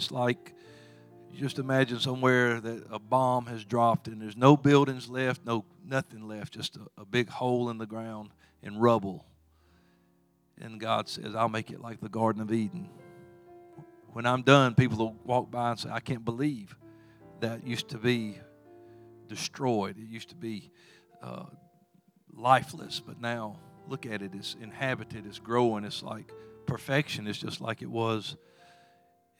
It's 0.00 0.10
like 0.10 0.54
just 1.36 1.58
imagine 1.58 2.00
somewhere 2.00 2.58
that 2.58 2.86
a 2.90 2.98
bomb 2.98 3.44
has 3.46 3.66
dropped 3.66 4.08
and 4.08 4.20
there's 4.20 4.36
no 4.36 4.56
buildings 4.56 5.10
left, 5.10 5.44
no 5.44 5.66
nothing 5.86 6.26
left, 6.26 6.54
just 6.54 6.76
a, 6.76 7.02
a 7.02 7.04
big 7.04 7.28
hole 7.28 7.68
in 7.68 7.76
the 7.76 7.84
ground 7.84 8.30
and 8.62 8.80
rubble. 8.80 9.26
And 10.58 10.80
God 10.80 11.06
says, 11.06 11.34
I'll 11.34 11.50
make 11.50 11.70
it 11.70 11.82
like 11.82 12.00
the 12.00 12.08
Garden 12.08 12.40
of 12.40 12.50
Eden. 12.50 12.88
When 14.12 14.24
I'm 14.24 14.40
done, 14.40 14.74
people 14.74 14.96
will 14.96 15.16
walk 15.24 15.50
by 15.50 15.72
and 15.72 15.78
say, 15.78 15.90
I 15.90 16.00
can't 16.00 16.24
believe 16.24 16.74
that 17.40 17.66
used 17.66 17.88
to 17.88 17.98
be 17.98 18.38
destroyed. 19.28 19.98
It 19.98 20.08
used 20.08 20.30
to 20.30 20.34
be 20.34 20.70
uh, 21.22 21.44
lifeless, 22.34 23.02
but 23.06 23.20
now 23.20 23.58
look 23.86 24.06
at 24.06 24.22
it. 24.22 24.32
It's 24.34 24.56
inhabited, 24.62 25.26
it's 25.26 25.38
growing. 25.38 25.84
It's 25.84 26.02
like 26.02 26.32
perfection. 26.64 27.26
It's 27.26 27.38
just 27.38 27.60
like 27.60 27.82
it 27.82 27.90
was 27.90 28.36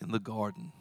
in 0.00 0.10
the 0.10 0.18
garden. 0.18 0.72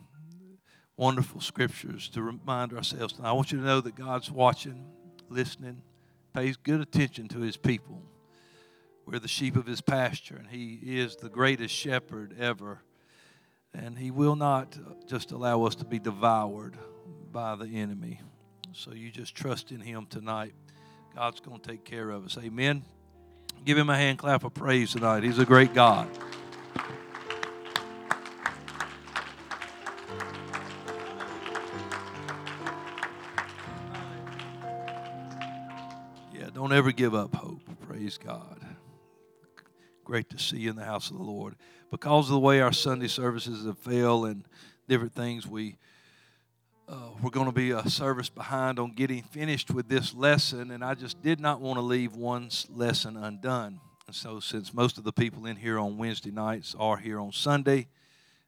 Wonderful 0.98 1.42
scriptures 1.42 2.10
to 2.10 2.22
remind 2.22 2.74
ourselves. 2.74 3.16
I 3.24 3.32
want 3.32 3.52
you 3.52 3.60
to 3.60 3.64
know 3.64 3.82
that 3.82 3.96
God's 3.96 4.30
watching, 4.30 4.86
listening, 5.30 5.82
pays 6.34 6.58
good 6.58 6.82
attention 6.82 7.28
to 7.30 7.40
his 7.40 7.58
people. 7.58 8.02
We're 9.06 9.20
the 9.20 9.28
sheep 9.28 9.56
of 9.56 9.66
his 9.66 9.82
pasture, 9.82 10.36
and 10.36 10.48
he 10.48 10.80
is 10.84 11.16
the 11.16 11.30
greatest 11.30 11.74
shepherd 11.74 12.36
ever. 12.40 12.84
And 13.74 13.98
he 13.98 14.12
will 14.12 14.36
not 14.36 14.78
just 15.08 15.32
allow 15.32 15.64
us 15.64 15.76
to 15.76 15.86
be 15.86 16.00
devoured 16.00 16.78
by 17.32 17.56
the 17.56 17.66
enemy. 17.66 18.20
So 18.74 18.94
you 18.94 19.10
just 19.10 19.36
trust 19.36 19.72
in 19.72 19.80
him 19.80 20.06
tonight. 20.08 20.54
God's 21.16 21.40
going 21.40 21.60
to 21.60 21.70
take 21.70 21.86
care 21.86 22.10
of 22.10 22.26
us. 22.26 22.38
Amen. 22.38 22.84
Give 23.66 23.78
him 23.78 23.90
a 23.90 23.98
hand 23.98 24.20
clap 24.20 24.44
of 24.44 24.54
praise 24.54 24.92
tonight. 24.92 25.24
He's 25.24 25.40
a 25.40 25.46
great 25.46 25.74
God. 25.74 26.08
Don't 36.70 36.78
ever 36.78 36.92
give 36.92 37.16
up 37.16 37.34
hope. 37.34 37.62
Praise 37.88 38.20
God. 38.24 38.60
Great 40.04 40.30
to 40.30 40.38
see 40.38 40.58
you 40.58 40.70
in 40.70 40.76
the 40.76 40.86
house 40.86 41.10
of 41.10 41.18
the 41.18 41.24
Lord. 41.24 41.56
Because 41.90 42.28
of 42.28 42.34
the 42.34 42.40
way 42.40 42.62
our 42.62 42.72
Sunday 42.72 43.08
services 43.08 43.66
have 43.66 43.80
failed 43.80 44.28
and 44.28 44.44
different 44.88 45.16
things, 45.16 45.48
we 45.48 45.78
uh, 46.88 47.10
we're 47.24 47.32
going 47.32 47.48
to 47.48 47.52
be 47.52 47.72
a 47.72 47.90
service 47.90 48.30
behind 48.30 48.78
on 48.78 48.92
getting 48.92 49.24
finished 49.24 49.72
with 49.72 49.90
this 49.90 50.14
lesson, 50.14 50.70
and 50.70 50.84
I 50.84 50.94
just 50.94 51.24
did 51.24 51.40
not 51.40 51.60
want 51.60 51.78
to 51.78 51.82
leave 51.82 52.16
one 52.16 52.50
lesson 52.70 53.18
undone. 53.18 53.80
And 54.06 54.16
so, 54.16 54.40
since 54.40 54.72
most 54.72 55.00
of 55.00 55.04
the 55.04 55.14
people 55.14 55.48
in 55.48 55.56
here 55.56 55.80
on 55.80 55.98
Wednesday 55.98 56.32
nights 56.32 56.76
are 56.78 56.98
here 56.98 57.20
on 57.20 57.32
Sunday, 57.32 57.88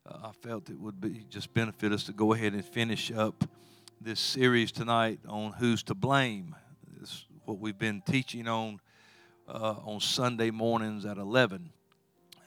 uh, 0.08 0.28
I 0.28 0.31
felt 0.47 0.69
it 0.69 0.80
would 0.80 1.02
be 1.02 1.25
just 1.28 1.56
benefit 1.56 1.91
us 1.91 2.03
to 2.03 2.13
go 2.13 2.33
ahead 2.33 2.53
and 2.53 2.63
finish 2.63 3.11
up 3.11 3.45
this 4.00 4.19
series 4.19 4.72
tonight 4.72 5.19
on 5.28 5.53
who's 5.53 5.81
to 5.83 5.95
blame. 5.95 6.56
This 7.00 7.09
is 7.09 7.25
what 7.52 7.59
we've 7.59 7.77
been 7.77 7.99
teaching 7.99 8.47
on 8.47 8.80
uh, 9.45 9.75
on 9.83 9.99
Sunday 9.99 10.52
mornings 10.52 11.05
at 11.05 11.17
11. 11.17 11.69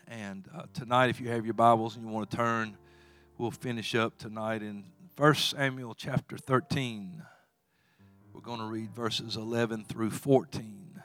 And 0.09 0.49
uh, 0.57 0.63
tonight, 0.73 1.11
if 1.11 1.21
you 1.21 1.29
have 1.29 1.45
your 1.45 1.53
Bibles 1.53 1.97
and 1.97 2.07
you 2.07 2.11
want 2.11 2.31
to 2.31 2.35
turn, 2.39 2.79
we'll 3.37 3.51
finish 3.51 3.95
up 3.95 4.17
tonight 4.17 4.63
in 4.63 4.85
1 5.19 5.35
Samuel 5.35 5.95
chapter 5.95 6.39
13. 6.39 7.23
We're 8.33 8.41
going 8.41 8.61
to 8.61 8.65
read 8.65 8.95
verses 8.95 9.37
11 9.37 9.85
through 9.85 10.09
14. 10.09 11.03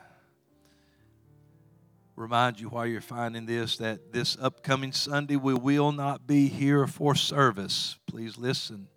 Remind 2.15 2.57
you 2.57 2.69
while 2.69 2.87
you're 2.87 3.01
finding 3.01 3.45
this 3.45 3.75
that 3.79 4.13
this 4.13 4.37
upcoming 4.39 4.93
Sunday 4.93 5.35
we 5.35 5.55
will 5.55 5.91
not 5.91 6.25
be 6.25 6.47
here 6.47 6.87
for 6.87 7.15
service. 7.15 7.97
Please 8.07 8.37
listen 8.37 8.87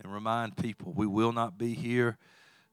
and 0.00 0.14
remind 0.14 0.56
people 0.56 0.92
we 0.92 1.08
will 1.08 1.32
not 1.32 1.58
be 1.58 1.74
here 1.74 2.18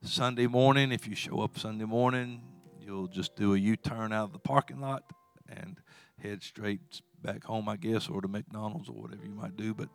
Sunday 0.02 0.48
morning. 0.48 0.94
If 0.94 1.08
you 1.08 1.16
show 1.16 1.42
up 1.42 1.60
Sunday 1.60 1.84
morning, 1.84 2.42
you'll 2.82 3.08
just 3.08 3.36
do 3.36 3.54
a 3.54 3.58
U 3.58 3.76
turn 3.76 4.14
out 4.14 4.24
of 4.26 4.34
the 4.34 4.40
parking 4.40 4.80
lot 4.80 5.04
and 5.50 5.78
head 6.22 6.42
straight 6.42 7.02
back 7.22 7.44
home, 7.44 7.68
I 7.68 7.76
guess, 7.76 8.08
or 8.08 8.22
to 8.22 8.30
McDonald's 8.30 8.88
or 8.88 8.94
whatever 8.94 9.26
you 9.26 9.34
might 9.34 9.58
do. 9.58 9.74
But 9.74 9.90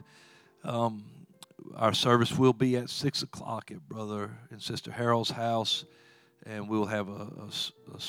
um, 0.62 1.04
our 1.74 1.94
service 1.94 2.36
will 2.36 2.52
be 2.52 2.76
at 2.76 2.90
6 2.90 3.22
o'clock 3.22 3.70
at 3.70 3.88
Brother 3.88 4.30
and 4.50 4.60
Sister 4.60 4.92
Harold's 4.92 5.30
house, 5.30 5.86
and 6.44 6.68
we'll 6.68 6.86
have 6.86 7.08
a, 7.08 7.12
a, 7.12 7.94
a, 7.94 8.00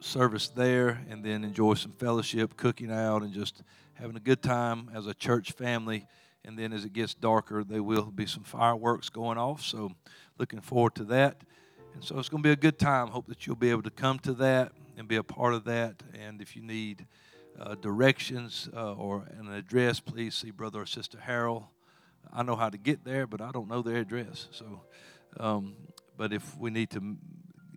service 0.00 0.48
there 0.48 1.00
and 1.08 1.24
then 1.24 1.42
enjoy 1.44 1.74
some 1.74 1.92
fellowship, 1.92 2.56
cooking 2.56 2.90
out, 2.90 3.22
and 3.22 3.32
just 3.32 3.62
having 3.94 4.16
a 4.16 4.20
good 4.20 4.42
time 4.42 4.90
as 4.94 5.06
a 5.06 5.14
church 5.14 5.52
family. 5.52 6.06
And 6.44 6.56
then 6.56 6.72
as 6.72 6.84
it 6.84 6.92
gets 6.92 7.14
darker, 7.14 7.64
there 7.64 7.82
will 7.82 8.04
be 8.04 8.26
some 8.26 8.44
fireworks 8.44 9.08
going 9.08 9.38
off. 9.38 9.62
So, 9.62 9.92
looking 10.38 10.60
forward 10.60 10.94
to 10.96 11.04
that. 11.04 11.42
And 11.94 12.04
so, 12.04 12.18
it's 12.18 12.28
going 12.28 12.42
to 12.42 12.46
be 12.46 12.52
a 12.52 12.56
good 12.56 12.78
time. 12.78 13.08
Hope 13.08 13.26
that 13.28 13.46
you'll 13.46 13.56
be 13.56 13.70
able 13.70 13.82
to 13.82 13.90
come 13.90 14.18
to 14.20 14.32
that 14.34 14.72
and 14.98 15.08
be 15.08 15.16
a 15.16 15.22
part 15.22 15.54
of 15.54 15.64
that. 15.64 16.02
And 16.14 16.40
if 16.42 16.54
you 16.56 16.62
need 16.62 17.06
uh, 17.58 17.74
directions 17.76 18.68
uh, 18.76 18.92
or 18.94 19.26
an 19.38 19.50
address, 19.52 19.98
please 20.00 20.34
see 20.34 20.50
Brother 20.50 20.82
or 20.82 20.86
Sister 20.86 21.18
Harold. 21.20 21.64
I 22.32 22.42
know 22.42 22.56
how 22.56 22.68
to 22.68 22.76
get 22.76 23.04
there, 23.04 23.26
but 23.26 23.40
I 23.40 23.50
don't 23.50 23.68
know 23.68 23.80
their 23.82 23.96
address. 23.98 24.48
So, 24.50 24.82
um, 25.40 25.74
but 26.18 26.32
if 26.32 26.56
we 26.58 26.70
need 26.70 26.90
to 26.90 27.16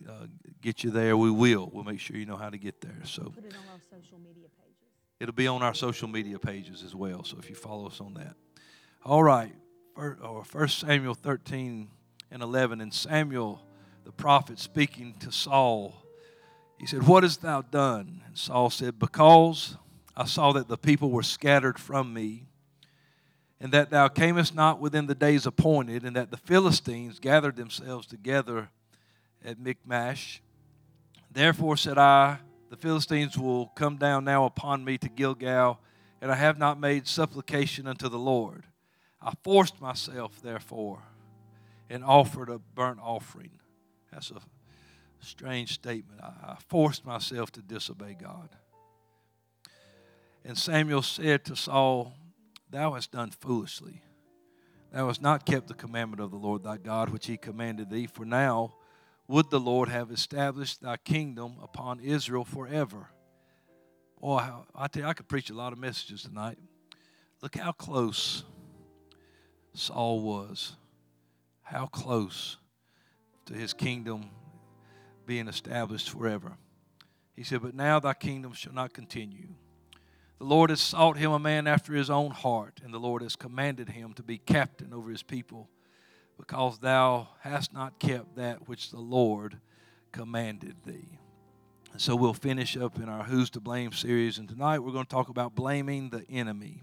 uh, 0.08 0.26
get 0.60 0.82
you 0.84 0.90
there, 0.90 1.16
we 1.16 1.30
will. 1.30 1.70
We'll 1.72 1.84
make 1.84 2.00
sure 2.00 2.16
you 2.16 2.26
know 2.26 2.36
how 2.36 2.50
to 2.50 2.58
get 2.58 2.80
there. 2.80 3.00
So, 3.04 3.22
Put 3.34 3.44
it 3.44 3.54
on 3.54 3.62
our 3.72 3.80
social 3.90 4.18
media 4.18 4.48
pages. 4.58 4.90
it'll 5.18 5.34
be 5.34 5.46
on 5.46 5.62
our 5.62 5.74
social 5.74 6.08
media 6.08 6.38
pages 6.38 6.82
as 6.82 6.94
well. 6.94 7.22
So 7.24 7.38
if 7.38 7.48
you 7.48 7.54
follow 7.54 7.86
us 7.86 8.00
on 8.00 8.14
that, 8.14 8.34
all 9.04 9.22
right. 9.22 9.54
First 10.44 10.78
Samuel 10.80 11.14
thirteen 11.14 11.88
and 12.30 12.42
eleven, 12.42 12.80
and 12.80 12.92
Samuel 12.92 13.62
the 14.04 14.12
prophet 14.12 14.58
speaking 14.58 15.14
to 15.20 15.30
Saul, 15.30 15.94
he 16.78 16.86
said, 16.86 17.06
"What 17.06 17.22
hast 17.22 17.42
thou 17.42 17.62
done?" 17.62 18.22
And 18.26 18.36
Saul 18.36 18.70
said, 18.70 18.98
"Because 18.98 19.76
I 20.16 20.24
saw 20.24 20.52
that 20.52 20.68
the 20.68 20.78
people 20.78 21.10
were 21.10 21.22
scattered 21.22 21.78
from 21.78 22.12
me." 22.12 22.46
and 23.60 23.72
that 23.72 23.90
thou 23.90 24.08
camest 24.08 24.54
not 24.54 24.80
within 24.80 25.06
the 25.06 25.14
days 25.14 25.44
appointed, 25.44 26.02
and 26.04 26.16
that 26.16 26.30
the 26.30 26.36
Philistines 26.38 27.18
gathered 27.18 27.56
themselves 27.56 28.06
together 28.06 28.70
at 29.44 29.58
Michmash. 29.58 30.40
Therefore 31.30 31.76
said 31.76 31.98
I, 31.98 32.38
The 32.70 32.76
Philistines 32.76 33.36
will 33.36 33.66
come 33.66 33.96
down 33.96 34.24
now 34.24 34.44
upon 34.44 34.84
me 34.84 34.96
to 34.98 35.08
Gilgal, 35.08 35.80
and 36.22 36.30
I 36.32 36.36
have 36.36 36.56
not 36.56 36.78
made 36.78 37.06
supplication 37.06 37.86
unto 37.86 38.08
the 38.08 38.18
Lord. 38.18 38.64
I 39.20 39.32
forced 39.42 39.80
myself, 39.80 40.40
therefore, 40.40 41.02
and 41.90 42.04
offered 42.04 42.48
a 42.48 42.58
burnt 42.58 43.00
offering. 43.02 43.50
That's 44.12 44.30
a 44.30 44.40
strange 45.18 45.72
statement. 45.72 46.20
I 46.22 46.56
forced 46.68 47.04
myself 47.04 47.50
to 47.52 47.60
disobey 47.60 48.16
God. 48.18 48.48
And 50.44 50.56
Samuel 50.56 51.02
said 51.02 51.44
to 51.46 51.56
Saul, 51.56 52.14
Thou 52.70 52.94
hast 52.94 53.12
done 53.12 53.30
foolishly. 53.30 54.02
Thou 54.92 55.08
hast 55.08 55.20
not 55.20 55.44
kept 55.44 55.68
the 55.68 55.74
commandment 55.74 56.22
of 56.22 56.30
the 56.30 56.36
Lord 56.36 56.62
thy 56.62 56.76
God, 56.76 57.10
which 57.10 57.26
he 57.26 57.36
commanded 57.36 57.90
thee. 57.90 58.06
For 58.06 58.24
now 58.24 58.74
would 59.28 59.50
the 59.50 59.60
Lord 59.60 59.88
have 59.88 60.10
established 60.10 60.80
thy 60.80 60.96
kingdom 60.96 61.56
upon 61.62 62.00
Israel 62.00 62.44
forever. 62.44 63.08
Boy, 64.20 64.48
I 64.74 64.86
tell 64.88 65.02
you, 65.02 65.08
I 65.08 65.12
could 65.12 65.28
preach 65.28 65.50
a 65.50 65.54
lot 65.54 65.72
of 65.72 65.78
messages 65.78 66.22
tonight. 66.22 66.58
Look 67.42 67.56
how 67.56 67.72
close 67.72 68.44
Saul 69.72 70.20
was. 70.20 70.76
How 71.70 71.86
close 71.86 72.56
to 73.46 73.54
his 73.54 73.72
kingdom 73.72 74.30
being 75.24 75.46
established 75.46 76.10
forever. 76.10 76.56
He 77.36 77.44
said, 77.44 77.62
But 77.62 77.76
now 77.76 78.00
thy 78.00 78.14
kingdom 78.14 78.54
shall 78.54 78.72
not 78.72 78.92
continue. 78.92 79.50
The 80.40 80.46
Lord 80.46 80.70
has 80.70 80.80
sought 80.80 81.16
him 81.16 81.30
a 81.30 81.38
man 81.38 81.68
after 81.68 81.92
his 81.92 82.10
own 82.10 82.32
heart, 82.32 82.80
and 82.82 82.92
the 82.92 82.98
Lord 82.98 83.22
has 83.22 83.36
commanded 83.36 83.90
him 83.90 84.14
to 84.14 84.22
be 84.24 84.36
captain 84.36 84.92
over 84.92 85.10
his 85.10 85.22
people, 85.22 85.68
because 86.36 86.80
thou 86.80 87.28
hast 87.42 87.72
not 87.72 88.00
kept 88.00 88.34
that 88.34 88.66
which 88.66 88.90
the 88.90 88.98
Lord 88.98 89.60
commanded 90.10 90.74
thee. 90.84 91.20
And 91.92 92.02
so 92.02 92.16
we'll 92.16 92.34
finish 92.34 92.76
up 92.76 92.96
in 92.96 93.08
our 93.08 93.22
Who's 93.22 93.48
to 93.50 93.60
Blame 93.60 93.92
series, 93.92 94.38
and 94.38 94.48
tonight 94.48 94.80
we're 94.80 94.90
going 94.90 95.06
to 95.06 95.08
talk 95.08 95.28
about 95.28 95.54
blaming 95.54 96.10
the 96.10 96.24
enemy. 96.28 96.82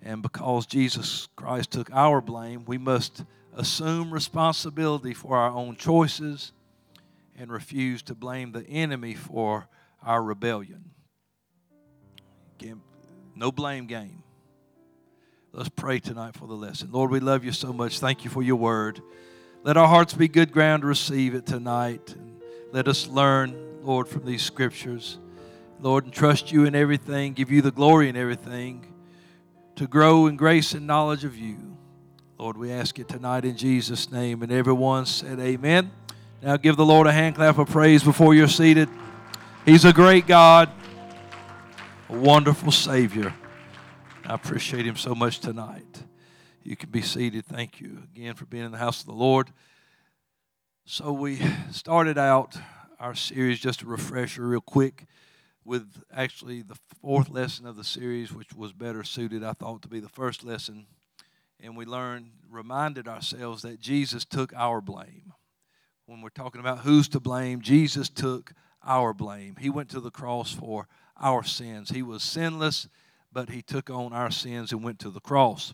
And 0.00 0.22
because 0.22 0.64
Jesus 0.64 1.28
Christ 1.36 1.72
took 1.72 1.92
our 1.92 2.22
blame, 2.22 2.64
we 2.64 2.78
must 2.78 3.26
assume 3.54 4.12
responsibility 4.12 5.14
for 5.14 5.36
our 5.36 5.50
own 5.50 5.76
choices 5.76 6.52
and 7.36 7.50
refuse 7.50 8.02
to 8.02 8.14
blame 8.14 8.52
the 8.52 8.66
enemy 8.66 9.14
for 9.14 9.68
our 10.02 10.22
rebellion. 10.22 10.90
No 13.34 13.50
blame 13.50 13.86
game. 13.86 14.22
Let's 15.52 15.68
pray 15.68 15.98
tonight 15.98 16.34
for 16.34 16.46
the 16.46 16.54
lesson. 16.54 16.90
Lord, 16.92 17.10
we 17.10 17.18
love 17.18 17.44
you 17.44 17.52
so 17.52 17.72
much. 17.72 17.98
Thank 17.98 18.24
you 18.24 18.30
for 18.30 18.42
your 18.42 18.56
word. 18.56 19.00
Let 19.64 19.76
our 19.76 19.88
hearts 19.88 20.14
be 20.14 20.28
good 20.28 20.52
ground 20.52 20.82
to 20.82 20.86
receive 20.86 21.34
it 21.34 21.44
tonight. 21.46 22.14
And 22.14 22.40
let 22.72 22.88
us 22.88 23.06
learn, 23.06 23.56
Lord, 23.82 24.08
from 24.08 24.24
these 24.24 24.42
scriptures. 24.42 25.18
Lord, 25.80 26.04
and 26.04 26.12
trust 26.12 26.52
you 26.52 26.64
in 26.64 26.74
everything, 26.74 27.32
give 27.32 27.50
you 27.50 27.62
the 27.62 27.72
glory 27.72 28.08
in 28.08 28.16
everything. 28.16 28.86
to 29.76 29.86
grow 29.86 30.26
in 30.26 30.36
grace 30.36 30.74
and 30.74 30.86
knowledge 30.86 31.24
of 31.24 31.36
you. 31.36 31.76
Lord, 32.42 32.56
we 32.56 32.72
ask 32.72 32.98
it 32.98 33.06
tonight 33.06 33.44
in 33.44 33.56
Jesus' 33.56 34.10
name. 34.10 34.42
And 34.42 34.50
everyone 34.50 35.06
said, 35.06 35.38
Amen. 35.38 35.92
Now 36.42 36.56
give 36.56 36.76
the 36.76 36.84
Lord 36.84 37.06
a 37.06 37.12
hand 37.12 37.36
clap 37.36 37.56
of 37.56 37.68
praise 37.68 38.02
before 38.02 38.34
you're 38.34 38.48
seated. 38.48 38.88
He's 39.64 39.84
a 39.84 39.92
great 39.92 40.26
God, 40.26 40.68
a 42.08 42.18
wonderful 42.18 42.72
Savior. 42.72 43.32
I 44.24 44.34
appreciate 44.34 44.84
Him 44.84 44.96
so 44.96 45.14
much 45.14 45.38
tonight. 45.38 46.02
You 46.64 46.74
can 46.74 46.90
be 46.90 47.00
seated. 47.00 47.46
Thank 47.46 47.80
you 47.80 48.02
again 48.12 48.34
for 48.34 48.44
being 48.44 48.64
in 48.64 48.72
the 48.72 48.78
house 48.78 49.02
of 49.02 49.06
the 49.06 49.12
Lord. 49.12 49.52
So, 50.84 51.12
we 51.12 51.40
started 51.70 52.18
out 52.18 52.56
our 52.98 53.14
series, 53.14 53.60
just 53.60 53.82
a 53.82 53.86
refresher, 53.86 54.48
real 54.48 54.60
quick, 54.60 55.06
with 55.64 56.02
actually 56.12 56.62
the 56.62 56.76
fourth 57.00 57.30
lesson 57.30 57.66
of 57.66 57.76
the 57.76 57.84
series, 57.84 58.32
which 58.32 58.52
was 58.52 58.72
better 58.72 59.04
suited, 59.04 59.44
I 59.44 59.52
thought, 59.52 59.82
to 59.82 59.88
be 59.88 60.00
the 60.00 60.08
first 60.08 60.42
lesson. 60.42 60.86
And 61.62 61.76
we 61.76 61.84
learned, 61.84 62.30
reminded 62.50 63.06
ourselves 63.06 63.62
that 63.62 63.80
Jesus 63.80 64.24
took 64.24 64.52
our 64.54 64.80
blame. 64.80 65.32
When 66.06 66.20
we're 66.20 66.30
talking 66.30 66.60
about 66.60 66.80
who's 66.80 67.08
to 67.10 67.20
blame, 67.20 67.60
Jesus 67.60 68.08
took 68.08 68.52
our 68.84 69.14
blame. 69.14 69.56
He 69.60 69.70
went 69.70 69.88
to 69.90 70.00
the 70.00 70.10
cross 70.10 70.52
for 70.52 70.88
our 71.20 71.44
sins. 71.44 71.90
He 71.90 72.02
was 72.02 72.22
sinless, 72.22 72.88
but 73.32 73.50
he 73.50 73.62
took 73.62 73.88
on 73.88 74.12
our 74.12 74.30
sins 74.30 74.72
and 74.72 74.82
went 74.82 74.98
to 75.00 75.10
the 75.10 75.20
cross. 75.20 75.72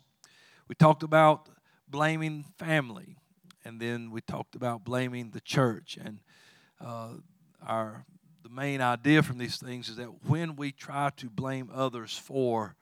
We 0.69 0.75
talked 0.75 1.02
about 1.02 1.49
blaming 1.88 2.44
family, 2.58 3.17
and 3.64 3.81
then 3.81 4.11
we 4.11 4.20
talked 4.20 4.55
about 4.55 4.84
blaming 4.84 5.31
the 5.31 5.41
church. 5.41 5.99
And 6.00 6.20
uh, 6.84 7.14
our 7.67 8.05
the 8.43 8.55
main 8.55 8.81
idea 8.81 9.23
from 9.23 9.38
these 9.38 9.56
things 9.56 9.88
is 9.88 9.96
that 9.96 10.25
when 10.26 10.56
we 10.56 10.73
try 10.73 11.11
to 11.17 11.29
blame 11.29 11.70
others 11.75 12.17
for 12.17 12.76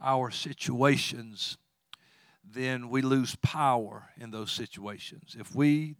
our 0.00 0.30
situations, 0.30 1.58
then 2.52 2.88
we 2.88 3.02
lose 3.02 3.36
power 3.36 4.08
in 4.18 4.30
those 4.30 4.50
situations. 4.50 5.36
If 5.38 5.54
we 5.54 5.96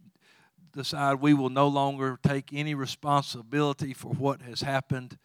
decide 0.73 1.15
we 1.15 1.33
will 1.33 1.49
no 1.49 1.67
longer 1.67 2.19
take 2.23 2.51
any 2.53 2.73
responsibility 2.73 3.93
for 3.93 4.09
what 4.09 4.41
has 4.41 4.61
happened, 4.61 5.17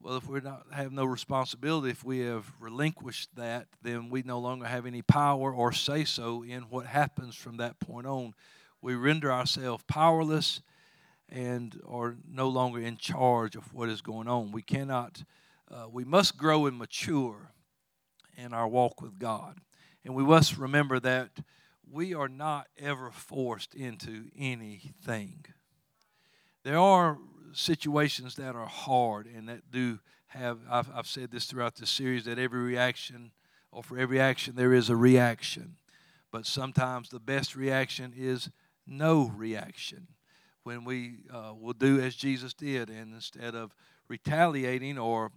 well, 0.00 0.16
if 0.16 0.28
we 0.28 0.40
have 0.72 0.92
no 0.92 1.06
responsibility, 1.06 1.88
if 1.90 2.04
we 2.04 2.18
have 2.20 2.44
relinquished 2.60 3.34
that, 3.36 3.68
then 3.82 4.10
we 4.10 4.22
no 4.22 4.38
longer 4.38 4.66
have 4.66 4.84
any 4.84 5.00
power 5.00 5.52
or 5.52 5.72
say 5.72 6.04
so 6.04 6.42
in 6.42 6.64
what 6.64 6.84
happens 6.84 7.34
from 7.34 7.56
that 7.56 7.80
point 7.80 8.06
on. 8.06 8.34
We 8.82 8.94
render 8.96 9.32
ourselves 9.32 9.82
powerless 9.88 10.60
and 11.30 11.80
are 11.88 12.16
no 12.30 12.48
longer 12.48 12.80
in 12.80 12.98
charge 12.98 13.56
of 13.56 13.72
what 13.72 13.88
is 13.88 14.02
going 14.02 14.28
on. 14.28 14.52
We 14.52 14.60
cannot, 14.60 15.24
uh, 15.70 15.86
we 15.90 16.04
must 16.04 16.36
grow 16.36 16.66
and 16.66 16.76
mature 16.76 17.52
in 18.36 18.52
our 18.52 18.68
walk 18.68 19.00
with 19.00 19.18
God. 19.18 19.58
And 20.04 20.14
we 20.14 20.22
must 20.22 20.58
remember 20.58 21.00
that 21.00 21.30
we 21.90 22.14
are 22.14 22.28
not 22.28 22.66
ever 22.78 23.10
forced 23.10 23.74
into 23.74 24.26
anything. 24.36 25.46
There 26.62 26.78
are 26.78 27.18
situations 27.52 28.34
that 28.36 28.54
are 28.56 28.66
hard 28.66 29.26
and 29.26 29.48
that 29.48 29.70
do 29.70 30.00
have, 30.28 30.58
I've, 30.68 30.90
I've 30.94 31.06
said 31.06 31.30
this 31.30 31.46
throughout 31.46 31.76
the 31.76 31.86
series, 31.86 32.24
that 32.24 32.38
every 32.38 32.60
reaction, 32.60 33.30
or 33.70 33.82
for 33.82 33.98
every 33.98 34.20
action, 34.20 34.56
there 34.56 34.74
is 34.74 34.90
a 34.90 34.96
reaction. 34.96 35.76
But 36.32 36.46
sometimes 36.46 37.08
the 37.08 37.20
best 37.20 37.54
reaction 37.54 38.12
is 38.16 38.50
no 38.86 39.32
reaction. 39.36 40.08
When 40.64 40.84
we 40.84 41.18
uh, 41.32 41.52
will 41.58 41.74
do 41.74 42.00
as 42.00 42.16
Jesus 42.16 42.54
did, 42.54 42.88
and 42.90 43.14
instead 43.14 43.54
of 43.54 43.74
retaliating 44.08 44.98
or 44.98 45.30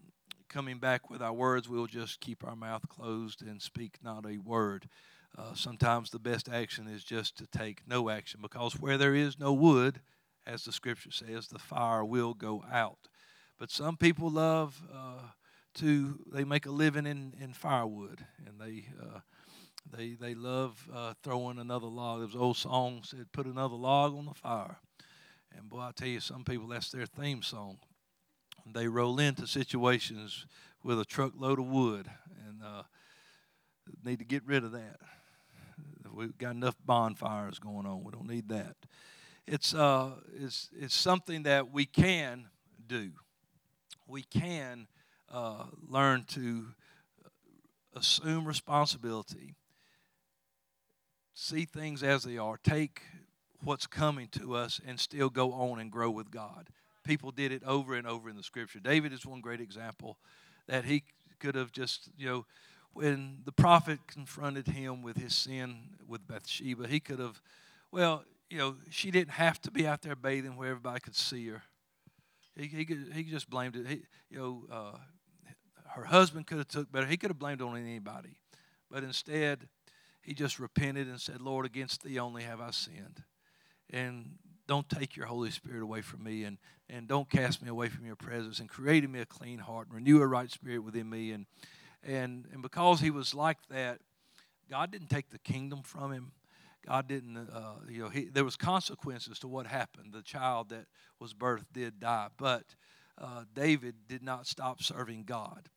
coming 0.49 0.79
back 0.79 1.09
with 1.09 1.21
our 1.21 1.33
words, 1.33 1.69
we'll 1.69 1.88
just 1.88 2.19
keep 2.19 2.44
our 2.44 2.55
mouth 2.55 2.88
closed 2.89 3.41
and 3.41 3.61
speak 3.61 3.97
not 4.03 4.25
a 4.25 4.38
word. 4.38 4.89
Uh, 5.38 5.53
sometimes 5.53 6.09
the 6.09 6.19
best 6.19 6.49
action 6.49 6.88
is 6.88 7.03
just 7.03 7.38
to 7.38 7.47
take 7.47 7.81
no 7.88 8.09
action 8.09 8.39
because 8.41 8.79
where 8.79 8.97
there 8.97 9.13
is 9.15 9.39
no 9.39 9.53
wood, 9.53 9.99
as 10.45 10.63
the 10.63 10.71
scripture 10.71 11.11
says, 11.11 11.47
the 11.47 11.59
fire 11.59 12.03
will 12.03 12.33
go 12.33 12.63
out. 12.71 13.07
But 13.59 13.71
some 13.71 13.97
people 13.97 14.29
love 14.29 14.81
uh, 14.94 15.21
to, 15.75 16.19
they 16.31 16.44
make 16.44 16.65
a 16.65 16.71
living 16.71 17.05
in, 17.05 17.33
in 17.39 17.53
firewood 17.53 18.25
and 18.45 18.59
they, 18.59 18.88
uh, 19.01 19.19
they, 19.95 20.13
they 20.13 20.33
love 20.33 20.88
uh, 20.94 21.13
throwing 21.23 21.59
another 21.59 21.88
log. 21.88 22.21
There's 22.21 22.35
an 22.35 22.41
old 22.41 22.57
song 22.57 23.01
said, 23.03 23.31
put 23.31 23.45
another 23.45 23.75
log 23.75 24.15
on 24.15 24.25
the 24.25 24.33
fire. 24.33 24.79
And 25.55 25.69
boy, 25.69 25.79
I 25.79 25.91
tell 25.95 26.07
you, 26.07 26.19
some 26.19 26.44
people, 26.44 26.67
that's 26.67 26.91
their 26.91 27.05
theme 27.05 27.41
song. 27.41 27.79
They 28.74 28.88
roll 28.88 29.19
into 29.19 29.48
situations 29.48 30.46
with 30.84 31.00
a 31.00 31.06
truckload 31.06 31.60
of 31.60 31.66
wood 31.66 32.08
and 32.48 32.62
uh, 32.64 32.84
need 34.04 34.19
to 34.19 34.25
get 34.25 34.44
rid 34.46 34.64
of 34.64 34.72
that. 34.72 34.98
We've 36.14 36.38
got 36.38 36.52
enough 36.56 36.75
bonfires 36.86 37.60
going 37.60 37.86
on. 37.86 38.04
We 38.04 38.12
don't 38.12 38.28
need 38.28 38.50
that. 38.50 38.75
It's, 39.46 39.74
uh, 39.74 40.12
it's, 40.36 40.69
it's 40.78 40.96
something 40.96 41.44
that 41.44 41.72
we 41.72 41.86
can 41.86 42.48
do. 42.88 43.12
We 44.08 44.24
can 44.24 44.88
uh, 45.31 45.66
learn 45.88 46.24
to 46.30 46.68
assume 47.96 48.46
responsibility, 48.46 49.56
see 51.34 51.66
things 51.66 52.04
as 52.04 52.24
they 52.24 52.38
are, 52.38 52.58
take 52.58 53.02
what's 53.64 53.88
coming 53.88 54.28
to 54.30 54.56
us, 54.56 54.80
and 54.86 55.00
still 55.00 55.30
go 55.30 55.54
on 55.54 55.80
and 55.80 55.92
grow 55.92 56.10
with 56.10 56.31
God. 56.31 56.69
People 57.07 57.31
did 57.31 57.54
it 57.54 57.63
over 57.63 57.95
and 57.95 58.06
over 58.06 58.30
in 58.30 58.36
the 58.36 58.44
scripture. 58.44 58.80
David 58.80 59.13
is 59.13 59.25
one 59.25 59.39
great 59.39 59.62
example 59.62 60.18
that 60.68 60.83
he 60.83 61.04
could 61.39 61.56
have 61.56 61.71
just, 61.71 62.09
you 62.18 62.27
know, 62.27 62.45
when 62.92 63.38
the 63.45 63.51
prophet 63.54 64.00
confronted 64.07 64.68
him 64.68 65.01
with 65.01 65.15
his 65.15 65.33
sin 65.33 65.77
with 66.06 66.27
Bathsheba, 66.27 66.88
he 66.88 67.00
could 67.00 67.19
have, 67.19 67.42
well, 67.92 68.25
you 68.50 68.57
know, 68.57 68.75
she 68.89 69.09
didn't 69.09 69.31
have 69.31 69.62
to 69.62 69.71
be 69.71 69.88
out 69.88 70.01
there 70.01 70.15
bathing 70.15 70.57
where 70.57 70.69
everybody 70.69 71.00
could 71.00 71.15
see 71.15 71.48
her. 71.48 71.63
He, 72.57 72.68
he, 72.68 72.86
could, 72.86 73.12
he 73.13 73.24
just 73.24 73.50
blamed 73.50 73.75
it. 73.75 73.88
He, 73.88 74.01
you 74.30 74.38
know, 74.39 74.63
uh, 74.69 74.98
her 75.92 76.06
husband 76.06 76.48
could 76.48 76.57
have 76.57 76.68
took 76.68 76.92
better. 76.92 77.06
He 77.06 77.15
could 77.15 77.30
have 77.30 77.39
blamed 77.39 77.62
on 77.62 77.77
anybody. 77.77 78.38
But 78.92 79.04
instead, 79.04 79.69
he 80.21 80.33
just 80.33 80.59
repented 80.59 81.07
and 81.07 81.21
said, 81.21 81.39
Lord, 81.39 81.65
against 81.65 82.04
thee 82.04 82.19
only 82.19 82.44
have 82.44 82.59
I 82.59 82.71
sinned. 82.71 83.24
And 83.92 84.38
don't 84.68 84.90
take 84.90 85.16
your 85.16 85.25
Holy 85.25 85.52
Spirit 85.52 85.81
away 85.81 86.02
from 86.02 86.24
me 86.24 86.44
and, 86.44 86.58
and 86.90 87.08
don't 87.08 87.30
cast 87.30 87.62
me 87.62 87.69
away 87.69 87.90
from 87.90 88.06
your 88.06 88.16
presence 88.16 88.60
and 88.60 88.69
create 88.69 89.04
in 89.04 89.12
me 89.12 89.22
a 89.22 89.25
clean 89.25 89.60
heart 89.60 89.88
and 89.88 89.96
renew 89.96 90.22
a 90.22 90.28
right 90.28 90.52
spirit 90.52 90.80
within 90.80 91.10
me. 91.10 91.31
And, 91.31 91.46
and, 92.04 92.46
and 92.52 92.62
because 92.62 93.00
he 93.00 93.10
was 93.10 93.34
like 93.34 93.58
that, 93.69 94.00
God 94.69 94.92
didn't 94.92 95.10
take 95.10 95.30
the 95.30 95.40
kingdom 95.40 95.81
from 95.84 96.12
him. 96.12 96.31
God 96.86 97.07
didn't, 97.07 97.38
uh, 97.38 97.74
you 97.90 98.04
know, 98.04 98.09
he, 98.09 98.26
there 98.26 98.45
was 98.45 98.56
consequences 98.56 99.40
to 99.40 99.47
what 99.47 99.68
happened. 99.68 100.14
The 100.14 100.21
child 100.21 100.69
that 100.69 100.86
was 101.19 101.33
birthed 101.33 101.66
did 101.74 102.00
die, 102.00 102.28
but 102.38 102.64
uh, 103.18 103.44
David 103.54 103.95
did 104.07 104.24
not 104.24 104.47
stop 104.47 104.81
serving 104.81 105.24
God. 105.24 105.69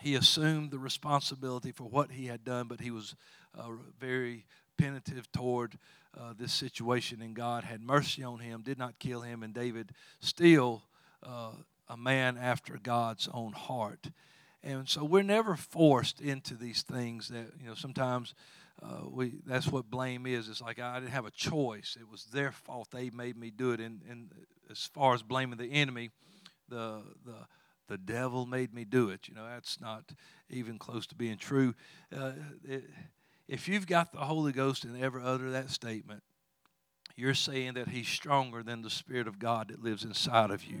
He 0.00 0.14
assumed 0.14 0.70
the 0.70 0.78
responsibility 0.78 1.72
for 1.72 1.84
what 1.84 2.10
he 2.10 2.26
had 2.26 2.44
done, 2.44 2.66
but 2.66 2.80
he 2.80 2.90
was 2.90 3.14
uh, 3.56 3.68
very 3.98 4.46
penitent 4.76 5.26
toward 5.32 5.78
uh, 6.18 6.34
this 6.38 6.52
situation, 6.52 7.22
and 7.22 7.34
God 7.34 7.64
had 7.64 7.80
mercy 7.80 8.22
on 8.22 8.38
him, 8.40 8.62
did 8.62 8.78
not 8.78 8.98
kill 8.98 9.22
him, 9.22 9.42
and 9.42 9.54
David 9.54 9.92
still 10.20 10.82
uh, 11.22 11.52
a 11.88 11.96
man 11.96 12.36
after 12.36 12.78
God's 12.82 13.28
own 13.32 13.52
heart. 13.52 14.10
And 14.62 14.88
so 14.88 15.04
we're 15.04 15.22
never 15.22 15.56
forced 15.56 16.20
into 16.20 16.54
these 16.54 16.82
things 16.82 17.28
that, 17.28 17.46
you 17.60 17.66
know, 17.66 17.74
sometimes 17.74 18.34
uh, 18.82 19.08
we 19.08 19.32
that's 19.46 19.68
what 19.68 19.90
blame 19.90 20.26
is. 20.26 20.48
It's 20.48 20.60
like 20.60 20.78
I 20.78 21.00
didn't 21.00 21.12
have 21.12 21.26
a 21.26 21.30
choice. 21.30 21.96
It 22.00 22.08
was 22.10 22.24
their 22.26 22.52
fault. 22.52 22.90
They 22.90 23.10
made 23.10 23.36
me 23.36 23.50
do 23.50 23.72
it. 23.72 23.80
And, 23.80 24.00
and 24.08 24.30
as 24.70 24.88
far 24.92 25.14
as 25.14 25.22
blaming 25.22 25.58
the 25.58 25.70
enemy, 25.72 26.10
the, 26.68 27.02
the, 27.24 27.34
the 27.88 27.98
devil 27.98 28.46
made 28.46 28.72
me 28.72 28.84
do 28.84 29.10
it. 29.10 29.28
You 29.28 29.34
know, 29.34 29.46
that's 29.46 29.80
not 29.80 30.04
even 30.48 30.78
close 30.78 31.06
to 31.08 31.14
being 31.14 31.38
true. 31.38 31.74
Uh, 32.16 32.32
it, 32.64 32.84
if 33.48 33.68
you've 33.68 33.86
got 33.86 34.12
the 34.12 34.20
Holy 34.20 34.52
Ghost 34.52 34.84
and 34.84 35.02
ever 35.02 35.20
utter 35.20 35.50
that 35.50 35.70
statement, 35.70 36.22
you're 37.16 37.34
saying 37.34 37.74
that 37.74 37.88
He's 37.88 38.08
stronger 38.08 38.62
than 38.62 38.82
the 38.82 38.90
Spirit 38.90 39.26
of 39.26 39.38
God 39.38 39.68
that 39.68 39.82
lives 39.82 40.04
inside 40.04 40.50
of 40.50 40.64
you. 40.64 40.80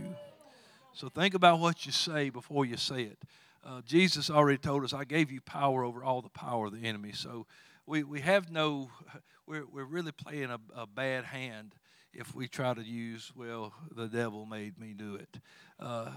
So 0.94 1.08
think 1.08 1.34
about 1.34 1.58
what 1.58 1.86
you 1.86 1.92
say 1.92 2.30
before 2.30 2.64
you 2.64 2.76
say 2.76 3.02
it. 3.02 3.18
Uh, 3.64 3.80
Jesus 3.86 4.28
already 4.28 4.58
told 4.58 4.84
us, 4.84 4.92
I 4.92 5.04
gave 5.04 5.30
you 5.30 5.40
power 5.40 5.84
over 5.84 6.02
all 6.02 6.20
the 6.20 6.28
power 6.28 6.66
of 6.66 6.72
the 6.72 6.86
enemy. 6.86 7.12
So 7.12 7.46
we, 7.86 8.02
we 8.02 8.20
have 8.20 8.50
no, 8.50 8.90
we're, 9.46 9.64
we're 9.66 9.84
really 9.84 10.12
playing 10.12 10.50
a, 10.50 10.58
a 10.74 10.86
bad 10.86 11.24
hand 11.24 11.74
if 12.12 12.34
we 12.34 12.46
try 12.46 12.74
to 12.74 12.82
use, 12.82 13.32
well, 13.34 13.72
the 13.94 14.06
devil 14.06 14.44
made 14.44 14.78
me 14.78 14.92
do 14.94 15.14
it. 15.14 15.38
Uh, 15.80 16.10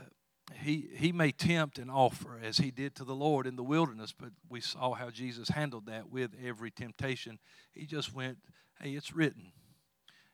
he, 0.53 0.89
he 0.95 1.11
may 1.11 1.31
tempt 1.31 1.79
and 1.79 1.89
offer 1.89 2.39
as 2.41 2.57
he 2.57 2.71
did 2.71 2.95
to 2.95 3.03
the 3.03 3.15
Lord 3.15 3.47
in 3.47 3.55
the 3.55 3.63
wilderness, 3.63 4.13
but 4.17 4.29
we 4.49 4.61
saw 4.61 4.93
how 4.93 5.09
Jesus 5.09 5.49
handled 5.49 5.87
that 5.87 6.11
with 6.11 6.31
every 6.43 6.69
temptation. 6.71 7.39
He 7.73 7.85
just 7.85 8.13
went, 8.13 8.37
hey, 8.79 8.91
it's 8.91 9.15
written. 9.15 9.51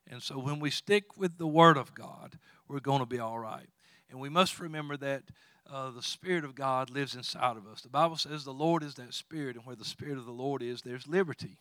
And 0.09 0.21
so 0.21 0.37
when 0.37 0.59
we 0.59 0.69
stick 0.69 1.17
with 1.17 1.37
the 1.37 1.47
Word 1.47 1.77
of 1.77 1.93
God, 1.95 2.37
we're 2.67 2.81
going 2.81 2.99
to 2.99 3.05
be 3.05 3.19
all 3.19 3.39
right. 3.39 3.69
And 4.09 4.19
we 4.19 4.29
must 4.29 4.59
remember 4.59 4.97
that 4.97 5.23
uh, 5.71 5.91
the 5.91 6.01
Spirit 6.01 6.43
of 6.43 6.55
God 6.55 6.89
lives 6.89 7.15
inside 7.15 7.55
of 7.55 7.65
us. 7.65 7.81
The 7.81 7.89
Bible 7.89 8.17
says 8.17 8.43
the 8.43 8.51
Lord 8.51 8.83
is 8.83 8.95
that 8.95 9.13
Spirit, 9.13 9.55
and 9.55 9.65
where 9.65 9.75
the 9.75 9.85
Spirit 9.85 10.17
of 10.17 10.25
the 10.25 10.31
Lord 10.31 10.61
is, 10.61 10.81
there's 10.81 11.07
liberty. 11.07 11.57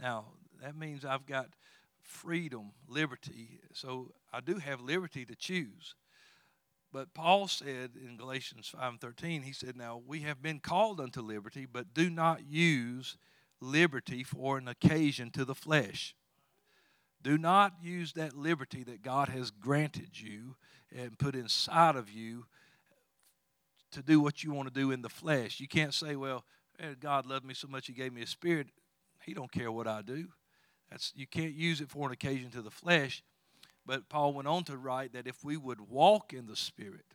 Now, 0.00 0.24
that 0.60 0.76
means 0.76 1.04
I've 1.04 1.26
got 1.26 1.50
freedom, 2.02 2.72
liberty. 2.88 3.60
So 3.72 4.12
I 4.32 4.40
do 4.40 4.56
have 4.56 4.80
liberty 4.80 5.24
to 5.26 5.36
choose. 5.36 5.94
But 6.92 7.12
Paul 7.12 7.48
said 7.48 7.90
in 8.02 8.16
Galatians 8.16 8.68
5 8.68 8.92
and 8.92 9.00
13, 9.00 9.42
he 9.42 9.52
said, 9.52 9.76
Now 9.76 10.00
we 10.06 10.20
have 10.20 10.40
been 10.40 10.58
called 10.58 11.00
unto 11.00 11.20
liberty, 11.20 11.66
but 11.70 11.92
do 11.92 12.08
not 12.08 12.48
use 12.48 13.16
liberty 13.60 14.24
for 14.24 14.56
an 14.56 14.68
occasion 14.68 15.30
to 15.32 15.44
the 15.44 15.54
flesh. 15.54 16.14
Do 17.22 17.36
not 17.36 17.74
use 17.82 18.12
that 18.12 18.34
liberty 18.34 18.84
that 18.84 19.02
God 19.02 19.28
has 19.28 19.50
granted 19.50 20.20
you 20.20 20.56
and 20.96 21.18
put 21.18 21.34
inside 21.34 21.96
of 21.96 22.10
you 22.10 22.46
to 23.90 24.02
do 24.02 24.20
what 24.20 24.42
you 24.44 24.52
want 24.52 24.72
to 24.72 24.80
do 24.80 24.90
in 24.90 25.02
the 25.02 25.08
flesh. 25.08 25.60
You 25.60 25.68
can't 25.68 25.94
say, 25.94 26.16
well, 26.16 26.44
eh, 26.78 26.94
God 26.98 27.26
loved 27.26 27.44
me 27.44 27.54
so 27.54 27.68
much 27.68 27.86
he 27.86 27.92
gave 27.92 28.12
me 28.12 28.22
a 28.22 28.26
spirit. 28.26 28.68
He 29.24 29.34
don't 29.34 29.50
care 29.50 29.72
what 29.72 29.86
I 29.86 30.02
do. 30.02 30.28
That's 30.90 31.12
you 31.14 31.26
can't 31.26 31.54
use 31.54 31.80
it 31.80 31.90
for 31.90 32.06
an 32.06 32.12
occasion 32.12 32.50
to 32.52 32.62
the 32.62 32.70
flesh. 32.70 33.22
But 33.88 34.10
Paul 34.10 34.34
went 34.34 34.46
on 34.46 34.64
to 34.64 34.76
write 34.76 35.14
that 35.14 35.26
if 35.26 35.42
we 35.42 35.56
would 35.56 35.80
walk 35.80 36.34
in 36.34 36.46
the 36.46 36.56
spirit, 36.56 37.06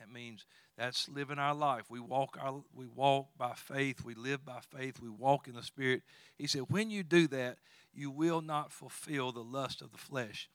that 0.00 0.10
means 0.10 0.46
that's 0.78 1.06
living 1.06 1.38
our 1.38 1.54
life. 1.54 1.90
We 1.90 2.00
walk 2.00 2.38
our 2.40 2.62
we 2.74 2.86
walk 2.86 3.28
by 3.36 3.52
faith, 3.52 4.02
we 4.02 4.14
live 4.14 4.42
by 4.42 4.60
faith, 4.74 5.00
we 5.02 5.10
walk 5.10 5.48
in 5.48 5.54
the 5.54 5.62
spirit. 5.62 6.00
He 6.38 6.46
said, 6.46 6.62
when 6.70 6.90
you 6.90 7.02
do 7.02 7.28
that, 7.28 7.58
you 7.92 8.10
will 8.10 8.40
not 8.40 8.72
fulfill 8.72 9.32
the 9.32 9.44
lust 9.44 9.82
of 9.82 9.92
the 9.92 9.98
flesh. 9.98 10.48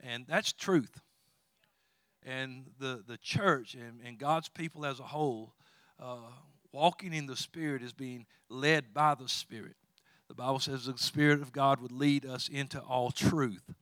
And 0.00 0.24
that's 0.26 0.54
truth. 0.54 1.02
And 2.24 2.70
the, 2.78 3.04
the 3.06 3.18
church 3.18 3.74
and, 3.74 4.00
and 4.02 4.16
God's 4.16 4.48
people 4.48 4.86
as 4.86 5.00
a 5.00 5.04
whole, 5.04 5.52
uh, 6.00 6.30
walking 6.72 7.12
in 7.12 7.26
the 7.26 7.36
Spirit 7.36 7.82
is 7.82 7.92
being 7.92 8.24
led 8.48 8.94
by 8.94 9.14
the 9.14 9.28
Spirit. 9.28 9.76
The 10.28 10.34
Bible 10.34 10.60
says 10.60 10.86
the 10.86 10.96
Spirit 10.96 11.42
of 11.42 11.52
God 11.52 11.80
would 11.80 11.92
lead 11.92 12.24
us 12.24 12.48
into 12.48 12.80
all 12.80 13.10
truth. 13.10 13.74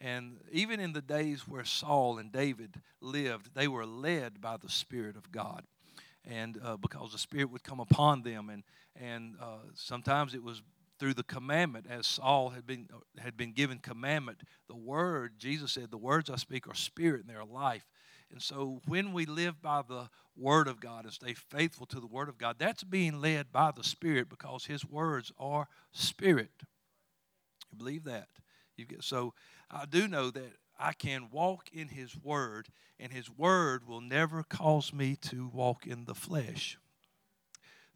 And 0.00 0.38
even 0.50 0.80
in 0.80 0.92
the 0.92 1.02
days 1.02 1.46
where 1.46 1.64
Saul 1.64 2.18
and 2.18 2.32
David 2.32 2.80
lived, 3.00 3.50
they 3.54 3.68
were 3.68 3.84
led 3.84 4.40
by 4.40 4.56
the 4.56 4.70
Spirit 4.70 5.16
of 5.16 5.30
God. 5.30 5.64
And 6.24 6.58
uh, 6.64 6.76
because 6.76 7.12
the 7.12 7.18
Spirit 7.18 7.50
would 7.50 7.62
come 7.62 7.80
upon 7.80 8.22
them, 8.22 8.48
and, 8.48 8.62
and 8.96 9.36
uh, 9.40 9.58
sometimes 9.74 10.34
it 10.34 10.42
was 10.42 10.62
through 10.98 11.14
the 11.14 11.22
commandment, 11.22 11.86
as 11.88 12.06
Saul 12.06 12.50
had 12.50 12.66
been, 12.66 12.88
had 13.18 13.36
been 13.36 13.52
given 13.52 13.78
commandment, 13.78 14.42
the 14.68 14.76
word, 14.76 15.32
Jesus 15.38 15.72
said, 15.72 15.90
The 15.90 15.96
words 15.96 16.28
I 16.28 16.36
speak 16.36 16.68
are 16.68 16.74
spirit 16.74 17.22
and 17.22 17.30
they 17.30 17.34
are 17.34 17.44
life. 17.44 17.86
And 18.30 18.40
so 18.40 18.80
when 18.86 19.12
we 19.12 19.26
live 19.26 19.60
by 19.60 19.82
the 19.86 20.08
Word 20.36 20.68
of 20.68 20.80
God 20.80 21.04
and 21.04 21.12
stay 21.12 21.34
faithful 21.34 21.86
to 21.86 22.00
the 22.00 22.06
Word 22.06 22.28
of 22.28 22.38
God, 22.38 22.56
that's 22.58 22.84
being 22.84 23.20
led 23.20 23.50
by 23.50 23.72
the 23.74 23.82
Spirit 23.82 24.28
because 24.28 24.66
His 24.66 24.84
words 24.84 25.32
are 25.38 25.68
spirit. 25.92 26.52
You 27.72 27.78
believe 27.78 28.04
that? 28.04 28.28
You 28.80 28.86
get, 28.86 29.04
so 29.04 29.34
I 29.70 29.84
do 29.84 30.08
know 30.08 30.30
that 30.30 30.52
I 30.78 30.94
can 30.94 31.28
walk 31.30 31.68
in 31.70 31.88
His 31.88 32.16
Word, 32.16 32.68
and 32.98 33.12
His 33.12 33.28
Word 33.30 33.86
will 33.86 34.00
never 34.00 34.42
cause 34.42 34.90
me 34.94 35.16
to 35.28 35.50
walk 35.52 35.86
in 35.86 36.06
the 36.06 36.14
flesh. 36.14 36.78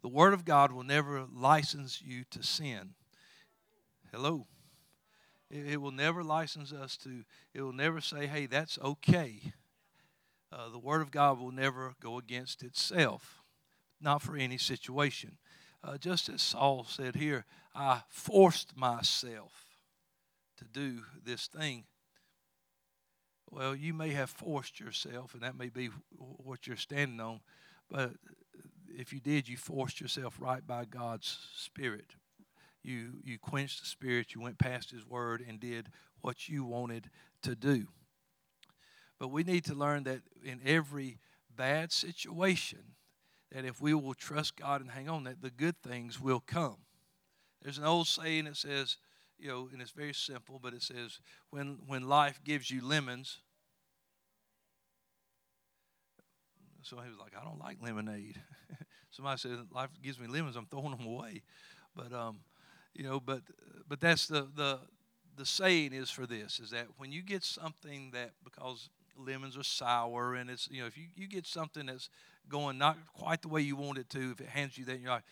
The 0.03 0.09
Word 0.09 0.35
of 0.35 0.45
God 0.45 0.71
will 0.71 0.83
never 0.83 1.25
license 1.33 2.03
you 2.05 2.23
to 2.29 2.43
sin. 2.43 2.93
Hello. 4.11 4.45
It, 5.49 5.81
will 5.81 5.91
never 5.91 6.23
license 6.23 6.71
us 6.71 6.97
to, 6.97 7.23
it 7.55 7.61
will 7.61 7.73
never 7.73 7.99
say, 7.99 8.27
hey, 8.27 8.45
that's 8.45 8.77
okay. 8.83 9.53
Uh, 10.51 10.69
the 10.69 10.77
Word 10.77 11.01
of 11.01 11.09
God 11.09 11.39
will 11.39 11.51
never 11.51 11.95
go 11.99 12.19
against 12.19 12.61
itself, 12.61 13.41
not 13.99 14.21
for 14.21 14.35
any 14.35 14.59
situation. 14.59 15.39
Uh, 15.83 15.97
just 15.97 16.29
as 16.29 16.43
Saul 16.43 16.85
said 16.87 17.15
here, 17.15 17.45
I 17.73 18.03
forced 18.09 18.77
myself 18.77 19.64
to 20.57 20.65
do 20.65 21.01
this 21.23 21.47
thing. 21.47 21.85
Well, 23.49 23.75
you 23.75 23.93
may 23.93 24.09
have 24.09 24.29
forced 24.29 24.79
yourself, 24.79 25.33
and 25.33 25.43
that 25.43 25.57
may 25.57 25.69
be 25.69 25.89
what 26.17 26.67
you're 26.67 26.77
standing 26.77 27.19
on, 27.19 27.41
but 27.89 28.11
if 28.97 29.13
you 29.13 29.19
did, 29.19 29.47
you 29.47 29.57
forced 29.57 30.01
yourself 30.01 30.37
right 30.39 30.65
by 30.65 30.85
God's 30.85 31.37
Spirit. 31.55 32.15
You, 32.83 33.19
you 33.23 33.37
quenched 33.37 33.81
the 33.81 33.87
Spirit, 33.87 34.33
you 34.33 34.41
went 34.41 34.57
past 34.57 34.91
His 34.91 35.05
Word, 35.05 35.43
and 35.47 35.59
did 35.59 35.89
what 36.21 36.47
you 36.47 36.63
wanted 36.63 37.09
to 37.43 37.55
do. 37.55 37.87
But 39.19 39.29
we 39.29 39.43
need 39.43 39.65
to 39.65 39.75
learn 39.75 40.03
that 40.03 40.21
in 40.43 40.59
every 40.65 41.19
bad 41.55 41.91
situation, 41.91 42.95
that 43.51 43.65
if 43.65 43.79
we 43.79 43.93
will 43.93 44.13
trust 44.13 44.57
God 44.57 44.81
and 44.81 44.91
hang 44.91 45.07
on, 45.07 45.23
that 45.23 45.41
the 45.41 45.51
good 45.51 45.81
things 45.81 46.19
will 46.19 46.41
come. 46.45 46.77
There's 47.61 47.77
an 47.77 47.85
old 47.85 48.07
saying 48.07 48.45
that 48.45 48.57
says, 48.57 48.97
you 49.39 49.47
know, 49.47 49.69
and 49.71 49.81
it's 49.81 49.91
very 49.91 50.13
simple, 50.13 50.59
but 50.61 50.73
it 50.73 50.81
says, 50.81 51.19
when, 51.49 51.79
when 51.87 52.07
life 52.07 52.39
gives 52.43 52.69
you 52.71 52.85
lemons, 52.85 53.39
so 56.81 56.97
he 56.97 57.09
was 57.09 57.17
like, 57.19 57.33
I 57.39 57.43
don't 57.43 57.59
like 57.59 57.77
lemonade. 57.81 58.39
Somebody 59.11 59.39
said, 59.39 59.57
life 59.73 59.89
gives 60.03 60.19
me 60.19 60.27
lemons, 60.27 60.55
I'm 60.55 60.67
throwing 60.67 60.91
them 60.91 61.05
away. 61.05 61.41
But, 61.95 62.13
um, 62.13 62.39
you 62.93 63.03
know, 63.03 63.19
but, 63.19 63.41
but 63.87 63.99
that's 63.99 64.27
the, 64.27 64.47
the, 64.55 64.79
the 65.35 65.45
saying 65.45 65.93
is 65.93 66.09
for 66.09 66.25
this, 66.25 66.59
is 66.59 66.69
that 66.71 66.87
when 66.97 67.11
you 67.11 67.21
get 67.21 67.43
something 67.43 68.11
that, 68.11 68.31
because 68.43 68.89
lemons 69.17 69.57
are 69.57 69.63
sour 69.63 70.35
and 70.35 70.49
it's, 70.49 70.69
you 70.69 70.81
know, 70.81 70.87
if 70.87 70.97
you, 70.97 71.05
you 71.15 71.27
get 71.27 71.47
something 71.47 71.87
that's 71.87 72.09
going 72.49 72.77
not 72.77 72.97
quite 73.13 73.41
the 73.41 73.47
way 73.47 73.61
you 73.61 73.75
want 73.75 73.97
it 73.97 74.09
to, 74.11 74.31
if 74.31 74.41
it 74.41 74.47
hands 74.47 74.77
you 74.77 74.85
that, 74.85 74.99
you're 74.99 75.09
like, 75.09 75.23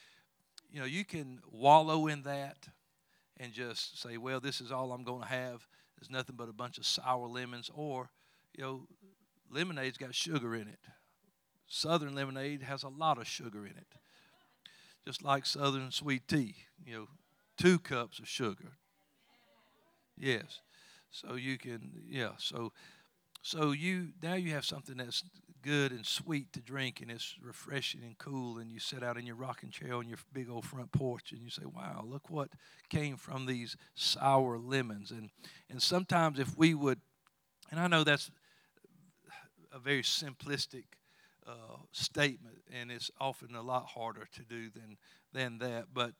you 0.72 0.80
know, 0.80 0.86
you 0.86 1.06
can 1.06 1.40
wallow 1.52 2.08
in 2.08 2.24
that 2.24 2.58
and 3.44 3.52
just 3.52 4.02
say, 4.02 4.18
well, 4.18 4.40
this 4.40 4.62
is 4.62 4.72
all 4.72 4.94
I'm 4.94 5.04
going 5.04 5.22
to 5.22 5.28
have. 5.28 5.68
There's 5.98 6.10
nothing 6.10 6.36
but 6.38 6.48
a 6.48 6.54
bunch 6.54 6.78
of 6.78 6.86
sour 6.86 7.28
lemons. 7.28 7.70
Or, 7.76 8.10
you 8.58 8.64
know, 8.64 8.88
lemonade's 9.52 9.98
got 9.98 10.16
sugar 10.16 10.56
in 10.56 10.70
it. 10.70 10.80
Southern 11.68 12.16
lemonade 12.16 12.64
has 12.64 12.84
a 12.84 12.88
lot 12.90 13.18
of 13.18 13.28
sugar 13.28 13.66
in 13.66 13.74
it. 13.74 13.88
Just 15.06 15.24
like 15.24 15.46
Southern 15.46 15.92
sweet 15.92 16.28
tea, 16.28 16.56
you 16.86 16.96
know, 16.96 17.08
two 17.58 17.80
cups 17.80 18.20
of 18.20 18.28
sugar. 18.28 18.78
Yes. 20.18 20.62
So 21.12 21.36
you 21.36 21.58
can, 21.58 21.92
yeah. 22.08 22.32
So, 22.38 22.72
so 23.42 23.72
you 23.72 24.10
now 24.22 24.36
you 24.36 24.52
have 24.52 24.64
something 24.64 24.96
that's 24.96 25.24
good 25.64 25.92
and 25.92 26.06
sweet 26.06 26.54
to 26.54 26.62
drink, 26.62 27.02
and 27.02 27.10
it's 27.10 27.36
refreshing 27.42 28.04
and 28.04 28.18
cool. 28.18 28.60
And 28.60 28.72
you 28.72 28.80
sit 28.80 29.02
out 29.02 29.18
in 29.18 29.26
your 29.26 29.36
rocking 29.36 29.72
chair 29.72 29.96
on 29.96 30.08
your 30.08 30.20
big 30.32 30.50
old 30.50 30.66
front 30.66 30.92
porch, 30.92 31.32
and 31.32 31.42
you 31.42 31.50
say, 31.50 31.66
"Wow, 31.66 32.04
look 32.06 32.30
what 32.30 32.50
came 32.90 33.18
from 33.18 33.46
these 33.46 33.76
sour 33.96 34.60
lemons." 34.60 35.10
And 35.10 35.32
and 35.70 35.82
sometimes 35.82 36.38
if 36.38 36.56
we 36.58 36.76
would, 36.76 37.00
and 37.72 37.80
I 37.80 37.88
know 37.88 38.04
that's 38.04 38.30
a 39.72 39.80
very 39.80 40.04
simplistic 40.04 40.84
uh, 41.48 41.78
statement, 41.92 42.62
and 42.72 42.92
it's 42.92 43.10
often 43.20 43.56
a 43.56 43.62
lot 43.62 43.88
harder 43.88 44.28
to 44.34 44.44
do 44.44 44.70
than 44.70 44.98
than 45.32 45.58
that. 45.60 45.88
But 45.94 46.14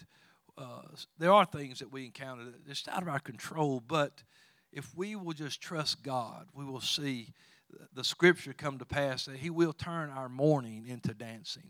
uh, 0.58 0.82
there 1.18 1.32
are 1.32 1.46
things 1.46 1.80
that 1.80 1.92
we 1.92 2.06
encounter 2.06 2.46
that 2.46 2.66
just 2.66 2.88
out 2.88 3.02
of 3.02 3.10
our 3.10 3.20
control. 3.20 3.82
But 3.86 4.24
if 4.72 4.96
we 4.96 5.16
will 5.16 5.34
just 5.34 5.62
trust 5.62 6.04
God, 6.04 6.48
we 6.54 6.66
will 6.66 6.82
see 6.82 7.34
the 7.94 8.04
Scripture 8.04 8.54
come 8.54 8.78
to 8.80 8.86
pass 8.86 9.26
that 9.26 9.38
He 9.38 9.50
will 9.50 9.74
turn 9.74 10.10
our 10.10 10.30
mourning 10.30 10.86
into 10.88 11.14
dancing. 11.14 11.70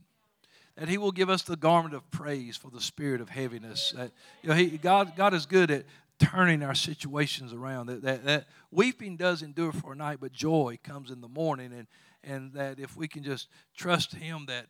That 0.75 0.89
He 0.89 0.97
will 0.97 1.11
give 1.11 1.29
us 1.29 1.43
the 1.43 1.55
garment 1.55 1.93
of 1.93 2.09
praise 2.11 2.57
for 2.57 2.71
the 2.71 2.81
spirit 2.81 3.21
of 3.21 3.29
heaviness. 3.29 3.93
That 3.95 4.11
you 4.41 4.49
know, 4.49 4.55
he, 4.55 4.77
God, 4.77 5.13
God 5.15 5.33
is 5.33 5.45
good 5.45 5.69
at 5.71 5.85
turning 6.19 6.63
our 6.63 6.75
situations 6.75 7.53
around. 7.53 7.87
That, 7.87 8.01
that, 8.03 8.25
that 8.25 8.45
weeping 8.71 9.17
does 9.17 9.41
endure 9.41 9.71
for 9.71 9.93
a 9.93 9.95
night, 9.95 10.19
but 10.21 10.31
joy 10.31 10.77
comes 10.83 11.11
in 11.11 11.21
the 11.21 11.27
morning. 11.27 11.73
And, 11.73 11.87
and 12.23 12.53
that 12.53 12.79
if 12.79 12.95
we 12.95 13.07
can 13.07 13.23
just 13.23 13.49
trust 13.75 14.15
Him, 14.15 14.45
that 14.47 14.67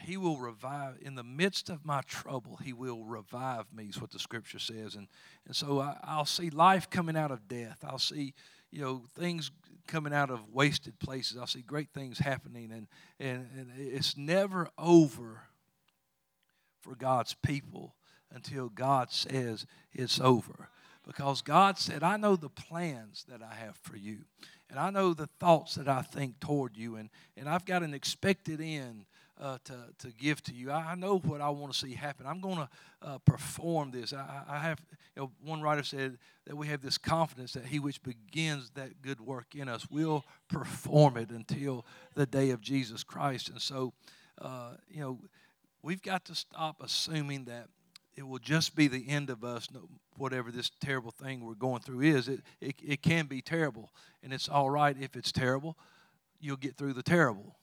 He 0.00 0.16
will 0.16 0.38
revive 0.38 0.96
in 1.00 1.14
the 1.14 1.24
midst 1.24 1.68
of 1.68 1.84
my 1.84 2.02
trouble. 2.02 2.58
He 2.62 2.72
will 2.72 3.04
revive 3.04 3.66
me. 3.74 3.84
Is 3.84 4.00
what 4.00 4.10
the 4.10 4.18
Scripture 4.18 4.58
says, 4.58 4.94
and 4.94 5.08
and 5.46 5.56
so 5.56 5.80
I, 5.80 5.96
I'll 6.04 6.24
see 6.24 6.50
life 6.50 6.88
coming 6.88 7.16
out 7.16 7.30
of 7.30 7.48
death. 7.48 7.78
I'll 7.86 7.98
see 7.98 8.34
you 8.70 8.80
know 8.80 9.02
things 9.18 9.50
coming 9.86 10.12
out 10.12 10.30
of 10.30 10.52
wasted 10.52 10.98
places. 10.98 11.36
I'll 11.36 11.46
see 11.46 11.62
great 11.62 11.90
things 11.92 12.18
happening, 12.18 12.70
and 12.72 12.86
and, 13.18 13.48
and 13.56 13.70
it's 13.78 14.16
never 14.16 14.68
over 14.78 15.42
for 16.80 16.94
God's 16.94 17.34
people 17.34 17.94
until 18.30 18.68
God 18.68 19.10
says 19.10 19.66
it's 19.92 20.20
over. 20.20 20.68
Because 21.06 21.40
God 21.40 21.78
said, 21.78 22.02
I 22.02 22.16
know 22.16 22.34
the 22.34 22.48
plans 22.48 23.24
that 23.28 23.40
I 23.40 23.54
have 23.54 23.76
for 23.76 23.96
you. 23.96 24.24
And 24.68 24.78
I 24.78 24.90
know 24.90 25.14
the 25.14 25.28
thoughts 25.38 25.76
that 25.76 25.88
I 25.88 26.02
think 26.02 26.40
toward 26.40 26.76
you. 26.76 26.96
And, 26.96 27.10
and 27.36 27.48
I've 27.48 27.64
got 27.64 27.84
an 27.84 27.94
expected 27.94 28.60
end 28.60 29.06
uh, 29.40 29.58
to, 29.64 29.74
to 29.98 30.08
give 30.18 30.42
to 30.44 30.54
you. 30.54 30.70
I, 30.70 30.94
know 30.94 31.18
what 31.18 31.40
I 31.40 31.50
want 31.50 31.72
to 31.72 31.78
see 31.78 31.94
happen. 31.94 32.26
I'm 32.26 32.40
going 32.40 32.56
to 32.56 32.68
uh, 33.02 33.18
perform 33.18 33.90
this. 33.90 34.12
I, 34.12 34.42
I 34.48 34.58
have, 34.58 34.80
you 35.14 35.22
know, 35.22 35.30
one 35.44 35.60
writer 35.60 35.82
said 35.82 36.18
that 36.46 36.56
we 36.56 36.68
have 36.68 36.80
this 36.80 36.98
confidence 36.98 37.52
that 37.52 37.66
he 37.66 37.78
which 37.78 38.02
begins 38.02 38.70
that 38.70 39.02
good 39.02 39.20
work 39.20 39.54
in 39.54 39.68
us 39.68 39.86
will 39.90 40.24
perform 40.48 41.16
it 41.16 41.30
until 41.30 41.84
the 42.14 42.26
day 42.26 42.50
of 42.50 42.60
Jesus 42.60 43.04
Christ. 43.04 43.50
And 43.50 43.60
so, 43.60 43.92
uh, 44.40 44.74
you 44.88 45.00
know, 45.00 45.18
we've 45.82 46.02
got 46.02 46.24
to 46.26 46.34
stop 46.34 46.76
assuming 46.82 47.44
that 47.44 47.68
it 48.16 48.26
will 48.26 48.38
just 48.38 48.74
be 48.74 48.88
the 48.88 49.06
end 49.08 49.28
of 49.28 49.44
us, 49.44 49.68
whatever 50.16 50.50
this 50.50 50.70
terrible 50.80 51.10
thing 51.10 51.44
we're 51.44 51.54
going 51.54 51.82
through 51.82 52.00
is. 52.00 52.28
It, 52.28 52.40
it, 52.62 52.76
it 52.82 53.02
can 53.02 53.26
be 53.26 53.42
terrible, 53.42 53.90
and 54.22 54.32
it's 54.32 54.48
all 54.48 54.70
right 54.70 54.96
if 54.98 55.16
it's 55.16 55.30
terrible. 55.30 55.76
You'll 56.40 56.56
get 56.56 56.76
through 56.76 56.94
the 56.94 57.02
terrible. 57.02 57.56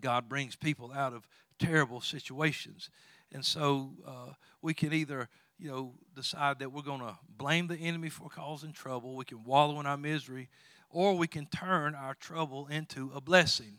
God 0.00 0.28
brings 0.28 0.56
people 0.56 0.92
out 0.92 1.12
of 1.12 1.26
terrible 1.58 2.00
situations. 2.00 2.90
And 3.32 3.44
so 3.44 3.92
uh, 4.06 4.32
we 4.62 4.74
can 4.74 4.92
either, 4.92 5.28
you 5.58 5.70
know, 5.70 5.92
decide 6.14 6.60
that 6.60 6.72
we're 6.72 6.82
going 6.82 7.00
to 7.00 7.16
blame 7.36 7.66
the 7.66 7.76
enemy 7.76 8.08
for 8.08 8.28
causing 8.28 8.72
trouble, 8.72 9.16
we 9.16 9.24
can 9.24 9.44
wallow 9.44 9.80
in 9.80 9.86
our 9.86 9.96
misery, 9.96 10.48
or 10.90 11.16
we 11.16 11.26
can 11.26 11.46
turn 11.46 11.94
our 11.94 12.14
trouble 12.14 12.66
into 12.68 13.10
a 13.14 13.20
blessing. 13.20 13.78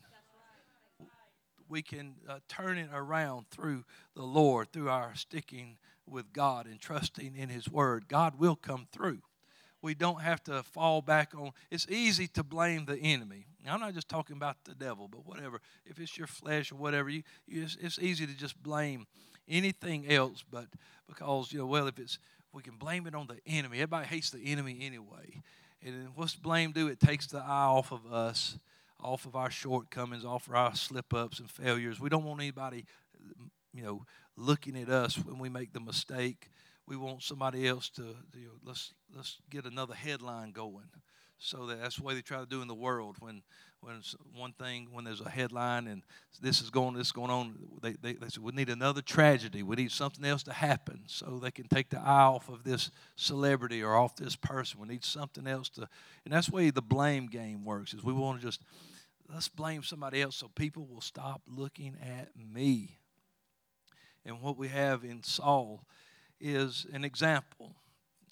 We 1.68 1.82
can 1.82 2.14
uh, 2.28 2.40
turn 2.48 2.78
it 2.78 2.90
around 2.92 3.46
through 3.50 3.84
the 4.14 4.22
Lord, 4.22 4.72
through 4.72 4.88
our 4.88 5.14
sticking 5.14 5.78
with 6.04 6.32
God 6.32 6.66
and 6.66 6.80
trusting 6.80 7.36
in 7.36 7.48
His 7.48 7.68
Word. 7.68 8.08
God 8.08 8.38
will 8.40 8.56
come 8.56 8.88
through 8.90 9.22
we 9.82 9.94
don't 9.94 10.20
have 10.20 10.42
to 10.44 10.62
fall 10.62 11.02
back 11.02 11.34
on. 11.34 11.52
It's 11.70 11.86
easy 11.88 12.26
to 12.28 12.42
blame 12.42 12.84
the 12.84 12.98
enemy. 12.98 13.46
Now, 13.64 13.74
I'm 13.74 13.80
not 13.80 13.94
just 13.94 14.08
talking 14.08 14.36
about 14.36 14.56
the 14.64 14.74
devil, 14.74 15.08
but 15.08 15.26
whatever. 15.26 15.60
If 15.84 15.98
it's 15.98 16.16
your 16.16 16.26
flesh 16.26 16.72
or 16.72 16.76
whatever, 16.76 17.10
you, 17.10 17.22
you 17.46 17.62
it's, 17.62 17.76
it's, 17.80 17.98
easy 17.98 18.26
to 18.26 18.36
just 18.36 18.60
blame 18.62 19.06
anything 19.48 20.10
else. 20.10 20.44
But 20.50 20.66
because 21.08 21.52
you 21.52 21.58
know, 21.58 21.66
well, 21.66 21.86
if 21.86 21.98
it's 21.98 22.18
we 22.52 22.62
can 22.62 22.76
blame 22.76 23.06
it 23.06 23.14
on 23.14 23.28
the 23.28 23.38
enemy. 23.46 23.76
Everybody 23.76 24.06
hates 24.06 24.30
the 24.30 24.40
enemy 24.40 24.78
anyway. 24.80 25.42
And 25.84 26.08
what's 26.14 26.34
blame 26.34 26.72
do? 26.72 26.88
It 26.88 26.98
takes 26.98 27.28
the 27.28 27.38
eye 27.38 27.66
off 27.66 27.92
of 27.92 28.12
us, 28.12 28.58
off 29.00 29.24
of 29.24 29.36
our 29.36 29.50
shortcomings, 29.50 30.24
off 30.24 30.48
of 30.48 30.54
our 30.54 30.74
slip 30.74 31.14
ups 31.14 31.38
and 31.38 31.48
failures. 31.48 32.00
We 32.00 32.08
don't 32.08 32.24
want 32.24 32.40
anybody, 32.40 32.86
you 33.72 33.82
know, 33.84 34.04
looking 34.36 34.76
at 34.76 34.88
us 34.88 35.16
when 35.16 35.38
we 35.38 35.48
make 35.48 35.72
the 35.72 35.80
mistake 35.80 36.50
we 36.90 36.96
want 36.96 37.22
somebody 37.22 37.68
else 37.68 37.88
to 37.88 38.02
you 38.34 38.46
know, 38.46 38.52
let's 38.64 38.92
let's 39.14 39.38
get 39.48 39.64
another 39.64 39.94
headline 39.94 40.50
going. 40.50 40.90
So 41.42 41.66
that 41.66 41.80
that's 41.80 41.96
the 41.96 42.02
way 42.02 42.14
they 42.14 42.20
try 42.20 42.38
to 42.38 42.46
do 42.46 42.60
in 42.60 42.68
the 42.68 42.74
world. 42.74 43.16
When 43.18 43.42
when 43.80 44.02
one 44.36 44.52
thing 44.52 44.88
when 44.92 45.04
there's 45.04 45.22
a 45.22 45.30
headline 45.30 45.86
and 45.86 46.02
this 46.42 46.60
is 46.60 46.68
going 46.68 46.94
this 46.94 47.08
is 47.08 47.12
going 47.12 47.30
on, 47.30 47.54
they, 47.80 47.92
they, 47.92 48.12
they 48.12 48.28
we 48.38 48.52
need 48.52 48.68
another 48.68 49.00
tragedy. 49.00 49.62
We 49.62 49.76
need 49.76 49.90
something 49.90 50.24
else 50.24 50.42
to 50.44 50.52
happen 50.52 51.00
so 51.06 51.40
they 51.42 51.50
can 51.50 51.66
take 51.66 51.88
the 51.88 51.98
eye 51.98 52.24
off 52.24 52.50
of 52.50 52.62
this 52.62 52.90
celebrity 53.16 53.82
or 53.82 53.96
off 53.96 54.16
this 54.16 54.36
person. 54.36 54.80
We 54.80 54.88
need 54.88 55.02
something 55.02 55.46
else 55.46 55.70
to, 55.70 55.88
and 56.26 56.34
that's 56.34 56.48
the 56.48 56.56
way 56.56 56.68
the 56.68 56.82
blame 56.82 57.26
game 57.26 57.64
works. 57.64 57.94
Is 57.94 58.04
we 58.04 58.12
want 58.12 58.40
to 58.40 58.46
just 58.46 58.60
let's 59.32 59.48
blame 59.48 59.82
somebody 59.82 60.20
else 60.20 60.36
so 60.36 60.48
people 60.48 60.86
will 60.86 61.00
stop 61.00 61.40
looking 61.46 61.96
at 62.02 62.28
me. 62.36 62.98
And 64.26 64.42
what 64.42 64.58
we 64.58 64.68
have 64.68 65.04
in 65.04 65.22
Saul 65.22 65.86
is 66.38 66.86
an 66.92 67.02
example 67.02 67.76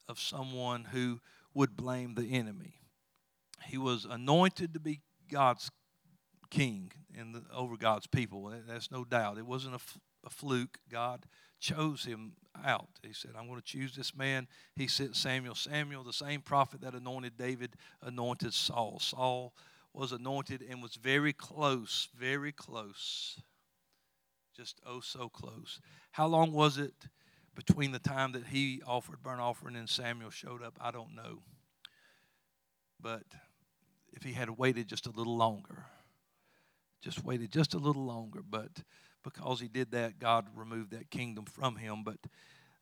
of 0.08 0.20
someone 0.20 0.84
who 0.84 1.20
would 1.54 1.74
blame 1.74 2.14
the 2.14 2.34
enemy. 2.34 2.77
He 3.66 3.78
was 3.78 4.04
anointed 4.04 4.74
to 4.74 4.80
be 4.80 5.00
God's 5.30 5.70
king 6.50 6.92
and 7.16 7.34
the, 7.34 7.42
over 7.54 7.76
God's 7.76 8.06
people. 8.06 8.52
That's 8.66 8.90
no 8.90 9.04
doubt. 9.04 9.38
It 9.38 9.46
wasn't 9.46 9.74
a, 9.74 9.80
a 10.26 10.30
fluke. 10.30 10.78
God 10.90 11.26
chose 11.60 12.04
him 12.04 12.32
out. 12.64 12.88
He 13.02 13.12
said, 13.12 13.32
I'm 13.38 13.46
going 13.46 13.60
to 13.60 13.64
choose 13.64 13.94
this 13.94 14.16
man. 14.16 14.46
He 14.74 14.86
sent 14.86 15.16
Samuel. 15.16 15.54
Samuel, 15.54 16.04
the 16.04 16.12
same 16.12 16.40
prophet 16.40 16.80
that 16.82 16.94
anointed 16.94 17.36
David, 17.36 17.74
anointed 18.02 18.54
Saul. 18.54 18.98
Saul 19.00 19.54
was 19.92 20.12
anointed 20.12 20.64
and 20.68 20.82
was 20.82 20.94
very 20.94 21.32
close, 21.32 22.08
very 22.18 22.52
close. 22.52 23.40
Just 24.56 24.80
oh 24.86 25.00
so 25.00 25.28
close. 25.28 25.80
How 26.12 26.26
long 26.26 26.52
was 26.52 26.78
it 26.78 26.94
between 27.54 27.90
the 27.90 27.98
time 27.98 28.32
that 28.32 28.46
he 28.46 28.80
offered 28.86 29.22
burnt 29.22 29.40
offering 29.40 29.74
and 29.74 29.88
Samuel 29.88 30.30
showed 30.30 30.62
up, 30.62 30.78
I 30.80 30.92
don't 30.92 31.14
know. 31.14 31.40
But 33.00 33.24
if 34.18 34.24
he 34.24 34.32
had 34.32 34.50
waited 34.50 34.88
just 34.88 35.06
a 35.06 35.12
little 35.12 35.36
longer, 35.36 35.84
just 37.00 37.24
waited 37.24 37.52
just 37.52 37.74
a 37.74 37.78
little 37.78 38.04
longer, 38.04 38.40
but 38.42 38.82
because 39.22 39.60
he 39.60 39.68
did 39.68 39.92
that, 39.92 40.18
God 40.18 40.46
removed 40.56 40.90
that 40.90 41.08
kingdom 41.08 41.44
from 41.44 41.76
him. 41.76 42.02
But 42.02 42.16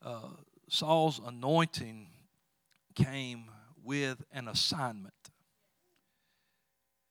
uh, 0.02 0.30
Saul's 0.70 1.20
anointing 1.22 2.08
came 2.94 3.50
with 3.84 4.24
an 4.32 4.48
assignment. 4.48 5.12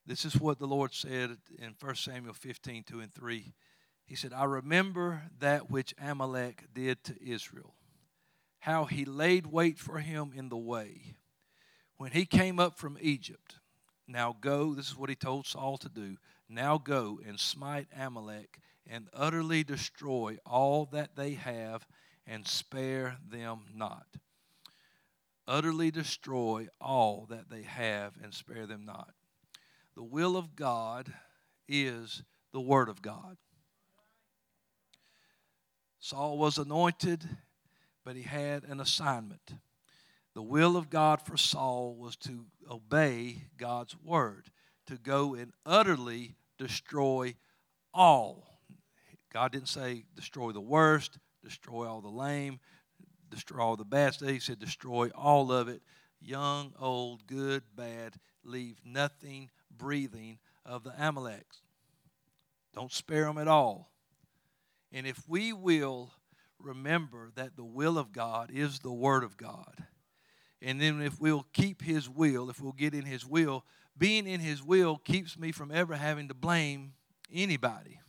This 0.08 0.26
is 0.26 0.42
what 0.42 0.58
the 0.58 0.66
Lord 0.66 0.92
said 0.92 1.38
in 1.60 1.76
1 1.80 1.96
Samuel 1.96 2.34
15 2.34 2.84
2 2.84 3.02
and 3.02 3.14
3. 3.14 3.54
He 4.08 4.16
said, 4.16 4.34
I 4.34 4.46
remember 4.46 5.22
that 5.38 5.70
which 5.70 5.94
Amalek 6.02 6.64
did 6.74 7.04
to 7.04 7.16
Israel, 7.24 7.76
how 8.58 8.86
he 8.86 9.06
laid 9.06 9.46
wait 9.46 9.78
for 9.78 10.00
him 10.00 10.32
in 10.36 10.50
the 10.50 10.58
way. 10.58 11.18
When 11.98 12.12
he 12.12 12.26
came 12.26 12.60
up 12.60 12.80
from 12.80 12.98
Egypt, 13.00 13.58
now 14.08 14.36
go, 14.40 14.74
this 14.74 14.90
is 14.90 14.98
what 14.98 15.10
he 15.10 15.16
told 15.16 15.46
Saul 15.46 15.78
to 15.78 15.90
do. 15.90 16.18
Now 16.48 16.78
go 16.78 17.20
and 17.26 17.40
smite 17.40 17.88
Amalek 17.98 18.60
and 18.88 19.08
utterly 19.14 19.64
destroy 19.64 20.38
all 20.46 20.86
that 20.92 21.16
they 21.16 21.34
have 21.34 21.88
and 22.28 22.48
spare 22.48 23.18
them 23.28 23.62
not. 23.74 24.06
Utterly 25.48 25.92
destroy 25.92 26.68
all 26.80 27.28
that 27.30 27.50
they 27.50 27.64
have 27.64 28.14
and 28.22 28.34
spare 28.34 28.66
them 28.66 28.86
not. 28.86 29.14
The 29.96 30.04
will 30.04 30.38
of 30.38 30.56
God 30.56 31.12
is 31.68 32.24
the 32.52 32.62
Word 32.62 32.90
of 32.90 33.02
God. 33.02 33.38
Saul 36.00 36.38
was 36.38 36.58
anointed, 36.58 37.28
but 38.04 38.16
he 38.16 38.22
had 38.22 38.64
an 38.64 38.80
assignment. 38.80 39.56
The 40.36 40.44
will 40.44 40.76
of 40.76 40.90
God 40.90 41.22
for 41.22 41.38
Saul 41.38 41.96
was 41.96 42.18
to 42.18 42.46
obey 42.70 43.46
God's 43.58 43.96
word, 44.04 44.52
to 44.88 44.98
go 44.98 45.34
and 45.34 45.54
utterly 45.66 46.36
destroy 46.58 47.36
all. 47.94 48.60
God 49.32 49.54
didn't 49.54 49.70
say 49.70 50.04
destroy 50.14 50.52
the 50.52 50.62
worst, 50.62 51.18
destroy 51.42 51.88
all 51.88 52.02
the 52.02 52.10
lame, 52.10 52.60
destroy 53.30 53.62
all 53.62 53.76
the 53.78 53.86
bad. 53.86 54.16
He 54.16 54.40
said 54.40 54.60
destroy 54.60 55.10
all 55.16 55.52
of 55.54 55.70
it 55.70 55.82
young, 56.20 56.74
old, 56.80 57.28
good, 57.28 57.64
bad, 57.76 58.16
leave 58.44 58.78
nothing 58.86 59.50
breathing 59.72 60.40
of 60.66 60.84
the 60.84 60.92
Amaleks. 60.92 61.62
Don't 62.74 62.92
spare 62.92 63.26
them 63.26 63.38
at 63.38 63.48
all. 63.48 63.92
And 64.92 65.08
if 65.08 65.28
we 65.30 65.54
will 65.54 66.12
remember 66.60 67.32
that 67.36 67.56
the 67.56 67.64
will 67.64 67.98
of 67.98 68.12
God 68.12 68.52
is 68.54 68.80
the 68.80 68.92
Word 68.92 69.24
of 69.24 69.38
God, 69.38 69.86
and 70.66 70.82
then 70.82 71.00
if 71.00 71.22
we'll 71.22 71.46
keep 71.54 71.84
His 71.84 72.10
will, 72.10 72.50
if 72.50 72.60
we'll 72.60 72.72
get 72.72 72.96
in 72.96 73.06
His 73.06 73.24
will, 73.26 73.64
being 73.96 74.28
in 74.28 74.40
His 74.40 74.64
will 74.64 74.98
keeps 74.98 75.38
me 75.38 75.52
from 75.52 75.72
ever 75.72 75.96
having 75.96 76.28
to 76.28 76.34
blame 76.34 76.94
anybody. 77.32 78.00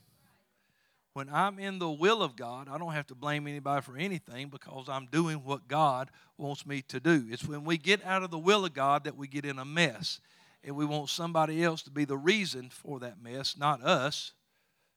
When 1.13 1.29
I'm 1.31 1.59
in 1.59 1.79
the 1.79 1.91
will 1.91 2.23
of 2.23 2.35
God, 2.35 2.69
I 2.71 2.79
don't 2.79 2.93
have 2.93 3.07
to 3.09 3.15
blame 3.15 3.47
anybody 3.47 3.83
for 3.83 3.97
anything 3.97 4.49
because 4.49 4.89
I'm 4.89 5.07
doing 5.07 5.45
what 5.45 5.69
God 5.69 6.11
wants 6.39 6.67
me 6.67 6.83
to 6.89 6.99
do. 6.99 7.27
It's 7.31 7.47
when 7.47 7.65
we 7.65 7.77
get 7.77 8.05
out 8.05 8.23
of 8.23 8.31
the 8.31 8.39
will 8.39 8.65
of 8.65 8.73
God 8.73 9.05
that 9.05 9.17
we 9.17 9.29
get 9.29 9.45
in 9.45 9.59
a 9.59 9.65
mess. 9.65 10.21
And 10.65 10.75
we 10.75 10.85
want 10.85 11.11
somebody 11.11 11.63
else 11.63 11.83
to 11.83 11.91
be 11.91 12.05
the 12.05 12.17
reason 12.17 12.71
for 12.71 12.99
that 13.01 13.23
mess, 13.23 13.57
not 13.57 13.83
us. 13.83 14.33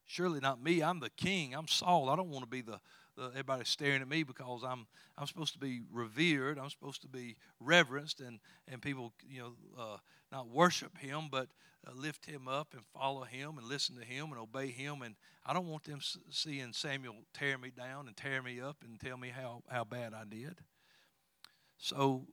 Surely 0.04 0.40
not 0.40 0.62
me. 0.62 0.82
I'm 0.82 0.98
the 0.98 1.10
king. 1.10 1.54
I'm 1.54 1.68
Saul. 1.68 2.10
I 2.10 2.16
don't 2.16 2.30
want 2.30 2.42
to 2.42 2.50
be 2.50 2.62
the, 2.62 2.80
the 3.20 3.26
everybody 3.30 3.64
staring 3.64 4.00
at 4.00 4.08
me 4.08 4.22
because 4.22 4.62
I'm 4.64 4.86
I'm 5.18 5.26
supposed 5.26 5.52
to 5.52 5.58
be 5.58 5.82
revered. 5.92 6.58
I'm 6.58 6.70
supposed 6.70 7.02
to 7.02 7.08
be 7.08 7.36
reverenced 7.60 8.20
and 8.20 8.40
and 8.66 8.80
people 8.80 9.12
you 9.28 9.40
know 9.40 9.52
uh, 9.78 9.96
not 10.32 10.48
worship 10.48 10.96
him 10.98 11.28
but 11.30 11.48
uh, 11.86 11.92
lift 11.94 12.26
him 12.26 12.48
up 12.48 12.68
and 12.72 12.82
follow 12.94 13.22
him 13.22 13.58
and 13.58 13.66
listen 13.66 13.96
to 13.96 14.04
him 14.04 14.32
and 14.32 14.40
obey 14.40 14.68
him. 14.68 15.02
And 15.02 15.14
I 15.44 15.52
don't 15.52 15.68
want 15.68 15.84
them 15.84 16.00
seeing 16.30 16.72
Samuel 16.72 17.16
tear 17.34 17.58
me 17.58 17.70
down 17.70 18.08
and 18.08 18.16
tear 18.16 18.42
me 18.42 18.60
up 18.60 18.78
and 18.84 18.98
tell 18.98 19.16
me 19.16 19.28
how 19.28 19.62
how 19.68 19.84
bad 19.84 20.14
I 20.14 20.24
did. 20.24 20.56
So 21.76 22.26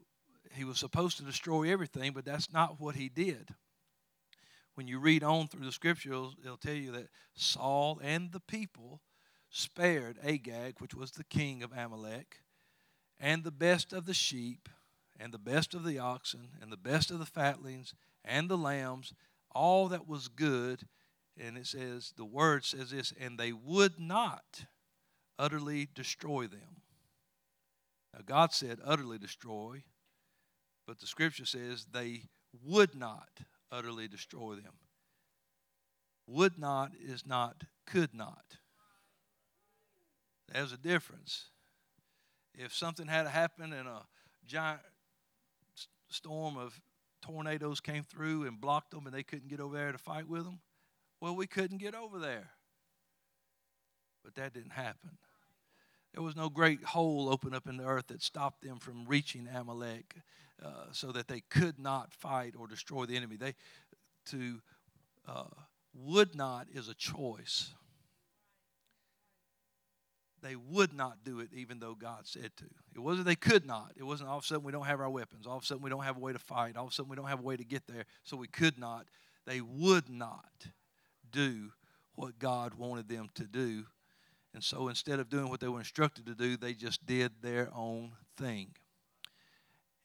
he 0.54 0.64
was 0.64 0.80
supposed 0.80 1.18
to 1.18 1.24
destroy 1.24 1.72
everything, 1.72 2.14
but 2.14 2.26
that's 2.26 2.52
not 2.52 2.80
what 2.80 2.96
he 2.96 3.10
did 3.10 3.54
when 4.76 4.88
you 4.88 5.00
read 5.00 5.24
on 5.24 5.48
through 5.48 5.66
the 5.66 5.72
scripture, 5.72 6.12
it'll, 6.12 6.34
it'll, 6.44 6.56
tell 6.56 6.76
you 6.76 6.92
that 6.92 7.08
Saul 7.34 8.00
and 8.04 8.32
the 8.32 8.40
people 8.40 9.02
spared 9.50 10.18
Agag, 10.24 10.76
which 10.80 10.94
was 10.94 11.12
the 11.12 11.24
king 11.24 11.64
of 11.64 11.72
Amalek, 11.72 12.42
and 13.20 13.44
the 13.44 13.52
best 13.52 13.94
of 13.94 14.06
the 14.06 14.14
sheep, 14.14 14.70
and 15.20 15.34
the 15.34 15.40
best 15.40 15.74
of 15.74 15.84
the 15.84 15.98
oxen, 15.98 16.50
and 16.62 16.72
the 16.72 16.78
best 16.78 17.10
of 17.12 17.20
the 17.20 17.26
fatlings, 17.26 17.94
and 18.24 18.50
the 18.50 18.58
lambs, 18.58 19.14
all 19.52 19.88
that 19.88 20.08
was 20.08 20.28
good, 20.28 20.88
And 21.40 21.58
it 21.58 21.68
says, 21.68 22.14
the 22.18 22.26
word 22.26 22.66
says 22.66 22.90
this, 22.90 23.14
and 23.20 23.38
they 23.38 23.52
would 23.52 24.00
not 24.00 24.66
utterly 25.38 25.88
destroy 25.94 26.48
them. 26.48 26.82
Now, 28.14 28.22
God 28.26 28.54
said 28.54 28.80
utterly 28.84 29.20
destroy, 29.20 29.84
but 30.88 31.00
the 31.00 31.06
scripture 31.06 31.46
says 31.46 31.86
they 31.92 32.24
would 32.64 32.96
not 32.96 33.30
utterly 33.72 34.08
destroy 34.08 34.56
them. 34.56 34.74
Would 36.26 36.58
not 36.58 36.92
is 37.00 37.26
not 37.26 37.64
could 37.86 38.14
not. 38.14 38.58
There's 40.52 40.72
a 40.72 40.78
difference. 40.78 41.46
If 42.54 42.74
something 42.74 43.08
had 43.08 43.28
happened 43.28 43.74
and 43.74 43.88
a 43.88 44.06
giant 44.46 44.80
storm 46.10 46.58
of 46.58 46.80
tornadoes 47.22 47.80
came 47.80 48.04
through 48.04 48.46
and 48.46 48.60
blocked 48.60 48.92
them 48.92 49.06
and 49.06 49.14
they 49.14 49.24
couldn't 49.24 49.50
get 49.50 49.60
over 49.60 49.76
there 49.76 49.92
to 49.92 49.98
fight 49.98 50.28
with 50.28 50.46
them, 50.46 50.60
well, 51.20 51.36
we 51.36 51.48
couldn't 51.48 51.80
get 51.80 51.96
over 51.96 52.20
there. 52.20 52.52
But 54.24 54.36
that 54.36 54.54
didn't 54.54 54.72
happen. 54.72 55.18
There 56.14 56.24
was 56.24 56.36
no 56.36 56.50
great 56.50 56.84
hole 56.84 57.30
open 57.30 57.54
up 57.54 57.68
in 57.68 57.78
the 57.78 57.86
earth 57.86 58.08
that 58.08 58.24
stopped 58.24 58.64
them 58.64 58.80
from 58.80 59.06
reaching 59.06 59.48
Amalek 59.48 60.16
uh, 60.64 60.86
so 60.92 61.12
that 61.12 61.28
they 61.28 61.42
could 61.42 61.78
not 61.78 62.14
fight 62.14 62.56
or 62.58 62.68
destroy 62.68 63.06
the 63.06 63.16
enemy. 63.16 63.36
They 63.36 63.54
to 64.32 64.60
uh, 65.28 65.44
would 65.94 66.36
not 66.36 66.68
is 66.74 66.90
a 66.90 66.94
choice. 66.94 67.70
They 70.44 70.56
would 70.56 70.94
not 70.94 71.24
do 71.24 71.40
it 71.40 71.50
even 71.54 71.80
though 71.80 71.96
God 71.96 72.28
said 72.28 72.52
to. 72.58 72.66
It 72.96 73.00
wasn't 73.00 73.26
they 73.26 73.36
could 73.36 73.66
not. 73.66 73.94
It 73.98 74.04
wasn't 74.04 74.30
all 74.30 74.38
of 74.38 74.44
a 74.44 74.48
sudden 74.48 74.64
we 74.64 74.72
don't 74.72 74.86
have 74.86 75.02
our 75.02 75.10
weapons. 75.10 75.48
All 75.48 75.58
of 75.58 75.64
a 75.64 75.66
sudden 75.66 75.84
we 75.84 75.90
don't 75.90 76.04
have 76.04 76.18
a 76.18 76.20
way 76.20 76.34
to 76.34 76.40
fight. 76.40 76.78
All 76.78 76.86
of 76.86 76.92
a 76.92 76.94
sudden 76.94 77.10
we 77.10 77.16
don't 77.16 77.28
have 77.28 77.40
a 77.40 77.44
way 77.44 77.58
to 77.58 77.64
get 77.64 77.88
there, 77.88 78.06
so 78.24 78.38
we 78.38 78.48
could 78.48 78.78
not. 78.78 79.08
They 79.46 79.62
would 79.62 80.10
not 80.10 80.68
do 81.32 81.72
what 82.16 82.38
God 82.38 82.76
wanted 82.76 83.10
them 83.10 83.30
to 83.36 83.44
do. 83.44 83.86
And 84.54 84.64
so 84.64 84.88
instead 84.88 85.20
of 85.20 85.30
doing 85.30 85.50
what 85.50 85.60
they 85.60 85.68
were 85.68 85.80
instructed 85.80 86.26
to 86.26 86.36
do, 86.36 86.58
they 86.58 86.74
just 86.74 87.06
did 87.06 87.32
their 87.42 87.70
own 87.76 88.12
thing. 88.38 88.76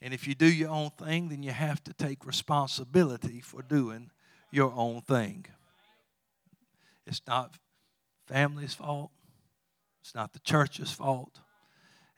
And 0.01 0.13
if 0.13 0.27
you 0.27 0.35
do 0.35 0.53
your 0.53 0.71
own 0.71 0.91
thing, 0.91 1.29
then 1.29 1.43
you 1.43 1.53
have 1.53 1.83
to 1.85 1.93
take 1.93 2.27
responsibility 2.27 3.41
for 3.41 3.63
doing 3.63 4.11
your 4.51 4.73
own 4.75 5.01
thing. 5.03 5.47
It's 7.07 7.23
not 7.27 7.57
family's 8.27 8.75
fault, 8.75 9.11
it's 10.03 10.15
not 10.15 10.33
the 10.33 10.41
church's 10.41 10.93
fault, 10.93 11.41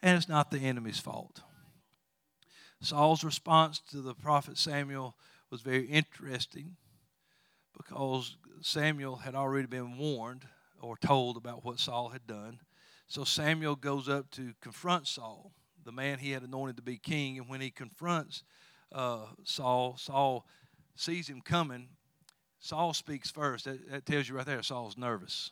and 0.02 0.16
it's 0.16 0.28
not 0.28 0.50
the 0.50 0.58
enemy's 0.58 0.98
fault. 0.98 1.42
Saul's 2.80 3.22
response 3.22 3.80
to 3.90 3.98
the 3.98 4.14
prophet 4.14 4.58
Samuel 4.58 5.16
was 5.50 5.60
very 5.60 5.84
interesting 5.84 6.76
because 7.76 8.36
Samuel 8.62 9.16
had 9.16 9.34
already 9.34 9.66
been 9.66 9.98
warned 9.98 10.46
or 10.80 10.96
told 10.96 11.36
about 11.36 11.64
what 11.64 11.78
Saul 11.78 12.08
had 12.08 12.26
done. 12.26 12.58
So 13.06 13.24
Samuel 13.24 13.76
goes 13.76 14.08
up 14.08 14.30
to 14.32 14.54
confront 14.60 15.06
Saul, 15.06 15.52
the 15.84 15.92
man 15.92 16.18
he 16.18 16.32
had 16.32 16.42
anointed 16.42 16.76
to 16.76 16.82
be 16.82 16.98
king. 16.98 17.38
And 17.38 17.48
when 17.48 17.60
he 17.60 17.70
confronts 17.70 18.42
uh, 18.92 19.26
Saul, 19.44 19.96
Saul 19.98 20.46
sees 20.94 21.28
him 21.28 21.40
coming. 21.40 21.88
Saul 22.60 22.94
speaks 22.94 23.30
first. 23.30 23.66
That, 23.66 23.90
that 23.90 24.06
tells 24.06 24.28
you 24.28 24.36
right 24.36 24.46
there 24.46 24.62
Saul's 24.62 24.96
nervous 24.96 25.50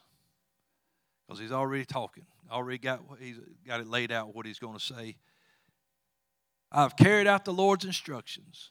because 1.33 1.41
he's 1.41 1.53
already 1.53 1.87
talking, 1.87 2.27
already 2.51 2.77
got 2.77 3.01
he's 3.19 3.39
got 3.67 3.81
it 3.81 3.87
laid 3.87 4.13
out 4.13 4.35
what 4.35 4.45
he's 4.45 4.59
going 4.59 4.77
to 4.77 4.85
say. 4.85 5.17
I've 6.71 6.95
carried 6.95 7.27
out 7.27 7.47
the 7.47 7.55
Lord's 7.55 7.87
instructions. 7.87 8.71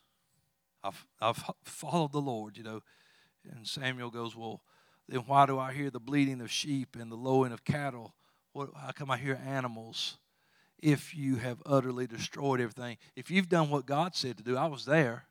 I've 0.84 1.04
I've 1.20 1.44
followed 1.64 2.12
the 2.12 2.22
Lord, 2.22 2.58
you 2.58 2.64
know. 2.64 2.82
And 3.50 3.68
Samuel 3.68 4.12
goes, 4.12 4.36
Well, 4.36 4.62
then 5.10 5.22
why 5.22 5.48
do 5.48 5.58
I 5.58 5.74
hear 5.74 5.90
the 5.90 6.00
bleating 6.00 6.40
of 6.40 6.52
sheep 6.52 6.96
and 7.00 7.12
the 7.12 7.16
lowing 7.16 7.52
of 7.52 7.66
cattle? 7.66 8.14
What, 8.54 8.70
how 8.80 8.92
come 8.92 9.10
I 9.10 9.18
hear 9.18 9.42
animals 9.44 10.20
if 10.78 11.16
you 11.16 11.38
have 11.38 11.64
utterly 11.66 12.06
destroyed 12.06 12.62
everything? 12.62 12.98
If 13.16 13.32
you've 13.32 13.50
done 13.50 13.72
what 13.72 13.88
God 13.88 14.16
said 14.16 14.38
to 14.38 14.44
do, 14.44 14.56
I 14.56 14.68
was 14.68 14.86
there. 14.86 15.26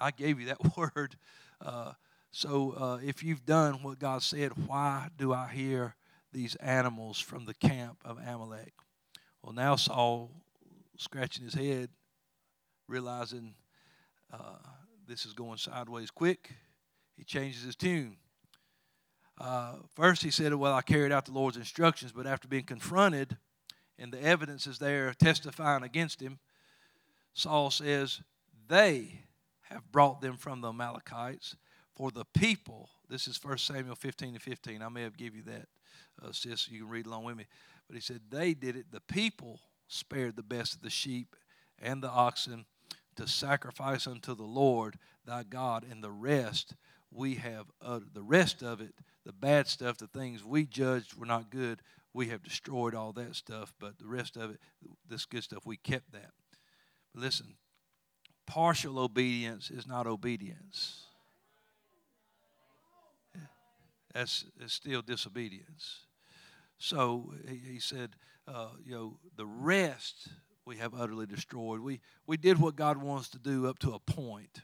I 0.00 0.10
gave 0.10 0.40
you 0.40 0.46
that 0.46 0.76
word. 0.76 1.16
Uh, 1.64 1.92
so 2.32 2.72
uh, 2.72 2.98
if 3.06 3.22
you've 3.22 3.46
done 3.46 3.84
what 3.84 4.00
God 4.00 4.24
said, 4.24 4.66
why 4.66 5.10
do 5.16 5.32
I 5.32 5.46
hear 5.46 5.94
these 6.32 6.54
animals 6.56 7.18
from 7.18 7.44
the 7.44 7.54
camp 7.54 7.98
of 8.04 8.18
Amalek? 8.18 8.72
Well, 9.42 9.52
now 9.52 9.76
Saul, 9.76 10.30
scratching 10.96 11.44
his 11.44 11.54
head, 11.54 11.90
realizing 12.88 13.54
uh, 14.32 14.58
this 15.06 15.26
is 15.26 15.32
going 15.32 15.58
sideways 15.58 16.10
quick 16.10 16.52
he 17.16 17.24
changes 17.24 17.62
his 17.62 17.76
tune. 17.76 18.16
Uh, 19.38 19.74
first, 19.94 20.22
he 20.22 20.30
said, 20.30 20.54
Well, 20.54 20.74
I 20.74 20.82
carried 20.82 21.12
out 21.12 21.26
the 21.26 21.32
Lord's 21.32 21.56
instructions, 21.56 22.12
but 22.12 22.26
after 22.26 22.48
being 22.48 22.64
confronted 22.64 23.36
and 23.98 24.12
the 24.12 24.22
evidence 24.22 24.66
is 24.66 24.78
there 24.78 25.12
testifying 25.14 25.82
against 25.82 26.20
him, 26.20 26.38
Saul 27.32 27.70
says, 27.70 28.20
They 28.68 29.20
have 29.62 29.90
brought 29.90 30.20
them 30.20 30.36
from 30.36 30.60
the 30.60 30.68
Amalekites, 30.68 31.56
for 31.94 32.10
the 32.10 32.24
people, 32.24 32.88
this 33.08 33.28
is 33.28 33.38
1 33.42 33.58
Samuel 33.58 33.94
15 33.94 34.30
and 34.30 34.42
15. 34.42 34.82
I 34.82 34.88
may 34.88 35.02
have 35.02 35.16
give 35.16 35.36
you 35.36 35.42
that, 35.42 35.68
uh, 36.20 36.32
sis, 36.32 36.68
you 36.68 36.80
can 36.80 36.88
read 36.88 37.06
along 37.06 37.24
with 37.24 37.36
me. 37.36 37.46
But 37.86 37.96
he 37.96 38.00
said, 38.02 38.20
They 38.30 38.54
did 38.54 38.76
it. 38.76 38.86
The 38.90 39.00
people 39.00 39.60
spared 39.88 40.36
the 40.36 40.42
best 40.42 40.74
of 40.74 40.82
the 40.82 40.90
sheep 40.90 41.36
and 41.80 42.02
the 42.02 42.10
oxen 42.10 42.64
to 43.16 43.26
sacrifice 43.26 44.06
unto 44.06 44.34
the 44.34 44.42
Lord 44.42 44.96
thy 45.26 45.42
God, 45.42 45.84
and 45.88 46.02
the 46.02 46.10
rest 46.10 46.74
we 47.10 47.34
have 47.36 47.66
uh, 47.82 48.00
the 48.14 48.22
rest 48.22 48.62
of 48.62 48.80
it, 48.80 48.94
the 49.24 49.32
bad 49.32 49.68
stuff, 49.68 49.98
the 49.98 50.06
things 50.06 50.44
we 50.44 50.64
judged 50.64 51.14
were 51.14 51.26
not 51.26 51.50
good, 51.50 51.82
we 52.14 52.28
have 52.28 52.42
destroyed 52.42 52.94
all 52.94 53.12
that 53.12 53.36
stuff. 53.36 53.74
But 53.78 53.98
the 53.98 54.06
rest 54.06 54.36
of 54.36 54.50
it, 54.50 54.60
this 55.08 55.26
good 55.26 55.44
stuff, 55.44 55.66
we 55.66 55.76
kept 55.76 56.12
that. 56.12 56.30
But 57.14 57.22
listen, 57.22 57.54
partial 58.46 58.98
obedience 58.98 59.70
is 59.70 59.86
not 59.86 60.06
obedience. 60.06 61.04
That's, 64.14 64.44
that's 64.58 64.72
still 64.74 65.02
disobedience. 65.02 66.06
So 66.78 67.32
he, 67.48 67.74
he 67.74 67.80
said, 67.80 68.10
uh, 68.46 68.68
you 68.84 68.94
know, 68.94 69.18
the 69.36 69.46
rest 69.46 70.28
we 70.64 70.76
have 70.76 70.94
utterly 70.94 71.26
destroyed. 71.26 71.80
We, 71.80 72.00
we 72.26 72.36
did 72.36 72.58
what 72.58 72.76
God 72.76 72.98
wants 72.98 73.28
to 73.30 73.38
do 73.38 73.66
up 73.66 73.78
to 73.80 73.92
a 73.92 73.98
point. 73.98 74.62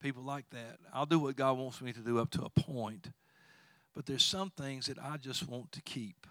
people 0.00 0.22
like 0.22 0.48
that. 0.50 0.78
I'll 0.92 1.06
do 1.06 1.18
what 1.18 1.36
God 1.36 1.58
wants 1.58 1.80
me 1.80 1.92
to 1.92 2.00
do 2.00 2.18
up 2.18 2.30
to 2.30 2.42
a 2.42 2.50
point. 2.50 3.10
But 3.94 4.06
there's 4.06 4.24
some 4.24 4.50
things 4.50 4.86
that 4.86 4.98
I 4.98 5.16
just 5.16 5.48
want 5.48 5.72
to 5.72 5.82
keep. 5.82 6.26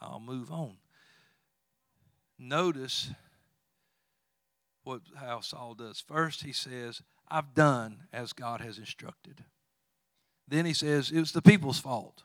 I'll 0.00 0.20
move 0.20 0.50
on. 0.50 0.76
Notice 2.38 3.10
what 4.84 5.02
how 5.16 5.40
Saul 5.40 5.74
does. 5.74 6.00
First 6.00 6.42
he 6.42 6.52
says, 6.52 7.02
I've 7.30 7.54
done 7.54 8.04
as 8.12 8.32
God 8.32 8.60
has 8.60 8.78
instructed. 8.78 9.44
Then 10.46 10.64
he 10.64 10.72
says, 10.72 11.10
it 11.10 11.20
was 11.20 11.32
the 11.32 11.42
people's 11.42 11.78
fault. 11.78 12.22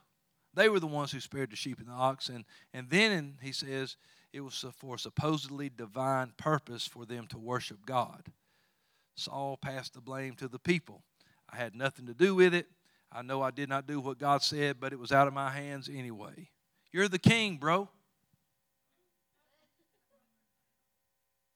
They 0.54 0.68
were 0.68 0.80
the 0.80 0.86
ones 0.86 1.12
who 1.12 1.20
spared 1.20 1.50
the 1.50 1.56
sheep 1.56 1.78
and 1.78 1.88
the 1.88 1.92
oxen. 1.92 2.44
And 2.72 2.88
then 2.88 3.38
he 3.42 3.52
says, 3.52 3.96
it 4.32 4.40
was 4.40 4.64
for 4.78 4.98
supposedly 4.98 5.68
divine 5.68 6.32
purpose 6.36 6.86
for 6.86 7.04
them 7.04 7.26
to 7.28 7.38
worship 7.38 7.84
God. 7.86 8.24
Saul 9.16 9.56
passed 9.56 9.94
the 9.94 10.00
blame 10.00 10.34
to 10.36 10.48
the 10.48 10.58
people. 10.58 11.02
I 11.52 11.56
had 11.56 11.74
nothing 11.74 12.06
to 12.06 12.14
do 12.14 12.34
with 12.34 12.54
it. 12.54 12.66
I 13.12 13.22
know 13.22 13.42
I 13.42 13.50
did 13.50 13.68
not 13.68 13.86
do 13.86 14.00
what 14.00 14.18
God 14.18 14.42
said, 14.42 14.80
but 14.80 14.92
it 14.92 14.98
was 14.98 15.12
out 15.12 15.28
of 15.28 15.34
my 15.34 15.50
hands 15.50 15.88
anyway. 15.92 16.48
You're 16.92 17.08
the 17.08 17.18
king, 17.18 17.58
bro. 17.58 17.88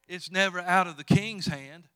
It's 0.07 0.31
never 0.31 0.61
out 0.61 0.87
of 0.87 0.97
the 0.97 1.05
king's 1.05 1.47
hand. 1.47 1.89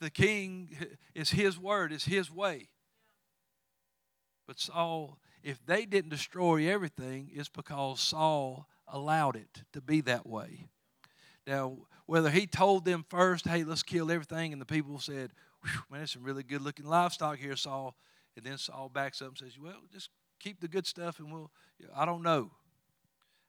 The 0.00 0.10
king 0.10 0.70
is 1.14 1.30
his 1.30 1.58
word, 1.58 1.92
is 1.92 2.04
his 2.04 2.30
way. 2.30 2.68
But 4.46 4.60
Saul, 4.60 5.18
if 5.42 5.64
they 5.64 5.86
didn't 5.86 6.10
destroy 6.10 6.70
everything, 6.70 7.30
it's 7.32 7.48
because 7.48 8.00
Saul 8.00 8.68
allowed 8.86 9.36
it 9.36 9.62
to 9.72 9.80
be 9.80 10.00
that 10.02 10.26
way. 10.26 10.66
Now, 11.46 11.78
whether 12.06 12.30
he 12.30 12.46
told 12.46 12.84
them 12.84 13.04
first, 13.08 13.48
hey, 13.48 13.64
let's 13.64 13.82
kill 13.82 14.10
everything, 14.10 14.52
and 14.52 14.60
the 14.60 14.66
people 14.66 14.98
said, 14.98 15.32
man, 15.90 16.00
there's 16.00 16.12
some 16.12 16.22
really 16.22 16.42
good 16.42 16.62
looking 16.62 16.86
livestock 16.86 17.38
here, 17.38 17.56
Saul. 17.56 17.96
And 18.36 18.44
then 18.44 18.58
Saul 18.58 18.88
backs 18.88 19.22
up 19.22 19.28
and 19.28 19.38
says, 19.38 19.58
well, 19.58 19.80
just 19.92 20.10
keep 20.38 20.60
the 20.60 20.68
good 20.68 20.86
stuff 20.86 21.18
and 21.18 21.32
we'll, 21.32 21.50
I 21.94 22.04
don't 22.04 22.22
know 22.22 22.50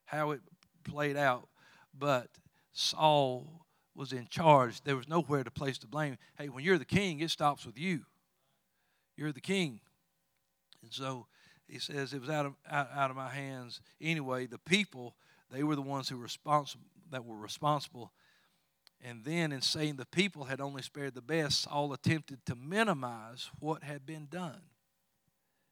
how 0.06 0.32
it 0.32 0.42
played 0.84 1.18
out, 1.18 1.50
but 1.94 2.30
Saul 2.72 3.66
was 3.98 4.14
in 4.14 4.28
charge. 4.28 4.82
There 4.84 4.96
was 4.96 5.10
nowhere 5.10 5.44
to 5.44 5.52
place 5.52 5.78
the 5.80 5.88
blame. 5.88 6.18
Hey, 6.38 6.48
when 6.50 6.64
you're 6.64 6.78
the 6.78 6.86
king, 6.86 7.20
it 7.20 7.32
stops 7.32 7.66
with 7.66 7.78
you. 7.78 8.06
You're 9.18 9.34
the 9.34 9.42
king. 9.42 9.82
And 10.84 10.94
so 10.94 11.26
he 11.68 11.80
says 11.80 12.14
it 12.14 12.22
was 12.22 12.30
out 12.30 12.46
of, 12.46 12.54
out, 12.70 12.90
out 12.96 13.10
of 13.10 13.18
my 13.18 13.30
hands 13.30 13.82
anyway. 14.00 14.46
The 14.46 14.60
people, 14.60 15.16
they 15.52 15.64
were 15.64 15.76
the 15.76 15.82
ones 15.82 16.08
who 16.08 16.18
were 16.18 16.24
responsible, 16.24 16.86
that 17.12 17.26
were 17.26 17.36
responsible 17.36 18.12
And 19.04 19.24
then, 19.24 19.52
in 19.52 19.62
saying 19.62 19.96
the 19.96 20.06
people 20.06 20.46
had 20.46 20.60
only 20.60 20.82
spared 20.82 21.14
the 21.14 21.22
best, 21.22 21.62
Saul 21.62 21.94
attempted 21.94 22.46
to 22.48 22.56
minimize 22.56 23.50
what 23.60 23.84
had 23.84 24.06
been 24.06 24.28
done. 24.30 24.62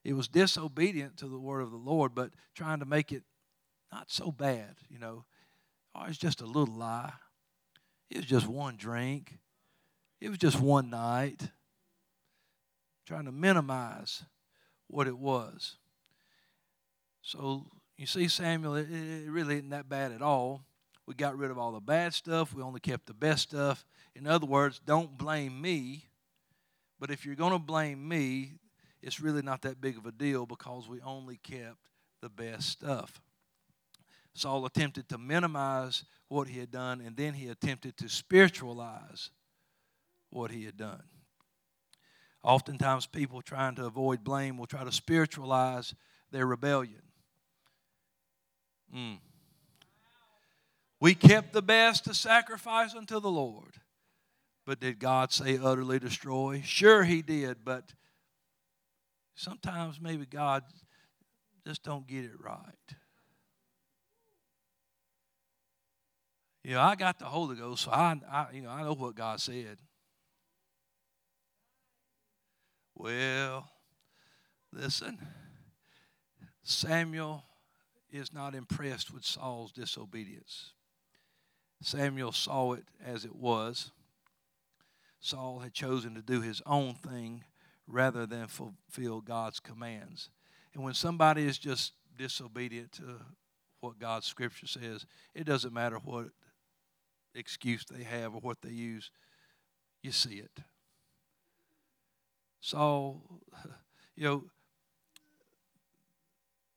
It 0.03 0.13
was 0.13 0.27
disobedient 0.27 1.17
to 1.17 1.27
the 1.27 1.39
word 1.39 1.61
of 1.61 1.71
the 1.71 1.77
Lord, 1.77 2.13
but 2.13 2.31
trying 2.53 2.79
to 2.79 2.85
make 2.85 3.11
it 3.11 3.23
not 3.91 4.11
so 4.11 4.31
bad, 4.31 4.75
you 4.89 4.99
know. 4.99 5.25
Oh, 5.95 6.03
it's 6.07 6.17
just 6.17 6.41
a 6.41 6.45
little 6.45 6.75
lie. 6.75 7.13
It 8.09 8.17
was 8.17 8.25
just 8.25 8.47
one 8.47 8.77
drink. 8.77 9.39
It 10.21 10.29
was 10.29 10.37
just 10.37 10.59
one 10.59 10.89
night. 10.89 11.49
Trying 13.05 13.25
to 13.25 13.31
minimize 13.31 14.23
what 14.87 15.07
it 15.07 15.17
was. 15.17 15.75
So 17.21 17.65
you 17.97 18.05
see, 18.05 18.27
Samuel, 18.27 18.75
it, 18.75 18.87
it 18.89 19.29
really 19.29 19.55
isn't 19.55 19.69
that 19.69 19.89
bad 19.89 20.11
at 20.11 20.21
all. 20.21 20.63
We 21.05 21.13
got 21.13 21.37
rid 21.37 21.51
of 21.51 21.57
all 21.57 21.71
the 21.71 21.79
bad 21.79 22.13
stuff. 22.13 22.53
We 22.53 22.63
only 22.63 22.79
kept 22.79 23.05
the 23.05 23.13
best 23.13 23.43
stuff. 23.43 23.85
In 24.15 24.25
other 24.27 24.45
words, 24.45 24.81
don't 24.85 25.17
blame 25.17 25.61
me. 25.61 26.05
But 26.99 27.11
if 27.11 27.25
you're 27.25 27.35
going 27.35 27.51
to 27.51 27.59
blame 27.59 28.07
me, 28.07 28.53
it's 29.01 29.19
really 29.19 29.41
not 29.41 29.61
that 29.63 29.79
big 29.79 29.97
of 29.97 30.05
a 30.05 30.11
deal 30.11 30.45
because 30.45 30.87
we 30.87 31.01
only 31.01 31.37
kept 31.37 31.77
the 32.21 32.29
best 32.29 32.69
stuff. 32.69 33.21
Saul 34.35 34.65
attempted 34.65 35.07
to 35.09 35.17
minimize 35.17 36.03
what 36.27 36.49
he 36.49 36.59
had 36.59 36.69
done, 36.69 36.99
and 37.01 37.15
then 37.15 37.33
he 37.33 37.47
attempted 37.47 37.95
to 37.97 38.09
spiritualize 38.09 39.31
what 40.29 40.51
he 40.51 40.65
had 40.65 40.75
done. 40.75 41.03
Oftentimes, 42.43 43.07
people 43.07 43.41
trying 43.41 43.75
to 43.75 43.85
avoid 43.85 44.23
blame 44.23 44.57
will 44.57 44.67
try 44.67 44.83
to 44.83 44.91
spiritualize 44.91 45.95
their 46.31 46.45
rebellion. 46.45 47.01
Mm. 48.93 49.19
We 50.99 51.15
kept 51.15 51.53
the 51.53 51.61
best 51.61 52.03
to 52.05 52.13
sacrifice 52.13 52.93
unto 52.93 53.21
the 53.21 53.31
Lord. 53.31 53.75
But 54.65 54.81
did 54.81 54.99
God 54.99 55.31
say 55.31 55.57
utterly 55.57 55.97
destroy? 55.97 56.61
Sure, 56.65 57.03
He 57.03 57.21
did, 57.21 57.63
but 57.63 57.93
sometimes 59.35 60.01
maybe 60.01 60.25
God 60.25 60.63
just 61.65 61.83
don't 61.83 62.05
get 62.05 62.25
it 62.25 62.39
right. 62.43 62.95
You 66.65 66.73
know, 66.73 66.81
I 66.81 66.95
got 66.95 67.19
the 67.19 67.25
Holy 67.25 67.55
Ghost, 67.55 67.83
so 67.83 67.91
I, 67.91 68.19
I 68.27 68.47
you 68.51 68.63
know, 68.63 68.71
I 68.71 68.81
know 68.81 68.95
what 68.95 69.13
God 69.13 69.39
said. 69.39 69.77
Well, 72.95 73.69
listen, 74.73 75.19
Samuel 76.63 77.43
is 78.11 78.33
not 78.33 78.55
impressed 78.55 79.13
with 79.13 79.23
Saul's 79.23 79.71
disobedience. 79.73 80.71
Samuel 81.83 82.31
saw 82.31 82.73
it 82.73 82.85
as 83.05 83.25
it 83.25 83.35
was. 83.35 83.91
Saul 85.19 85.59
had 85.59 85.71
chosen 85.71 86.15
to 86.15 86.23
do 86.23 86.41
his 86.41 86.63
own 86.65 86.95
thing 86.95 87.43
rather 87.85 88.25
than 88.25 88.47
fulfill 88.47 89.21
God's 89.21 89.59
commands. 89.59 90.31
And 90.73 90.83
when 90.83 90.95
somebody 90.95 91.45
is 91.45 91.59
just 91.59 91.93
disobedient 92.17 92.93
to 92.93 93.21
what 93.81 93.99
God's 93.99 94.25
scripture 94.25 94.65
says, 94.65 95.05
it 95.35 95.43
doesn't 95.43 95.71
matter 95.71 95.97
what 95.97 96.29
excuse 97.35 97.85
they 97.85 98.03
have 98.03 98.33
or 98.33 98.39
what 98.39 98.61
they 98.61 98.71
use, 98.71 99.11
you 100.01 100.11
see 100.11 100.35
it. 100.35 100.59
Saul, 102.61 103.41
you 104.15 104.23
know, 104.23 104.43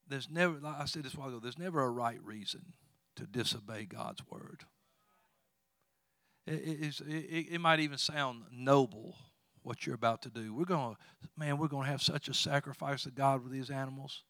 there's 0.09 0.29
never, 0.31 0.59
like 0.59 0.81
I 0.81 0.85
said 0.87 1.05
this 1.05 1.15
while 1.15 1.29
ago, 1.29 1.39
there's 1.41 1.59
never 1.59 1.83
a 1.83 1.91
right 1.91 2.23
reason 2.23 2.73
to 3.17 3.25
disobey 3.25 3.85
God's 3.85 4.23
word. 4.31 4.65
It, 6.47 7.01
it, 7.07 7.47
it, 7.53 7.61
might 7.61 7.81
even 7.81 7.99
sound 7.99 8.45
noble 8.51 9.17
what 9.63 9.85
you're 9.85 9.95
about 9.95 10.23
to 10.23 10.31
do. 10.31 10.55
We're 10.55 10.65
going 10.65 10.95
to, 10.95 11.01
man, 11.37 11.59
we're 11.59 11.69
going 11.69 11.85
to 11.85 11.91
have 11.91 12.01
such 12.01 12.29
a 12.29 12.35
sacrifice 12.35 13.03
to 13.03 13.11
God 13.11 13.43
with 13.43 13.53
these 13.53 13.69
animals. 13.69 14.23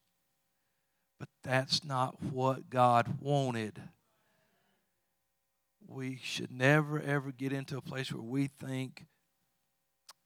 But 1.17 1.29
that's 1.43 1.85
not 1.85 2.21
what 2.21 2.69
God 2.69 3.19
wanted. 3.21 3.81
We 5.87 6.19
should 6.21 6.51
never, 6.51 6.99
ever 7.01 7.31
get 7.31 7.51
into 7.51 7.77
a 7.77 7.81
place 7.81 8.11
where 8.11 8.21
we 8.21 8.47
think, 8.47 9.05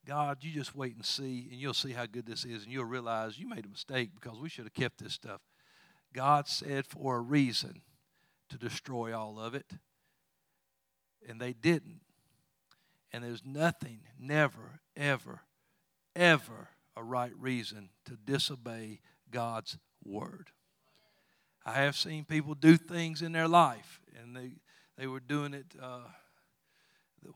God, 0.06 0.38
you 0.42 0.52
just 0.52 0.74
wait 0.74 0.94
and 0.94 1.04
see, 1.04 1.48
and 1.50 1.58
you'll 1.60 1.72
see 1.72 1.92
how 1.92 2.06
good 2.06 2.26
this 2.26 2.44
is, 2.44 2.64
and 2.64 2.72
you'll 2.72 2.84
realize 2.84 3.38
you 3.38 3.48
made 3.48 3.64
a 3.64 3.70
mistake 3.70 4.10
because 4.14 4.38
we 4.38 4.50
should 4.50 4.64
have 4.64 4.74
kept 4.74 5.02
this 5.02 5.14
stuff. 5.14 5.40
God 6.12 6.46
said 6.46 6.86
for 6.86 7.16
a 7.16 7.20
reason 7.20 7.82
to 8.50 8.58
destroy 8.58 9.16
all 9.18 9.40
of 9.40 9.54
it 9.54 9.72
and 11.28 11.40
they 11.40 11.52
didn't. 11.52 12.00
And 13.12 13.22
there's 13.22 13.44
nothing, 13.44 14.00
never, 14.18 14.80
ever, 14.96 15.42
ever 16.16 16.70
a 16.96 17.02
right 17.02 17.32
reason 17.38 17.90
to 18.06 18.16
disobey 18.16 19.00
God's 19.30 19.78
word. 20.04 20.48
I 21.64 21.74
have 21.74 21.96
seen 21.96 22.24
people 22.24 22.54
do 22.54 22.76
things 22.76 23.22
in 23.22 23.32
their 23.32 23.48
life, 23.48 24.00
and 24.20 24.36
they 24.36 24.56
they 24.96 25.06
were 25.06 25.20
doing 25.20 25.54
it. 25.54 25.66
Uh, 25.80 26.04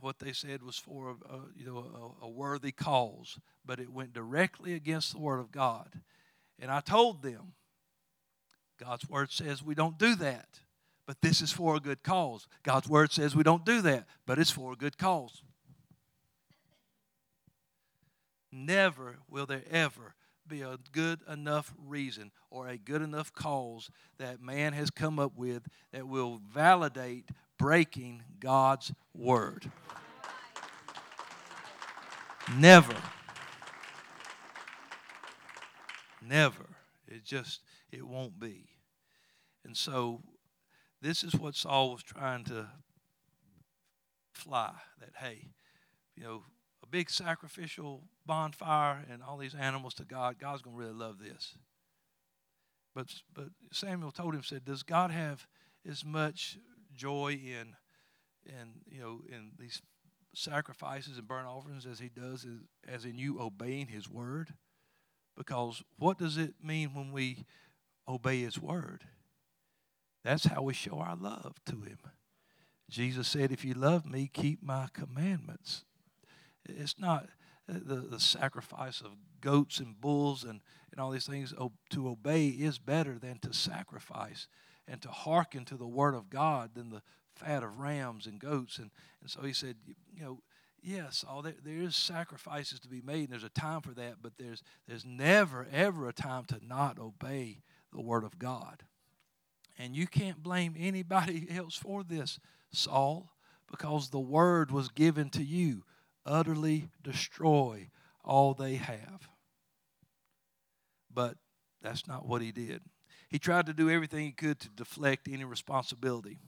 what 0.01 0.19
they 0.19 0.33
said 0.33 0.63
was 0.63 0.77
for 0.77 1.11
a, 1.11 1.35
a 1.35 1.41
you 1.57 1.65
know 1.65 2.15
a, 2.23 2.27
a 2.27 2.29
worthy 2.29 2.73
cause, 2.73 3.39
but 3.65 3.81
it 3.81 3.91
went 3.91 4.13
directly 4.13 4.75
against 4.75 5.13
the 5.13 5.19
word 5.19 5.41
of 5.41 5.51
God. 5.51 5.89
And 6.59 6.71
I 6.71 6.81
told 6.81 7.23
them, 7.23 7.55
God's 8.79 9.09
word 9.09 9.31
says 9.31 9.63
we 9.63 9.75
don't 9.75 9.99
do 9.99 10.15
that 10.17 10.61
but 11.09 11.23
this 11.23 11.41
is 11.41 11.51
for 11.51 11.75
a 11.75 11.81
good 11.81 12.03
cause. 12.03 12.47
God's 12.63 12.87
word 12.87 13.13
says 13.13 13.35
we 13.35 13.43
don't 13.43 13.65
do 13.65 13.81
that, 13.81 14.07
but 14.27 14.39
it's 14.39 14.51
for 14.51 14.75
a 14.75 14.77
good 14.77 14.99
cause. 14.99 15.43
Never 18.53 19.17
will 19.27 19.47
there 19.47 19.63
ever 19.71 20.15
be 20.47 20.61
a 20.61 20.79
good 20.93 21.21
enough 21.27 21.73
reason 21.83 22.31
or 22.51 22.69
a 22.69 22.77
good 22.77 23.01
enough 23.01 23.33
cause 23.33 23.91
that 24.19 24.43
man 24.43 24.75
has 24.75 24.91
come 24.91 25.19
up 25.19 25.33
with 25.35 25.63
that 25.93 26.07
will 26.07 26.43
validate 26.53 27.31
breaking 27.59 28.23
God's 28.41 28.93
word. 29.15 29.71
Never. 32.57 32.97
Never. 36.23 36.67
It 37.07 37.25
just, 37.25 37.61
it 37.91 38.07
won't 38.07 38.39
be. 38.39 38.69
And 39.65 39.77
so 39.77 40.23
this 41.03 41.23
is 41.23 41.35
what 41.35 41.55
Saul 41.55 41.93
was 41.93 42.03
trying 42.03 42.45
to 42.45 42.69
fly 44.33 44.73
that, 45.01 45.11
hey, 45.17 45.49
you 46.17 46.25
know, 46.25 46.43
a 46.83 46.87
big 46.87 47.11
sacrificial 47.11 48.05
bonfire 48.25 49.05
and 49.11 49.23
all 49.23 49.37
these 49.37 49.55
animals 49.55 49.95
to 49.95 50.05
God, 50.05 50.37
God's 50.41 50.63
going 50.63 50.77
to 50.77 50.81
really 50.81 50.95
love 50.95 51.19
this. 51.19 51.57
But, 52.95 53.07
but 53.35 53.49
Samuel 53.73 54.11
told 54.11 54.35
him, 54.35 54.43
said, 54.43 54.65
does 54.65 54.83
God 54.83 55.11
have 55.11 55.47
as 55.89 56.05
much 56.05 56.59
joy 56.99 57.33
in, 57.33 57.75
in, 58.45 58.83
you 58.91 59.01
know, 59.01 59.21
in 59.29 59.53
these 59.59 59.81
sacrifices 60.35 61.17
and 61.17 61.27
burnt 61.27 61.47
offerings 61.47 61.87
as 61.87 61.99
he 61.99 62.09
does 62.09 62.45
as, 62.45 62.95
as 62.95 63.05
in 63.05 63.17
you 63.17 63.41
obeying 63.41 63.87
his 63.87 64.09
word? 64.09 64.53
Because 65.37 65.83
what 65.99 66.19
does 66.19 66.37
it 66.37 66.55
mean 66.63 66.95
when 66.95 67.13
we 67.13 67.45
obey 68.07 68.41
his 68.41 68.61
word? 68.61 69.05
That's 70.25 70.45
how 70.45 70.63
we 70.63 70.75
show 70.75 70.99
our 70.99 71.17
love 71.17 71.55
to 71.67 71.81
Him. 71.81 71.99
Jesus 72.91 73.29
said, 73.29 73.53
If 73.53 73.65
you 73.65 73.75
love 73.75 74.05
me, 74.05 74.31
keep 74.33 74.63
my 74.63 74.89
commandments. 74.93 75.85
It's 76.69 76.99
not 76.99 77.29
uh, 77.67 77.79
the, 77.83 77.97
the 77.97 78.21
sacrifice 78.21 79.01
of 79.01 79.13
goats 79.41 79.79
and 79.79 79.99
bulls 79.99 80.45
and, 80.45 80.61
and 80.91 81.01
all 81.01 81.11
these 81.11 81.27
things. 81.27 81.55
To 81.91 82.09
obey 82.09 82.49
is 82.49 82.79
better 82.79 83.19
than 83.19 83.39
to 83.39 83.55
sacrifice 83.55 84.49
and 84.91 85.01
to 85.03 85.09
hearken 85.09 85.65
to 85.67 85.77
the 85.77 85.87
word 85.87 86.15
of 86.15 86.31
God 86.31 86.71
than 86.75 86.91
the 86.91 87.03
fat 87.35 87.63
of 87.63 87.79
rams 87.79 88.27
and 88.27 88.41
goats. 88.41 88.79
And, 88.79 88.91
and 89.21 89.31
so 89.31 89.43
he 89.43 89.53
said, 89.53 89.77
you 90.15 90.25
know, 90.25 90.41
yes, 90.83 91.25
all 91.29 91.43
there, 91.43 91.55
there 91.65 91.75
is 91.75 91.97
sacrifices 91.97 92.81
to 92.81 92.89
be 92.89 93.03
made, 93.03 93.25
and 93.25 93.33
there's 93.33 93.45
a 93.45 93.49
time 93.51 93.81
for 93.81 93.93
that, 93.93 94.17
but 94.23 94.33
there's, 94.39 94.63
there's 94.87 95.05
never, 95.05 95.67
ever 95.73 96.09
a 96.09 96.13
time 96.13 96.45
to 96.47 96.61
not 96.67 96.99
obey 96.99 97.63
the 97.93 98.01
word 98.01 98.25
of 98.25 98.39
God. 98.39 98.83
And 99.79 99.95
you 99.95 100.07
can't 100.07 100.43
blame 100.43 100.75
anybody 100.77 101.47
else 101.55 101.77
for 101.77 102.03
this, 102.03 102.41
Saul, 102.73 103.31
because 103.71 104.11
the 104.11 104.19
word 104.19 104.71
was 104.71 104.89
given 104.89 105.31
to 105.31 105.43
you 105.43 105.85
utterly 106.27 106.91
destroy 107.03 107.89
all 108.25 108.55
they 108.55 108.75
have. 108.75 109.29
But 111.13 111.37
that's 111.81 112.07
not 112.07 112.27
what 112.27 112.43
he 112.43 112.53
did. 112.53 112.83
He 113.29 113.39
tried 113.39 113.67
to 113.67 113.75
do 113.75 113.91
everything 113.91 114.25
he 114.25 114.33
could 114.33 114.59
to 114.61 114.69
deflect 114.71 115.29
any 115.29 115.45
responsibility. 115.45 116.39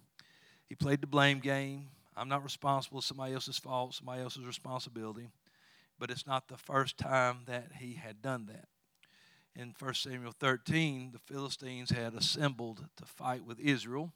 He 0.68 0.74
played 0.74 1.00
the 1.00 1.06
blame 1.06 1.40
game. 1.40 1.88
I'm 2.16 2.28
not 2.28 2.42
responsible. 2.42 2.98
It's 2.98 3.06
somebody 3.06 3.34
else's 3.34 3.58
fault, 3.58 3.94
somebody 3.94 4.22
else's 4.22 4.44
responsibility. 4.44 5.28
But 5.98 6.10
it's 6.10 6.26
not 6.26 6.48
the 6.48 6.56
first 6.56 6.96
time 6.96 7.40
that 7.46 7.72
he 7.78 7.94
had 7.94 8.22
done 8.22 8.46
that 8.46 8.68
in 9.56 9.74
1 9.78 9.94
Samuel 9.94 10.34
13, 10.38 11.10
the 11.12 11.18
Philistines 11.18 11.90
had 11.90 12.14
assembled 12.14 12.86
to 12.96 13.04
fight 13.04 13.44
with 13.44 13.58
Israel, 13.58 14.12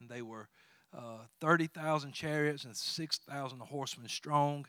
and 0.00 0.08
they 0.08 0.22
were 0.22 0.48
uh, 0.96 1.18
30,000 1.40 2.12
chariots 2.12 2.64
and 2.64 2.76
6,000 2.76 3.60
horsemen 3.60 4.08
strong. 4.08 4.66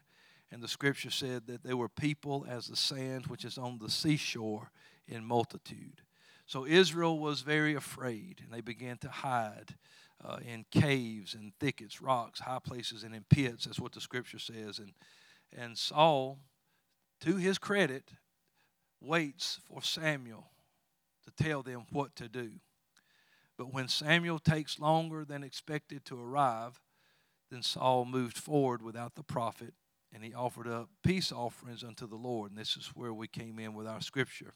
And 0.52 0.64
the 0.64 0.68
scripture 0.68 1.12
said 1.12 1.48
that 1.48 1.64
they 1.64 1.74
were 1.74 1.90
people 1.90 2.46
as 2.50 2.68
the 2.68 2.76
sand 2.76 3.28
which 3.28 3.44
is 3.44 3.58
on 3.58 3.80
the 3.80 3.90
seashore 3.90 4.72
in 5.08 5.26
multitude. 5.26 6.02
So 6.48 6.66
Israel 6.66 7.20
was 7.20 7.42
very 7.42 7.76
afraid, 7.76 8.42
and 8.44 8.54
they 8.54 8.62
began 8.62 8.98
to 9.00 9.10
hide 9.10 9.76
uh, 10.24 10.38
in 10.48 10.66
caves 10.72 11.34
and 11.34 11.52
thickets, 11.60 12.02
rocks, 12.02 12.40
high 12.40 12.60
places, 12.64 13.04
and 13.04 13.14
in 13.14 13.26
pits. 13.30 13.66
That's 13.66 13.82
what 13.82 13.92
the 13.92 14.02
scripture 14.02 14.40
says. 14.40 14.80
And, 14.80 14.94
and 15.56 15.78
Saul, 15.78 16.40
to 17.22 17.36
his 17.36 17.58
credit, 17.58 18.12
waits 19.02 19.60
for 19.68 19.82
Samuel 19.82 20.48
to 21.26 21.44
tell 21.44 21.64
them 21.64 21.86
what 21.92 22.16
to 22.16 22.30
do. 22.30 22.52
But 23.58 23.74
when 23.74 23.90
Samuel 23.90 24.40
takes 24.40 24.80
longer 24.80 25.26
than 25.26 25.44
expected 25.44 26.06
to 26.06 26.20
arrive, 26.20 26.80
then 27.52 27.62
Saul 27.62 28.06
moved 28.06 28.38
forward 28.38 28.82
without 28.82 29.16
the 29.16 29.24
prophet, 29.24 29.74
and 30.14 30.24
he 30.24 30.34
offered 30.34 30.68
up 30.68 30.90
peace 31.04 31.32
offerings 31.34 31.84
unto 31.84 32.08
the 32.08 32.16
Lord. 32.16 32.52
And 32.52 32.60
this 32.60 32.78
is 32.78 32.92
where 32.96 33.14
we 33.14 33.28
came 33.28 33.60
in 33.60 33.74
with 33.74 33.86
our 33.86 34.02
scripture. 34.02 34.54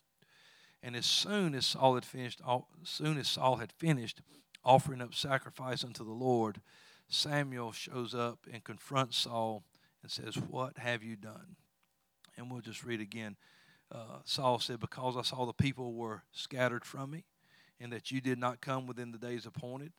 And 0.83 0.95
as 0.95 1.05
soon 1.05 1.53
as 1.53 1.65
Saul 1.65 1.95
had 1.95 2.05
finished, 2.05 2.41
as 2.47 2.89
soon 2.89 3.17
as 3.17 3.27
Saul 3.27 3.57
had 3.57 3.71
finished 3.71 4.21
offering 4.63 5.01
up 5.01 5.13
sacrifice 5.13 5.83
unto 5.83 6.03
the 6.03 6.11
Lord, 6.11 6.61
Samuel 7.07 7.71
shows 7.71 8.15
up 8.15 8.39
and 8.51 8.63
confronts 8.63 9.17
Saul 9.17 9.63
and 10.01 10.11
says, 10.11 10.37
"What 10.37 10.77
have 10.77 11.03
you 11.03 11.15
done?" 11.15 11.55
And 12.35 12.49
we'll 12.49 12.61
just 12.61 12.83
read 12.83 13.01
again. 13.01 13.37
Uh, 13.91 14.19
Saul 14.23 14.59
said, 14.59 14.79
"Because 14.79 15.17
I 15.17 15.21
saw 15.21 15.45
the 15.45 15.53
people 15.53 15.93
were 15.93 16.23
scattered 16.31 16.85
from 16.85 17.11
me, 17.11 17.25
and 17.79 17.91
that 17.91 18.09
you 18.09 18.21
did 18.21 18.39
not 18.39 18.61
come 18.61 18.87
within 18.87 19.11
the 19.11 19.17
days 19.17 19.45
appointed, 19.45 19.93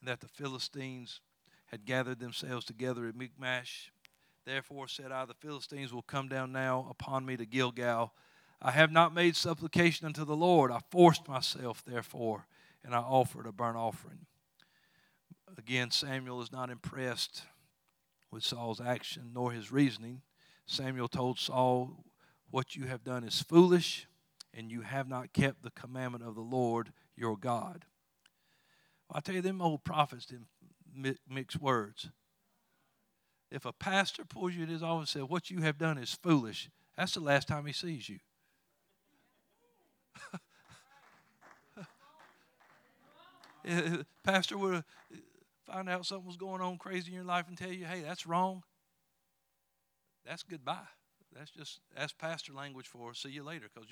and 0.00 0.08
that 0.08 0.20
the 0.20 0.28
Philistines 0.28 1.20
had 1.66 1.84
gathered 1.84 2.18
themselves 2.18 2.66
together 2.66 3.06
at 3.06 3.14
Michmash. 3.14 3.92
Therefore 4.44 4.88
said 4.88 5.12
I, 5.12 5.24
the 5.24 5.34
Philistines 5.34 5.92
will 5.92 6.02
come 6.02 6.28
down 6.28 6.52
now 6.52 6.86
upon 6.90 7.24
me 7.26 7.36
to 7.36 7.46
Gilgal. 7.46 8.14
I 8.60 8.70
have 8.70 8.90
not 8.90 9.14
made 9.14 9.36
supplication 9.36 10.06
unto 10.06 10.24
the 10.24 10.36
Lord. 10.36 10.70
I 10.70 10.80
forced 10.90 11.28
myself, 11.28 11.84
therefore, 11.84 12.46
and 12.84 12.94
I 12.94 12.98
offered 12.98 13.46
a 13.46 13.52
burnt 13.52 13.76
offering. 13.76 14.26
Again, 15.58 15.90
Samuel 15.90 16.40
is 16.42 16.52
not 16.52 16.70
impressed 16.70 17.42
with 18.30 18.42
Saul's 18.42 18.80
action 18.80 19.30
nor 19.34 19.52
his 19.52 19.70
reasoning. 19.70 20.22
Samuel 20.66 21.08
told 21.08 21.38
Saul, 21.38 22.04
What 22.50 22.76
you 22.76 22.86
have 22.86 23.04
done 23.04 23.24
is 23.24 23.40
foolish, 23.40 24.06
and 24.52 24.70
you 24.70 24.80
have 24.80 25.08
not 25.08 25.32
kept 25.32 25.62
the 25.62 25.70
commandment 25.70 26.24
of 26.24 26.34
the 26.34 26.40
Lord 26.40 26.92
your 27.14 27.36
God. 27.36 27.84
Well, 29.08 29.18
I 29.18 29.20
tell 29.20 29.34
you, 29.34 29.42
them 29.42 29.62
old 29.62 29.84
prophets 29.84 30.26
didn't 30.26 31.18
mix 31.28 31.56
words. 31.56 32.08
If 33.50 33.64
a 33.64 33.72
pastor 33.72 34.24
pulls 34.24 34.54
you 34.54 34.64
in 34.64 34.68
his 34.68 34.82
office 34.82 35.14
and 35.14 35.22
says, 35.22 35.30
What 35.30 35.50
you 35.50 35.62
have 35.62 35.78
done 35.78 35.98
is 35.98 36.12
foolish, 36.14 36.68
that's 36.96 37.14
the 37.14 37.20
last 37.20 37.46
time 37.46 37.66
he 37.66 37.72
sees 37.72 38.08
you. 38.08 38.18
pastor 44.24 44.58
would 44.58 44.84
find 45.66 45.88
out 45.88 46.06
something 46.06 46.26
was 46.26 46.36
going 46.36 46.60
on 46.60 46.78
crazy 46.78 47.08
in 47.08 47.14
your 47.14 47.24
life 47.24 47.46
and 47.48 47.58
tell 47.58 47.72
you, 47.72 47.84
hey, 47.84 48.02
that's 48.02 48.26
wrong. 48.26 48.62
That's 50.24 50.42
goodbye. 50.42 50.86
That's 51.36 51.50
just 51.50 51.80
that's 51.94 52.12
pastor 52.12 52.52
language 52.52 52.86
for 52.86 53.12
see 53.14 53.30
you 53.30 53.42
later 53.42 53.66
because 53.72 53.88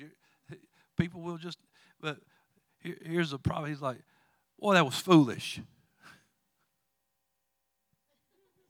people 0.96 1.20
will 1.20 1.36
just 1.36 1.58
but 2.00 2.18
here, 2.80 2.96
here's 3.04 3.30
the 3.30 3.38
problem. 3.38 3.70
He's 3.70 3.82
like, 3.82 3.98
boy, 4.58 4.74
that 4.74 4.84
was 4.84 4.96
foolish. 4.96 5.60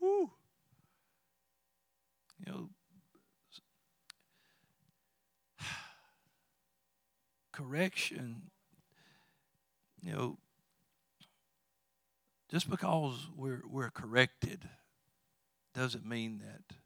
Woo. 0.00 0.30
You 2.44 2.52
know, 2.52 2.68
correction, 7.54 8.42
you 10.02 10.12
know, 10.12 10.38
just 12.50 12.68
because 12.68 13.28
we're, 13.36 13.62
we're 13.68 13.90
corrected 13.90 14.68
doesn't 15.74 16.04
mean 16.04 16.42
that 16.44 16.76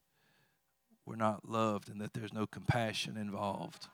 we're 1.06 1.16
not 1.16 1.48
loved 1.48 1.88
and 1.88 2.00
that 2.00 2.12
there's 2.12 2.32
no 2.32 2.46
compassion 2.46 3.16
involved. 3.16 3.88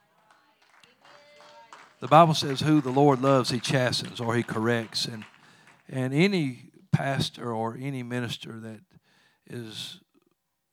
The 2.01 2.07
Bible 2.07 2.33
says, 2.33 2.59
Who 2.59 2.81
the 2.81 2.91
Lord 2.91 3.21
loves, 3.21 3.49
he 3.49 3.59
chastens 3.59 4.19
or 4.19 4.35
he 4.35 4.43
corrects. 4.43 5.05
And, 5.05 5.23
and 5.87 6.13
any 6.13 6.71
pastor 6.91 7.53
or 7.53 7.77
any 7.79 8.03
minister 8.03 8.59
that 8.59 8.81
is 9.49 10.01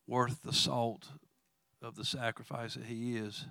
worth 0.06 0.42
the 0.42 0.52
salt 0.52 1.08
of 1.80 1.94
the 1.94 2.04
sacrifice 2.04 2.74
that 2.74 2.86
he 2.86 3.16
is, 3.16 3.46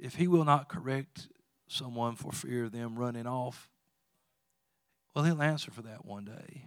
if 0.00 0.14
he 0.14 0.26
will 0.26 0.44
not 0.44 0.68
correct 0.68 1.28
someone 1.68 2.16
for 2.16 2.32
fear 2.32 2.64
of 2.64 2.72
them 2.72 2.98
running 2.98 3.26
off, 3.26 3.70
well, 5.14 5.24
he'll 5.24 5.42
answer 5.42 5.70
for 5.70 5.82
that 5.82 6.04
one 6.04 6.24
day. 6.24 6.66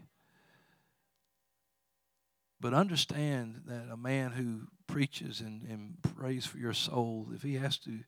But 2.60 2.74
understand 2.74 3.64
that 3.68 3.92
a 3.92 3.98
man 3.98 4.32
who 4.32 4.68
preaches 4.88 5.42
and, 5.42 5.64
and 5.64 5.98
prays 6.16 6.46
for 6.46 6.58
your 6.58 6.74
soul, 6.74 7.28
if 7.34 7.42
he 7.42 7.56
has 7.56 7.78
to 7.80 8.00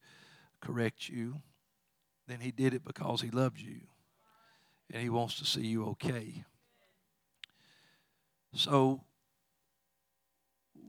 correct 0.61 1.09
you, 1.09 1.41
then 2.27 2.39
he 2.39 2.51
did 2.51 2.73
it 2.73 2.85
because 2.85 3.21
he 3.21 3.29
loved 3.29 3.59
you 3.59 3.81
and 4.91 5.01
he 5.01 5.09
wants 5.09 5.37
to 5.39 5.45
see 5.45 5.65
you 5.65 5.85
okay. 5.87 6.45
So, 8.53 9.01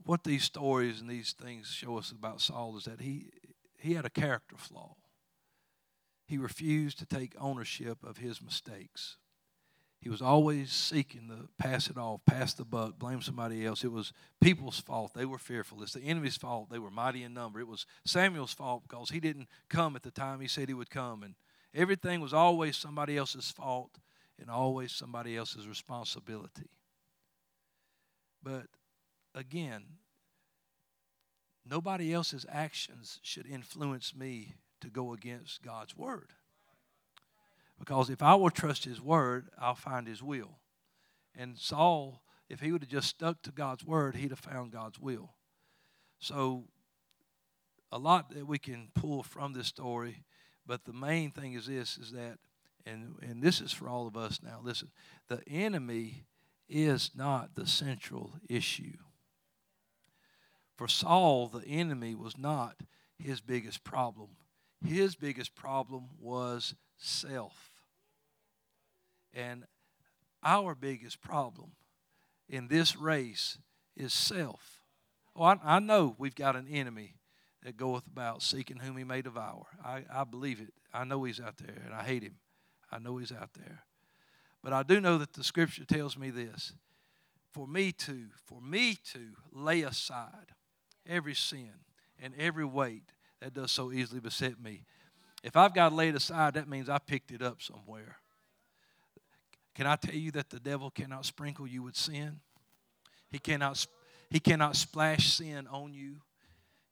what 0.05 0.23
these 0.23 0.43
stories 0.43 1.01
and 1.01 1.09
these 1.09 1.33
things 1.33 1.67
show 1.67 1.97
us 1.97 2.11
about 2.11 2.39
Saul 2.39 2.77
is 2.77 2.85
that 2.85 3.01
he, 3.01 3.31
he 3.77 3.93
had 3.93 4.05
a 4.05 4.09
character 4.09 4.55
flaw. 4.57 4.95
He 6.27 6.37
refused 6.37 6.99
to 6.99 7.05
take 7.05 7.33
ownership 7.39 8.03
of 8.03 8.17
his 8.17 8.41
mistakes. 8.41 9.17
He 10.01 10.09
was 10.09 10.21
always 10.21 10.71
seeking 10.71 11.27
to 11.29 11.49
pass 11.57 11.89
it 11.89 11.97
off, 11.97 12.21
pass 12.25 12.53
the 12.53 12.65
buck, 12.65 12.99
blame 12.99 13.21
somebody 13.21 13.65
else. 13.65 13.83
It 13.83 13.91
was 13.91 14.13
people's 14.39 14.79
fault. 14.79 15.13
They 15.13 15.25
were 15.25 15.39
fearful. 15.39 15.81
It's 15.81 15.93
the 15.93 16.01
enemy's 16.01 16.37
fault. 16.37 16.69
They 16.69 16.79
were 16.79 16.91
mighty 16.91 17.23
in 17.23 17.33
number. 17.33 17.59
It 17.59 17.67
was 17.67 17.85
Samuel's 18.05 18.53
fault 18.53 18.83
because 18.87 19.09
he 19.09 19.19
didn't 19.19 19.47
come 19.69 19.95
at 19.95 20.03
the 20.03 20.11
time 20.11 20.39
he 20.39 20.47
said 20.47 20.67
he 20.67 20.75
would 20.75 20.91
come. 20.91 21.23
And 21.23 21.35
everything 21.73 22.21
was 22.21 22.33
always 22.33 22.77
somebody 22.77 23.17
else's 23.17 23.49
fault 23.49 23.97
and 24.39 24.51
always 24.51 24.91
somebody 24.91 25.35
else's 25.35 25.67
responsibility. 25.67 26.69
But 28.43 28.67
again, 29.33 29.83
nobody 31.69 32.13
else's 32.13 32.45
actions 32.49 33.19
should 33.21 33.45
influence 33.45 34.15
me 34.15 34.55
to 34.81 34.89
go 34.89 35.13
against 35.13 35.63
God's 35.63 35.95
word. 35.95 36.33
Because 37.79 38.09
if 38.09 38.21
I 38.21 38.35
will 38.35 38.49
trust 38.49 38.85
His 38.85 39.01
word, 39.01 39.49
I'll 39.59 39.75
find 39.75 40.07
His 40.07 40.23
will. 40.23 40.59
And 41.35 41.57
Saul, 41.57 42.23
if 42.49 42.59
he 42.59 42.71
would 42.71 42.81
have 42.81 42.89
just 42.89 43.09
stuck 43.09 43.41
to 43.43 43.51
God's 43.51 43.85
word, 43.85 44.15
he'd 44.15 44.31
have 44.31 44.39
found 44.39 44.71
God's 44.71 44.99
will. 44.99 45.35
So, 46.19 46.65
a 47.91 47.99
lot 47.99 48.31
that 48.31 48.47
we 48.47 48.57
can 48.57 48.89
pull 48.95 49.23
from 49.23 49.53
this 49.53 49.67
story, 49.67 50.25
but 50.65 50.85
the 50.85 50.93
main 50.93 51.31
thing 51.31 51.53
is 51.53 51.67
this: 51.67 51.97
is 51.97 52.11
that, 52.11 52.39
and 52.85 53.15
and 53.21 53.41
this 53.41 53.61
is 53.61 53.71
for 53.71 53.87
all 53.87 54.07
of 54.07 54.17
us 54.17 54.39
now. 54.43 54.59
Listen, 54.63 54.89
the 55.27 55.41
enemy 55.47 56.25
is 56.67 57.11
not 57.15 57.55
the 57.55 57.67
central 57.67 58.33
issue. 58.49 58.97
For 60.77 60.87
Saul, 60.87 61.47
the 61.47 61.65
enemy 61.65 62.13
was 62.13 62.37
not 62.37 62.77
his 63.17 63.41
biggest 63.41 63.83
problem. 63.83 64.29
His 64.85 65.15
biggest 65.15 65.55
problem 65.55 66.09
was 66.19 66.75
self. 66.97 67.71
And 69.33 69.65
our 70.43 70.75
biggest 70.75 71.19
problem 71.19 71.71
in 72.47 72.67
this 72.67 72.95
race 72.95 73.57
is 73.95 74.13
self. 74.13 74.83
Oh, 75.35 75.43
I, 75.43 75.57
I 75.63 75.79
know 75.79 76.15
we've 76.19 76.35
got 76.35 76.55
an 76.55 76.67
enemy 76.67 77.15
that 77.63 77.75
goeth 77.75 78.05
about 78.05 78.43
seeking 78.43 78.77
whom 78.77 78.97
he 78.97 79.03
may 79.03 79.23
devour. 79.23 79.65
I, 79.83 80.03
I 80.13 80.23
believe 80.25 80.61
it. 80.61 80.73
I 80.93 81.03
know 81.05 81.23
he's 81.23 81.39
out 81.39 81.57
there, 81.57 81.81
and 81.85 81.93
I 81.93 82.03
hate 82.03 82.23
him. 82.23 82.35
I 82.91 82.99
know 82.99 83.17
he's 83.17 83.31
out 83.31 83.49
there. 83.55 83.83
But 84.63 84.73
I 84.73 84.83
do 84.83 85.01
know 85.01 85.17
that 85.17 85.33
the 85.33 85.43
scripture 85.43 85.85
tells 85.85 86.17
me 86.17 86.29
this 86.29 86.73
for 87.51 87.67
me 87.67 87.91
to, 87.91 88.27
for 88.45 88.61
me 88.61 88.95
to 89.13 89.31
lay 89.51 89.81
aside 89.81 90.53
every 91.07 91.35
sin 91.35 91.71
and 92.21 92.33
every 92.37 92.65
weight 92.65 93.03
that 93.41 93.53
does 93.53 93.71
so 93.71 93.91
easily 93.91 94.19
beset 94.19 94.61
me. 94.61 94.83
If 95.43 95.55
I've 95.55 95.73
got 95.73 95.93
it 95.93 96.15
aside, 96.15 96.55
that 96.55 96.67
means 96.67 96.89
I 96.89 96.97
picked 96.97 97.31
it 97.31 97.41
up 97.41 97.61
somewhere. 97.61 98.17
Can 99.75 99.85
I 99.85 99.95
tell 99.95 100.15
you 100.15 100.31
that 100.31 100.49
the 100.49 100.59
devil 100.59 100.89
cannot 100.89 101.25
sprinkle 101.25 101.67
you 101.67 101.83
with 101.83 101.95
sin? 101.95 102.39
He 103.29 103.37
cannot, 103.37 103.85
he 104.29 104.39
cannot 104.39 104.75
splash 104.75 105.33
sin 105.33 105.67
on 105.67 105.93
you. 105.93 106.15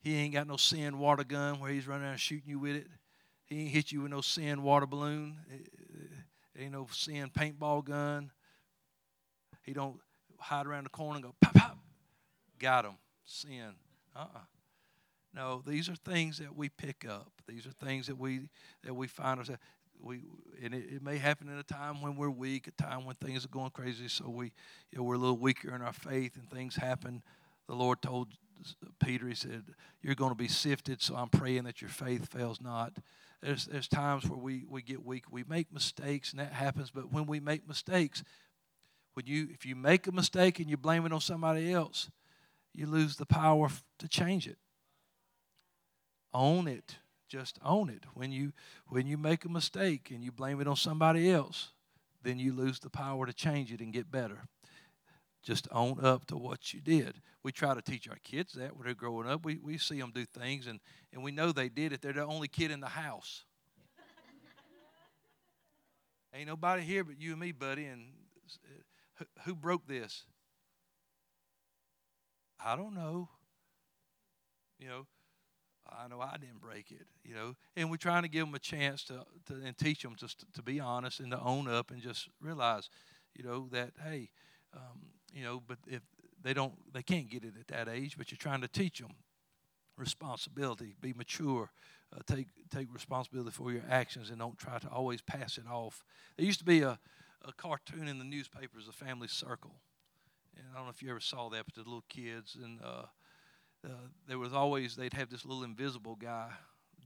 He 0.02 0.16
ain't 0.18 0.34
got 0.34 0.48
no 0.48 0.58
sin 0.58 1.00
water 1.00 1.24
gun 1.24 1.60
where 1.60 1.72
he's 1.72 1.88
running 1.88 2.06
around 2.06 2.20
shooting 2.20 2.48
you 2.48 2.60
with 2.60 2.76
it. 2.76 2.88
He 3.48 3.62
ain't 3.62 3.70
hit 3.70 3.92
you 3.92 4.02
with 4.02 4.12
no 4.12 4.22
sin 4.22 4.62
water 4.62 4.86
balloon. 4.86 5.38
Ain't 6.58 6.74
no 6.74 6.88
sin 6.92 7.32
paintball 7.36 7.84
gun. 7.84 8.32
He 9.64 9.74
don't 9.74 9.98
hide 10.38 10.68
around 10.68 10.84
the 10.84 10.90
corner 10.92 11.16
and 11.16 11.24
go 11.24 11.36
pop 11.42 11.54
pop. 11.56 11.78
Got 12.60 12.86
him. 12.86 12.98
Sin. 13.26 13.74
Uh-uh. 14.16 14.40
No, 15.34 15.62
these 15.66 15.90
are 15.90 15.96
things 15.96 16.38
that 16.38 16.56
we 16.56 16.70
pick 16.70 17.06
up. 17.08 17.30
These 17.48 17.68
are 17.68 17.72
things 17.86 18.08
that 18.08 18.18
we 18.18 18.48
that 18.84 18.94
we 18.94 19.08
find 19.08 19.40
ourselves. 19.40 19.62
We 20.02 20.22
and 20.64 20.74
it, 20.74 20.86
it 20.94 21.04
may 21.04 21.18
happen 21.18 21.50
in 21.50 21.58
a 21.58 21.64
time 21.64 22.02
when 22.02 22.16
we're 22.16 22.30
weak, 22.30 22.68
a 22.68 22.72
time 22.72 23.06
when 23.06 23.16
things 23.16 23.44
are 23.44 23.50
going 23.50 23.72
crazy. 23.72 24.08
So 24.08 24.30
we, 24.30 24.54
you 24.92 24.98
know, 24.98 25.04
we're 25.04 25.16
a 25.16 25.20
little 25.20 25.38
weaker 25.38 25.76
in 25.76 25.82
our 25.82 25.94
faith, 25.94 26.38
and 26.38 26.50
things 26.50 26.76
happen. 26.78 27.22
The 27.68 27.76
Lord 27.76 28.02
told 28.02 28.30
Peter, 29.04 29.28
He 29.28 29.36
said, 29.36 29.64
"You're 30.02 30.16
going 30.16 30.32
to 30.32 30.38
be 30.38 30.48
sifted." 30.48 31.02
So 31.02 31.16
I'm 31.16 31.30
praying 31.30 31.66
that 31.66 31.82
your 31.82 31.90
faith 31.90 32.32
fails 32.32 32.62
not. 32.62 32.94
There's 33.42 33.66
there's 33.66 33.90
times 33.90 34.30
where 34.30 34.40
we 34.40 34.64
we 34.70 34.82
get 34.82 35.06
weak, 35.06 35.26
we 35.30 35.44
make 35.44 35.74
mistakes, 35.74 36.32
and 36.32 36.40
that 36.40 36.54
happens. 36.54 36.92
But 36.92 37.12
when 37.12 37.26
we 37.26 37.42
make 37.42 37.68
mistakes, 37.68 38.24
when 39.16 39.26
you 39.26 39.50
if 39.52 39.66
you 39.66 39.76
make 39.76 40.08
a 40.08 40.14
mistake 40.14 40.60
and 40.60 40.70
you 40.70 40.78
blame 40.78 41.06
it 41.06 41.12
on 41.12 41.22
somebody 41.22 41.74
else, 41.74 42.10
you 42.78 42.88
lose 42.88 43.16
the 43.16 43.26
power 43.26 43.70
to 44.00 44.08
change 44.08 44.48
it. 44.48 44.58
Own 46.34 46.68
it. 46.68 46.98
Just 47.28 47.60
own 47.64 47.90
it. 47.90 48.04
When 48.14 48.32
you 48.32 48.54
when 48.88 49.08
you 49.08 49.18
make 49.18 49.46
a 49.46 49.50
mistake 49.50 50.12
and 50.12 50.24
you 50.24 50.32
blame 50.32 50.62
it 50.62 50.68
on 50.68 50.76
somebody 50.76 51.32
else, 51.32 51.72
then 52.24 52.40
you 52.40 52.54
lose 52.54 52.80
the 52.80 52.90
power 52.90 53.26
to 53.26 53.34
change 53.34 53.72
it 53.72 53.80
and 53.80 53.94
get 53.94 54.12
better. 54.12 54.48
Just 55.44 55.68
own 55.72 56.04
up 56.04 56.26
to 56.28 56.38
what 56.38 56.74
you 56.74 56.82
did. 56.82 57.22
We 57.44 57.52
try 57.52 57.76
to 57.76 57.82
teach 57.82 58.10
our 58.10 58.18
kids 58.24 58.54
that 58.54 58.76
when 58.76 58.86
they're 58.86 58.96
growing 58.96 59.28
up. 59.28 59.46
We, 59.46 59.60
we 59.60 59.78
see 59.78 60.00
them 60.00 60.12
do 60.14 60.26
things 60.26 60.66
and, 60.66 60.80
and 61.14 61.24
we 61.24 61.32
know 61.32 61.52
they 61.52 61.70
did 61.70 61.94
it. 61.94 62.02
They're 62.02 62.14
the 62.14 62.26
only 62.26 62.48
kid 62.48 62.72
in 62.72 62.80
the 62.80 62.88
house. 62.88 63.46
Ain't 66.34 66.48
nobody 66.48 66.82
here 66.82 67.04
but 67.04 67.22
you 67.22 67.32
and 67.32 67.40
me, 67.40 67.52
buddy. 67.52 67.86
And 67.86 68.08
uh, 68.66 68.82
who, 69.20 69.26
who 69.44 69.56
broke 69.56 69.88
this? 69.88 70.24
I 72.64 72.76
don't 72.76 72.94
know. 72.94 73.30
You 74.80 74.88
know, 74.88 75.08
I 75.90 76.08
know 76.08 76.20
I 76.20 76.38
didn't 76.38 76.60
break 76.60 76.92
it, 76.92 77.08
you 77.24 77.34
know. 77.34 77.56
And 77.76 77.90
we're 77.90 77.98
trying 77.98 78.24
to 78.24 78.30
give 78.30 78.46
them 78.46 78.56
a 78.56 78.60
chance 78.60 79.04
to, 79.06 79.26
to 79.48 79.62
and 79.66 79.78
teach 79.78 80.02
them 80.02 80.16
just 80.18 80.40
to, 80.40 80.46
to 80.54 80.62
be 80.62 80.80
honest 80.80 81.20
and 81.20 81.32
to 81.32 81.40
own 81.40 81.68
up 81.68 81.92
and 81.92 82.02
just 82.02 82.28
realize, 82.42 82.90
you 83.36 83.44
know, 83.44 83.68
that 83.72 83.92
hey, 84.04 84.30
um, 84.74 85.00
you 85.34 85.44
know, 85.44 85.62
but 85.66 85.78
if 85.88 86.02
they 86.44 86.54
don't, 86.54 86.74
they 86.94 87.04
can't 87.04 87.30
get 87.30 87.44
it 87.44 87.54
at 87.60 87.68
that 87.68 87.88
age. 87.88 88.18
But 88.18 88.32
you're 88.32 88.38
trying 88.38 88.62
to 88.62 88.68
teach 88.68 89.00
them 89.00 89.12
responsibility, 89.98 90.96
be 91.00 91.14
mature, 91.14 91.72
uh, 92.16 92.20
take 92.26 92.48
take 92.70 92.94
responsibility 92.94 93.52
for 93.52 93.72
your 93.72 93.84
actions, 93.90 94.30
and 94.30 94.40
don't 94.40 94.58
try 94.58 94.80
to 94.80 94.88
always 94.90 95.22
pass 95.22 95.58
it 95.58 95.66
off. 95.70 96.04
There 96.38 96.46
used 96.46 96.60
to 96.60 96.66
be 96.66 96.82
a, 96.82 97.00
a 97.44 97.54
cartoon 97.54 98.08
in 98.08 98.18
the 98.18 98.26
newspapers, 98.26 98.88
a 98.88 98.92
Family 98.92 99.28
Circle, 99.28 99.76
and 100.58 100.68
I 100.72 100.78
don't 100.78 100.86
know 100.86 100.92
if 100.92 101.02
you 101.02 101.10
ever 101.10 101.20
saw 101.20 101.50
that, 101.50 101.66
but 101.66 101.76
the 101.76 101.82
little 101.82 102.04
kids 102.10 102.58
and 102.62 102.80
uh, 102.84 103.06
uh, 103.86 103.90
there 104.28 104.40
was 104.40 104.54
always 104.54 104.96
they'd 104.96 105.14
have 105.14 105.30
this 105.30 105.46
little 105.46 105.64
invisible 105.64 106.16
guy 106.16 106.50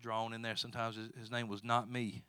drawn 0.01 0.33
in 0.33 0.41
there. 0.41 0.55
Sometimes 0.55 0.95
his, 0.95 1.09
his 1.19 1.31
name 1.31 1.47
was 1.47 1.63
not 1.63 1.91
me. 1.91 2.23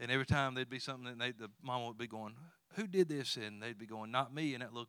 and 0.00 0.10
every 0.10 0.26
time 0.26 0.54
there'd 0.54 0.70
be 0.70 0.78
something 0.78 1.04
that 1.04 1.18
they, 1.18 1.32
the 1.32 1.50
mom 1.62 1.86
would 1.86 1.98
be 1.98 2.06
going, 2.06 2.34
"Who 2.74 2.86
did 2.86 3.08
this?" 3.08 3.36
and 3.36 3.62
they'd 3.62 3.78
be 3.78 3.86
going, 3.86 4.10
"Not 4.10 4.34
me." 4.34 4.54
And 4.54 4.62
that 4.62 4.72
little 4.72 4.88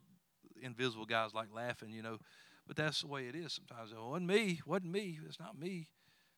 invisible 0.62 1.06
guy's 1.06 1.34
like 1.34 1.48
laughing, 1.54 1.92
you 1.92 2.02
know. 2.02 2.18
But 2.66 2.76
that's 2.76 3.00
the 3.00 3.08
way 3.08 3.26
it 3.26 3.34
is 3.34 3.52
sometimes. 3.52 3.92
It 3.92 3.98
wasn't 4.00 4.26
me. 4.26 4.60
wasn't 4.66 4.92
me. 4.92 5.18
It's 5.26 5.40
not 5.40 5.58
me. 5.58 5.88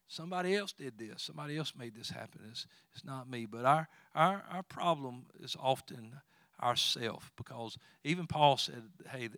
Somebody 0.08 0.54
else 0.54 0.72
did 0.72 0.98
this. 0.98 1.22
Somebody 1.22 1.56
else 1.56 1.72
made 1.76 1.94
this 1.94 2.10
happen. 2.10 2.42
It's, 2.50 2.66
it's 2.94 3.04
not 3.04 3.28
me. 3.28 3.46
But 3.46 3.64
our, 3.64 3.88
our, 4.14 4.44
our 4.50 4.62
problem 4.62 5.26
is 5.40 5.56
often 5.58 6.20
ourself 6.62 7.30
because 7.36 7.76
even 8.04 8.26
Paul 8.26 8.56
said, 8.56 8.82
hey, 9.10 9.28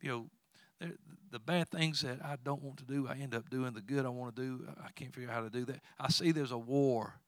you 0.00 0.08
know, 0.08 0.26
the 1.30 1.38
bad 1.38 1.68
things 1.68 2.00
that 2.02 2.24
I 2.24 2.36
don't 2.42 2.62
want 2.62 2.78
to 2.78 2.84
do, 2.84 3.06
I 3.06 3.16
end 3.16 3.34
up 3.34 3.50
doing. 3.50 3.74
The 3.74 3.82
good 3.82 4.06
I 4.06 4.08
want 4.08 4.34
to 4.34 4.42
do, 4.42 4.66
I 4.82 4.88
can't 4.94 5.14
figure 5.14 5.28
out 5.28 5.34
how 5.34 5.42
to 5.42 5.50
do 5.50 5.64
that. 5.66 5.80
I 5.98 6.08
see 6.08 6.32
there's 6.32 6.52
a 6.52 6.58
war 6.58 7.20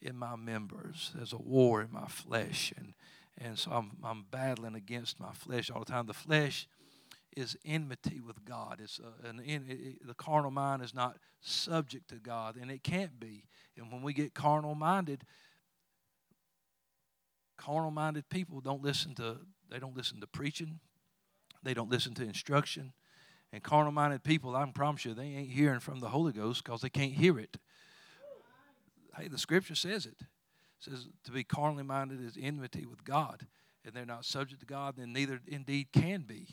in 0.00 0.16
my 0.16 0.36
members. 0.36 1.12
There's 1.14 1.32
a 1.32 1.38
war 1.38 1.82
in 1.82 1.92
my 1.92 2.06
flesh, 2.06 2.72
and 2.76 2.94
and 3.38 3.58
so 3.58 3.72
I'm 3.72 3.92
I'm 4.02 4.24
battling 4.30 4.74
against 4.74 5.20
my 5.20 5.32
flesh 5.32 5.70
all 5.70 5.80
the 5.80 5.92
time. 5.92 6.06
The 6.06 6.14
flesh 6.14 6.66
is 7.36 7.56
enmity 7.64 8.20
with 8.20 8.44
God. 8.44 8.80
It's 8.82 9.00
uh, 9.00 9.28
an 9.28 9.40
it, 9.44 10.06
the 10.06 10.14
carnal 10.14 10.50
mind 10.50 10.82
is 10.82 10.94
not 10.94 11.18
subject 11.40 12.08
to 12.08 12.16
God, 12.16 12.56
and 12.56 12.70
it 12.70 12.82
can't 12.82 13.18
be. 13.20 13.44
And 13.76 13.92
when 13.92 14.02
we 14.02 14.12
get 14.12 14.34
carnal 14.34 14.74
minded, 14.74 15.24
carnal 17.56 17.90
minded 17.90 18.28
people 18.28 18.60
don't 18.60 18.82
listen 18.82 19.14
to 19.14 19.38
they 19.70 19.78
don't 19.78 19.96
listen 19.96 20.20
to 20.20 20.26
preaching 20.26 20.80
they 21.64 21.74
don't 21.74 21.90
listen 21.90 22.14
to 22.14 22.22
instruction. 22.22 22.92
And 23.52 23.62
carnal 23.62 23.92
minded 23.92 24.22
people, 24.22 24.54
I 24.54 24.62
can 24.62 24.72
promise 24.72 25.04
you, 25.04 25.14
they 25.14 25.24
ain't 25.24 25.50
hearing 25.50 25.80
from 25.80 26.00
the 26.00 26.08
Holy 26.08 26.32
Ghost 26.32 26.62
because 26.62 26.82
they 26.82 26.90
can't 26.90 27.12
hear 27.12 27.38
it. 27.38 27.56
Hey, 29.16 29.28
the 29.28 29.38
scripture 29.38 29.74
says 29.74 30.06
it. 30.06 30.16
it. 30.20 30.26
says 30.80 31.06
to 31.24 31.30
be 31.30 31.44
carnally 31.44 31.84
minded 31.84 32.22
is 32.22 32.36
enmity 32.40 32.84
with 32.84 33.04
God. 33.04 33.46
And 33.84 33.94
they're 33.94 34.06
not 34.06 34.24
subject 34.24 34.60
to 34.60 34.66
God, 34.66 34.94
then 34.96 35.12
neither 35.12 35.40
indeed 35.46 35.88
can 35.92 36.22
be. 36.22 36.48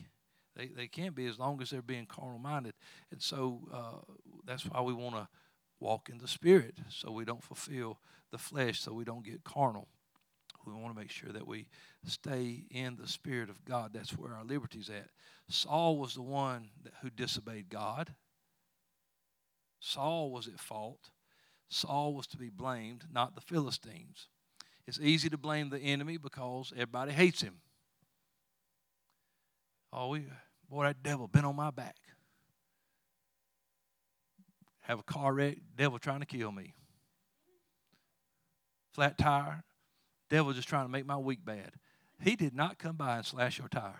They, 0.55 0.67
they 0.67 0.87
can't 0.87 1.15
be 1.15 1.27
as 1.27 1.39
long 1.39 1.61
as 1.61 1.69
they're 1.69 1.81
being 1.81 2.05
carnal 2.05 2.39
minded. 2.39 2.73
And 3.09 3.21
so 3.21 3.61
uh, 3.73 4.13
that's 4.45 4.63
why 4.65 4.81
we 4.81 4.93
want 4.93 5.15
to 5.15 5.27
walk 5.79 6.09
in 6.09 6.17
the 6.17 6.27
Spirit 6.27 6.77
so 6.89 7.09
we 7.11 7.25
don't 7.25 7.43
fulfill 7.43 7.99
the 8.31 8.37
flesh, 8.37 8.81
so 8.81 8.93
we 8.93 9.05
don't 9.05 9.25
get 9.25 9.43
carnal. 9.43 9.87
We 10.65 10.73
want 10.73 10.93
to 10.93 10.99
make 10.99 11.11
sure 11.11 11.31
that 11.31 11.47
we 11.47 11.67
stay 12.05 12.65
in 12.69 12.97
the 12.99 13.07
Spirit 13.07 13.49
of 13.49 13.63
God. 13.65 13.91
That's 13.93 14.11
where 14.11 14.33
our 14.33 14.43
liberty's 14.43 14.89
at. 14.89 15.09
Saul 15.49 15.97
was 15.97 16.15
the 16.15 16.21
one 16.21 16.69
that, 16.83 16.93
who 17.01 17.09
disobeyed 17.09 17.69
God. 17.69 18.13
Saul 19.79 20.31
was 20.31 20.47
at 20.47 20.59
fault. 20.59 21.09
Saul 21.69 22.13
was 22.13 22.27
to 22.27 22.37
be 22.37 22.49
blamed, 22.49 23.05
not 23.11 23.35
the 23.35 23.41
Philistines. 23.41 24.27
It's 24.87 24.99
easy 24.99 25.29
to 25.29 25.37
blame 25.37 25.69
the 25.69 25.79
enemy 25.79 26.17
because 26.17 26.71
everybody 26.73 27.11
hates 27.11 27.41
him. 27.41 27.55
Oh, 29.93 30.09
we, 30.09 30.25
boy, 30.69 30.85
that 30.85 31.03
devil 31.03 31.27
been 31.27 31.45
on 31.45 31.55
my 31.55 31.71
back. 31.71 31.95
Have 34.81 34.99
a 34.99 35.03
car 35.03 35.33
wreck, 35.33 35.57
devil 35.75 35.99
trying 35.99 36.21
to 36.21 36.25
kill 36.25 36.51
me. 36.51 36.73
Flat 38.93 39.17
tire, 39.17 39.63
Devil 40.31 40.53
just 40.53 40.69
trying 40.69 40.85
to 40.85 40.91
make 40.91 41.05
my 41.05 41.17
week 41.17 41.43
bad. 41.43 41.73
He 42.23 42.37
did 42.37 42.55
not 42.55 42.79
come 42.79 42.95
by 42.95 43.17
and 43.17 43.25
slash 43.25 43.59
your 43.59 43.67
tire. 43.67 43.99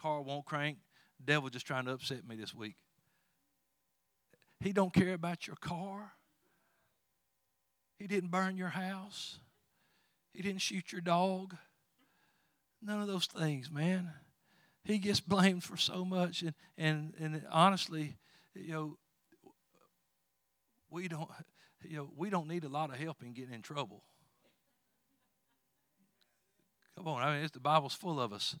Car 0.00 0.20
won't 0.20 0.44
crank. 0.44 0.76
Devil 1.24 1.48
just 1.48 1.66
trying 1.66 1.86
to 1.86 1.92
upset 1.92 2.28
me 2.28 2.36
this 2.36 2.54
week. 2.54 2.76
He 4.60 4.72
don't 4.74 4.92
care 4.92 5.14
about 5.14 5.46
your 5.46 5.56
car. 5.56 6.12
He 7.98 8.06
didn't 8.06 8.30
burn 8.30 8.58
your 8.58 8.68
house. 8.68 9.38
He 10.34 10.42
didn't 10.42 10.60
shoot 10.60 10.92
your 10.92 11.00
dog. 11.00 11.56
None 12.82 13.00
of 13.00 13.08
those 13.08 13.26
things, 13.26 13.70
man. 13.70 14.12
He 14.84 14.98
gets 14.98 15.20
blamed 15.20 15.64
for 15.64 15.78
so 15.78 16.04
much, 16.04 16.42
and 16.42 16.54
and 16.76 17.14
and 17.18 17.42
honestly, 17.50 18.18
you 18.54 18.72
know, 18.72 18.98
we 20.90 21.08
don't 21.08 21.30
you 21.82 21.96
know, 21.96 22.10
we 22.16 22.30
don't 22.30 22.48
need 22.48 22.64
a 22.64 22.68
lot 22.68 22.90
of 22.90 22.96
help 22.96 23.22
in 23.22 23.32
getting 23.32 23.54
in 23.54 23.62
trouble. 23.62 24.02
Come 26.96 27.08
on, 27.08 27.22
I 27.22 27.38
mean, 27.38 27.48
the 27.52 27.60
Bible's 27.60 27.94
full 27.94 28.20
of 28.20 28.32
us 28.32 28.56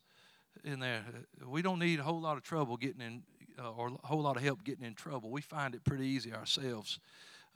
in 0.64 0.80
there. 0.80 1.04
We 1.46 1.62
don't 1.62 1.78
need 1.78 2.00
a 2.00 2.02
whole 2.02 2.20
lot 2.20 2.36
of 2.36 2.42
trouble 2.42 2.76
getting 2.76 3.02
in, 3.02 3.22
uh, 3.58 3.70
or 3.72 3.88
a 3.88 4.06
whole 4.06 4.22
lot 4.22 4.36
of 4.36 4.42
help 4.42 4.64
getting 4.64 4.84
in 4.84 4.94
trouble. 4.94 5.30
We 5.30 5.42
find 5.42 5.74
it 5.74 5.84
pretty 5.84 6.06
easy 6.06 6.32
ourselves. 6.32 6.98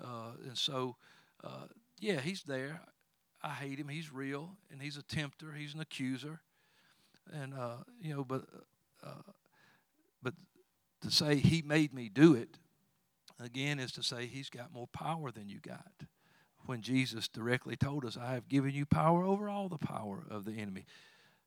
Uh, 0.03 0.33
and 0.45 0.59
so, 0.59 0.97
uh, 1.43 1.67
yeah, 2.01 2.21
he's 2.21 2.43
there. 2.43 2.81
I 3.43 3.51
hate 3.51 3.79
him. 3.79 3.89
He's 3.89 4.13
real, 4.13 4.57
and 4.71 4.81
he's 4.83 4.97
a 4.97 5.03
tempter. 5.03 5.53
He's 5.53 5.75
an 5.75 5.81
accuser, 5.81 6.41
and 7.33 7.55
uh, 7.55 7.77
you 8.01 8.15
know, 8.15 8.25
but 8.25 8.45
uh, 9.03 9.33
but 10.23 10.35
to 11.03 11.11
say 11.11 11.37
he 11.37 11.61
made 11.63 11.93
me 11.93 12.09
do 12.09 12.35
it 12.35 12.59
again 13.41 13.79
is 13.79 13.93
to 13.93 14.03
say 14.03 14.27
he's 14.27 14.51
got 14.51 14.73
more 14.73 14.89
power 14.89 15.31
than 15.31 15.49
you 15.49 15.61
got. 15.61 15.93
When 16.67 16.81
Jesus 16.81 17.29
directly 17.29 17.77
told 17.77 18.05
us, 18.05 18.17
I 18.17 18.33
have 18.33 18.49
given 18.49 18.73
you 18.75 18.87
power 18.87 19.25
over 19.25 19.49
all 19.51 19.69
the 19.69 19.79
power 19.79 20.25
of 20.31 20.45
the 20.45 20.53
enemy. 20.53 20.87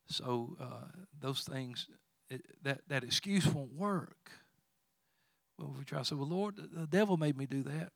So 0.06 0.56
uh, 0.60 0.86
those 1.20 1.42
things, 1.42 1.88
it, 2.30 2.42
that, 2.62 2.82
that 2.88 3.04
excuse 3.04 3.46
won't 3.46 3.74
work. 3.74 4.30
Well, 5.58 5.70
if 5.72 5.78
we 5.78 5.84
try 5.84 5.98
to 5.98 6.04
say, 6.04 6.14
well, 6.14 6.28
Lord, 6.28 6.54
the 6.56 6.86
devil 6.86 7.16
made 7.16 7.36
me 7.36 7.46
do 7.46 7.62
that. 7.64 7.90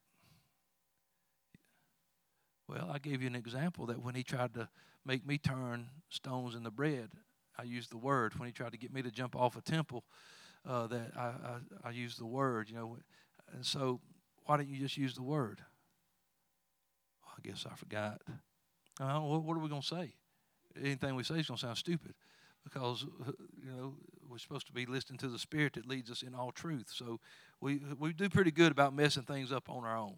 Well, 2.69 2.91
I 2.93 2.99
gave 2.99 3.23
you 3.23 3.29
an 3.29 3.37
example 3.37 3.87
that 3.87 4.03
when 4.03 4.15
he 4.15 4.25
tried 4.25 4.55
to 4.55 4.69
make 5.05 5.27
me 5.27 5.39
turn 5.39 5.89
stones 6.09 6.55
into 6.55 6.71
bread, 6.71 7.11
I 7.57 7.65
used 7.65 7.93
the 7.93 7.99
word. 7.99 8.39
When 8.39 8.47
he 8.47 8.53
tried 8.53 8.73
to 8.73 8.79
get 8.79 8.93
me 8.93 9.03
to 9.03 9.11
jump 9.11 9.37
off 9.37 9.57
a 9.57 9.61
temple, 9.61 10.05
uh, 10.67 10.87
that 10.89 11.13
I, 11.17 11.23
I, 11.23 11.59
I 11.85 11.91
used 11.91 12.19
the 12.19 12.27
word. 12.27 12.69
You 12.71 12.77
know, 12.77 12.99
and 13.53 13.65
so, 13.65 14.01
why 14.45 14.57
don't 14.57 14.69
you 14.69 14.79
just 14.79 14.97
use 14.97 15.15
the 15.15 15.23
word? 15.23 15.61
I 17.27 17.49
guess 17.49 17.67
I 17.71 17.75
forgot. 17.75 18.21
Uh, 19.01 19.21
what, 19.21 19.43
what 19.43 19.57
are 19.57 19.61
we 19.61 19.69
going 19.69 19.83
to 19.83 19.87
say? 19.87 20.15
Anything 20.81 21.15
we 21.15 21.25
say 21.25 21.41
is 21.41 21.47
going 21.47 21.59
to 21.59 21.67
sound 21.67 21.77
stupid 21.77 22.15
because 22.65 23.05
you 23.63 23.71
know 23.71 23.95
we're 24.29 24.39
supposed 24.39 24.67
to 24.67 24.73
be 24.73 24.87
listening 24.87 25.19
to 25.19 25.29
the 25.29 25.39
Spirit 25.39 25.75
that 25.75 25.87
leads 25.87 26.11
us 26.11 26.23
in 26.23 26.35
all 26.35 26.53
truth. 26.53 26.91
So 26.93 27.21
we 27.61 27.81
we 27.99 28.13
do 28.13 28.29
pretty 28.29 28.51
good 28.51 28.73
about 28.73 28.95
messing 28.95 29.25
things 29.25 29.53
up 29.53 29.69
on 29.69 29.85
our 29.85 29.97
own. 29.97 30.17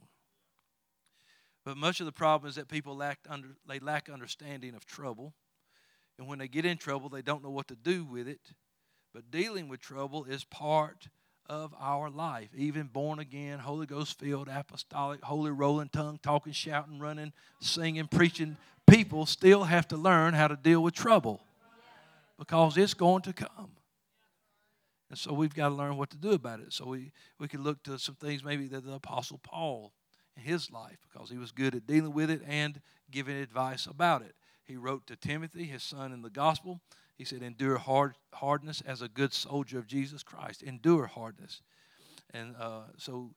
But 1.65 1.77
much 1.77 2.01
of 2.01 2.07
the 2.07 2.13
problem 2.13 2.49
is 2.49 2.57
that 2.57 2.69
people 2.69 2.97
lack 2.97 3.21
under 3.29 3.49
they 3.67 3.79
lack 3.79 4.09
understanding 4.09 4.75
of 4.75 4.85
trouble, 4.85 5.35
and 6.19 6.29
when 6.29 6.39
they 6.39 6.49
get 6.49 6.65
in 6.65 6.77
trouble, 6.77 7.09
they 7.09 7.23
don't 7.23 7.43
know 7.43 7.51
what 7.51 7.69
to 7.69 7.77
do 7.77 8.05
with 8.05 8.29
it. 8.29 8.53
But 9.13 9.31
dealing 9.31 9.69
with 9.69 9.81
trouble 9.81 10.25
is 10.25 10.45
part 10.45 11.09
of 11.47 11.75
our 11.79 12.11
life. 12.11 12.49
Even 12.57 12.87
born 12.87 13.19
again, 13.19 13.59
Holy 13.59 13.87
Ghost 13.87 14.19
filled, 14.19 14.49
apostolic, 14.49 15.23
holy 15.23 15.51
rolling 15.51 15.89
tongue, 15.89 16.19
talking, 16.23 16.53
shouting, 16.53 16.99
running, 16.99 17.33
singing, 17.61 18.07
preaching 18.07 18.57
people 18.87 19.27
still 19.27 19.65
have 19.65 19.89
to 19.89 19.97
learn 19.97 20.35
how 20.35 20.49
to 20.49 20.57
deal 20.57 20.83
with 20.83 20.95
trouble 20.95 21.41
because 22.39 22.77
it's 22.77 22.95
going 22.95 23.23
to 23.23 23.33
come. 23.33 23.71
And 25.11 25.19
so 25.19 25.33
we've 25.33 25.55
got 25.55 25.69
to 25.69 25.75
learn 25.75 25.97
what 25.97 26.11
to 26.11 26.17
do 26.17 26.33
about 26.33 26.61
it. 26.61 26.73
So 26.73 26.87
we, 26.87 27.13
we 27.39 27.49
can 27.49 27.63
look 27.63 27.83
to 27.85 27.99
some 27.99 28.15
things 28.17 28.43
maybe 28.43 28.67
that 28.69 28.85
the 28.85 28.95
Apostle 28.95 29.39
Paul 29.43 29.93
in 30.37 30.43
his 30.43 30.71
life, 30.71 30.99
because 31.13 31.31
he 31.31 31.39
was 31.39 31.53
good 31.53 31.75
at 31.75 31.87
dealing 31.87 32.13
with 32.13 32.31
it 32.31 32.43
and 32.47 32.81
giving 33.11 33.37
advice 33.37 33.87
about 33.87 34.23
it. 34.23 34.35
He 34.65 34.77
wrote 34.77 35.07
to 35.07 35.17
Timothy, 35.17 35.65
his 35.65 35.83
son 35.83 36.13
in 36.13 36.23
the 36.23 36.31
gospel. 36.31 36.81
He 37.17 37.25
said, 37.25 37.43
Endure 37.43 37.79
hard, 37.79 38.15
hardness 38.33 38.83
as 38.87 39.03
a 39.03 39.09
good 39.09 39.33
soldier 39.33 39.79
of 39.79 39.87
Jesus 39.87 40.23
Christ. 40.23 40.63
Endure 40.63 41.07
hardness. 41.07 41.63
And 42.33 42.57
uh, 42.59 42.83
so 42.97 43.31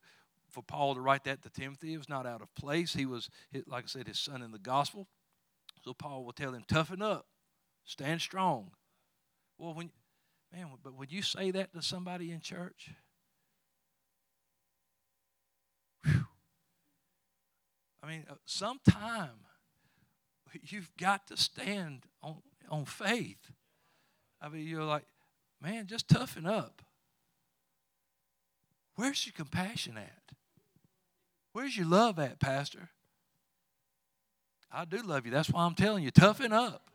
for 0.50 0.62
Paul 0.62 0.94
to 0.94 1.00
write 1.00 1.24
that 1.24 1.42
to 1.42 1.50
Timothy, 1.50 1.94
it 1.94 1.98
was 1.98 2.08
not 2.08 2.26
out 2.26 2.42
of 2.42 2.54
place. 2.54 2.94
He 2.94 3.06
was, 3.06 3.30
like 3.66 3.84
I 3.84 3.86
said, 3.86 4.08
his 4.08 4.18
son 4.18 4.42
in 4.42 4.50
the 4.50 4.58
gospel. 4.58 5.06
So 5.84 5.94
Paul 5.94 6.24
will 6.24 6.32
tell 6.32 6.52
him, 6.52 6.64
Toughen 6.66 7.02
up, 7.02 7.26
stand 7.84 8.20
strong. 8.20 8.72
Well, 9.58 9.74
when, 9.74 9.90
man, 10.52 10.68
but 10.82 10.94
would 10.94 11.12
you 11.12 11.22
say 11.22 11.50
that 11.52 11.72
to 11.72 11.82
somebody 11.82 12.32
in 12.32 12.40
church? 12.40 12.90
I 18.02 18.06
mean, 18.06 18.24
uh, 18.30 18.34
sometime 18.46 19.44
you've 20.62 20.90
got 20.96 21.26
to 21.28 21.36
stand 21.36 22.04
on, 22.22 22.36
on 22.70 22.84
faith. 22.84 23.50
I 24.40 24.48
mean, 24.48 24.66
you're 24.66 24.84
like, 24.84 25.04
man, 25.60 25.86
just 25.86 26.08
toughen 26.08 26.46
up. 26.46 26.82
Where's 28.94 29.26
your 29.26 29.32
compassion 29.32 29.96
at? 29.96 30.34
Where's 31.52 31.76
your 31.76 31.86
love 31.86 32.18
at, 32.18 32.38
Pastor? 32.38 32.90
I 34.72 34.84
do 34.84 34.98
love 34.98 35.24
you. 35.24 35.32
That's 35.32 35.50
why 35.50 35.64
I'm 35.64 35.74
telling 35.74 36.04
you, 36.04 36.10
toughen 36.10 36.52
up. 36.52 36.90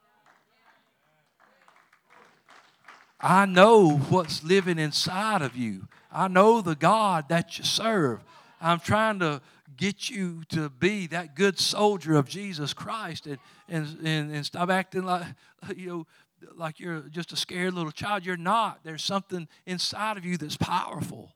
I 3.19 3.45
know 3.45 3.97
what's 4.09 4.43
living 4.43 4.77
inside 4.77 5.41
of 5.41 5.55
you. 5.55 5.87
I 6.11 6.27
know 6.27 6.61
the 6.61 6.75
God 6.75 7.29
that 7.29 7.57
you 7.57 7.63
serve. 7.63 8.19
I'm 8.61 8.79
trying 8.79 9.19
to 9.19 9.41
get 9.77 10.09
you 10.09 10.43
to 10.49 10.69
be 10.69 11.07
that 11.07 11.35
good 11.35 11.57
soldier 11.57 12.15
of 12.15 12.27
Jesus 12.27 12.73
Christ 12.73 13.25
and, 13.25 13.39
and, 13.67 13.97
and, 14.05 14.31
and 14.31 14.45
stop 14.45 14.69
acting 14.69 15.03
like, 15.03 15.25
you 15.75 15.87
know, 15.87 16.07
like 16.55 16.79
you're 16.79 17.01
just 17.01 17.31
a 17.31 17.35
scared 17.35 17.73
little 17.73 17.91
child. 17.91 18.25
You're 18.25 18.37
not. 18.37 18.79
There's 18.83 19.03
something 19.03 19.47
inside 19.65 20.17
of 20.17 20.25
you 20.25 20.37
that's 20.37 20.57
powerful. 20.57 21.33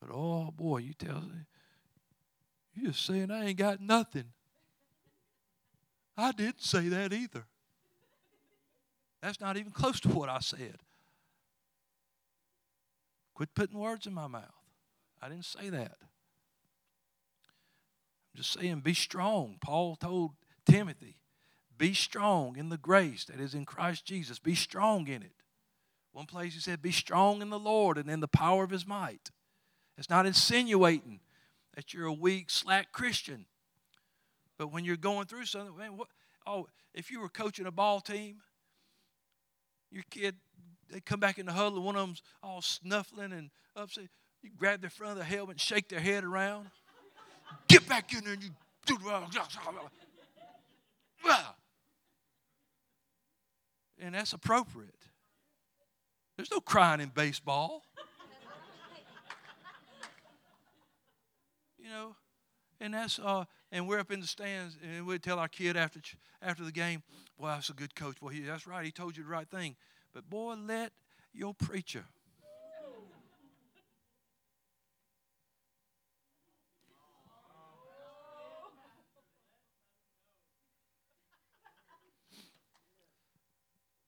But 0.00 0.14
oh 0.14 0.52
boy, 0.56 0.78
you 0.78 0.94
tell 0.94 1.20
me, 1.20 1.46
You're 2.74 2.92
just 2.92 3.06
saying 3.06 3.30
I 3.30 3.46
ain't 3.46 3.58
got 3.58 3.80
nothing. 3.80 4.24
I 6.16 6.32
didn't 6.32 6.62
say 6.62 6.88
that 6.88 7.12
either. 7.12 7.44
That's 9.22 9.40
not 9.40 9.56
even 9.56 9.72
close 9.72 10.00
to 10.00 10.08
what 10.08 10.28
I 10.28 10.40
said. 10.40 10.76
Quit 13.34 13.54
putting 13.54 13.78
words 13.78 14.06
in 14.06 14.14
my 14.14 14.26
mouth. 14.26 14.44
I 15.20 15.28
didn't 15.28 15.46
say 15.46 15.70
that. 15.70 15.96
I'm 16.00 18.36
just 18.36 18.52
saying, 18.52 18.80
be 18.80 18.94
strong. 18.94 19.56
Paul 19.60 19.96
told 19.96 20.32
Timothy, 20.66 21.16
be 21.78 21.94
strong 21.94 22.56
in 22.56 22.68
the 22.68 22.76
grace 22.76 23.24
that 23.24 23.40
is 23.40 23.54
in 23.54 23.64
Christ 23.64 24.04
Jesus. 24.04 24.38
Be 24.38 24.54
strong 24.54 25.06
in 25.08 25.22
it. 25.22 25.32
One 26.12 26.26
place 26.26 26.54
he 26.54 26.60
said, 26.60 26.80
be 26.80 26.92
strong 26.92 27.42
in 27.42 27.50
the 27.50 27.58
Lord 27.58 27.98
and 27.98 28.08
in 28.08 28.20
the 28.20 28.28
power 28.28 28.62
of 28.62 28.70
his 28.70 28.86
might. 28.86 29.30
It's 29.98 30.10
not 30.10 30.26
insinuating 30.26 31.20
that 31.74 31.92
you're 31.92 32.06
a 32.06 32.12
weak, 32.12 32.50
slack 32.50 32.92
Christian. 32.92 33.46
But 34.58 34.72
when 34.72 34.84
you're 34.84 34.96
going 34.96 35.26
through 35.26 35.46
something, 35.46 35.76
man, 35.76 35.96
what, 35.96 36.08
oh, 36.46 36.68
if 36.94 37.10
you 37.10 37.20
were 37.20 37.28
coaching 37.28 37.66
a 37.66 37.72
ball 37.72 38.00
team 38.00 38.36
your 39.94 40.04
kid, 40.10 40.34
they 40.90 41.00
come 41.00 41.20
back 41.20 41.38
in 41.38 41.46
the 41.46 41.52
huddle, 41.52 41.76
and 41.76 41.84
one 41.84 41.96
of 41.96 42.02
them's 42.02 42.22
all 42.42 42.60
snuffling 42.60 43.32
and 43.32 43.50
upset. 43.76 44.08
You 44.42 44.50
grab 44.56 44.80
their 44.80 44.90
front 44.90 45.12
of 45.12 45.18
the 45.18 45.24
helmet 45.24 45.54
and 45.54 45.60
shake 45.60 45.88
their 45.88 46.00
head 46.00 46.24
around. 46.24 46.68
Get 47.68 47.88
back 47.88 48.12
in 48.12 48.24
there 48.24 48.34
and 48.34 48.42
you 48.42 48.50
do 48.86 48.98
and 53.98 54.14
that's 54.14 54.32
appropriate. 54.32 54.94
There's 56.36 56.50
no 56.50 56.60
crying 56.60 57.00
in 57.00 57.08
baseball. 57.08 57.84
you 61.78 61.88
know, 61.88 62.16
and 62.80 62.94
that's 62.94 63.18
uh, 63.18 63.44
and 63.70 63.88
we're 63.88 64.00
up 64.00 64.10
in 64.10 64.20
the 64.20 64.26
stands, 64.26 64.76
and 64.82 65.06
we'd 65.06 65.22
tell 65.22 65.38
our 65.38 65.48
kid 65.48 65.76
after 65.76 66.00
after 66.42 66.64
the 66.64 66.72
game, 66.72 67.02
"Boy, 67.38 67.48
that's 67.48 67.70
a 67.70 67.74
good 67.74 67.94
coach. 67.94 68.20
Boy, 68.20 68.42
that's 68.46 68.66
right. 68.66 68.84
He 68.84 68.90
told 68.90 69.16
you 69.16 69.22
the 69.22 69.30
right 69.30 69.48
thing." 69.48 69.76
But 70.12 70.28
boy, 70.28 70.54
let 70.54 70.92
your 71.32 71.54
preacher. 71.54 72.04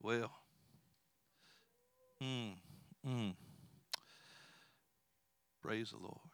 Well, 0.06 0.30
mm, 2.22 2.52
mm. 3.04 3.34
Praise 5.60 5.90
the 5.90 5.96
Lord. 5.96 6.30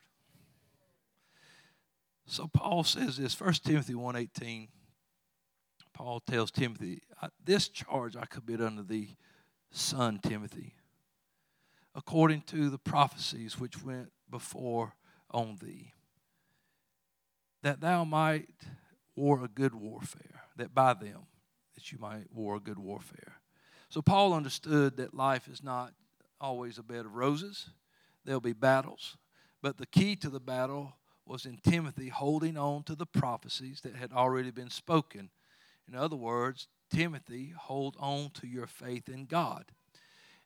So 2.27 2.51
Paul 2.53 2.85
says 2.85 3.17
this, 3.17 3.41
1 3.41 3.55
Timothy 3.65 3.95
1.18, 3.95 4.69
Paul 5.95 6.21
tells 6.21 6.51
Timothy, 6.51 7.01
this 7.43 7.69
charge 7.69 8.15
I 8.15 8.27
commit 8.27 8.61
unto 8.61 8.85
thee, 8.85 9.17
son 9.71 10.21
Timothy, 10.23 10.75
according 11.95 12.43
to 12.49 12.69
the 12.69 12.77
prophecies 12.77 13.59
which 13.59 13.83
went 13.83 14.13
before 14.31 14.97
on 15.31 15.57
thee, 15.63 15.95
that 17.63 17.81
thou 17.81 18.05
might 18.05 18.51
war 19.17 19.43
a 19.43 19.49
good 19.49 19.75
warfare, 19.75 20.43
that 20.57 20.75
by 20.75 20.93
them 20.93 21.23
that 21.75 21.91
you 21.91 21.97
might 21.99 22.31
war 22.31 22.57
a 22.57 22.61
good 22.61 22.79
warfare. 22.79 23.39
So 23.93 24.01
Paul 24.01 24.33
understood 24.33 24.97
that 24.97 25.13
life 25.13 25.49
is 25.49 25.63
not 25.63 25.93
always 26.41 26.79
a 26.79 26.83
bed 26.83 27.05
of 27.05 27.15
roses. 27.15 27.69
There'll 28.25 28.41
be 28.41 28.55
battles, 28.55 29.19
but 29.61 29.77
the 29.77 29.85
key 29.85 30.17
to 30.17 30.31
the 30.31 30.41
battle 30.41 30.95
was 31.27 31.45
in 31.45 31.59
Timothy 31.59 32.09
holding 32.09 32.57
on 32.57 32.85
to 32.85 32.95
the 32.95 33.05
prophecies 33.05 33.83
that 33.83 33.95
had 33.95 34.11
already 34.11 34.51
been 34.51 34.71
spoken. 34.71 35.29
In 35.87 35.95
other 35.95 36.17
words, 36.17 36.69
Timothy, 36.91 37.53
hold 37.55 37.95
on 38.01 38.31
to 38.41 38.47
your 38.47 38.67
faith 38.67 39.11
in 39.11 39.27
God. 39.27 39.67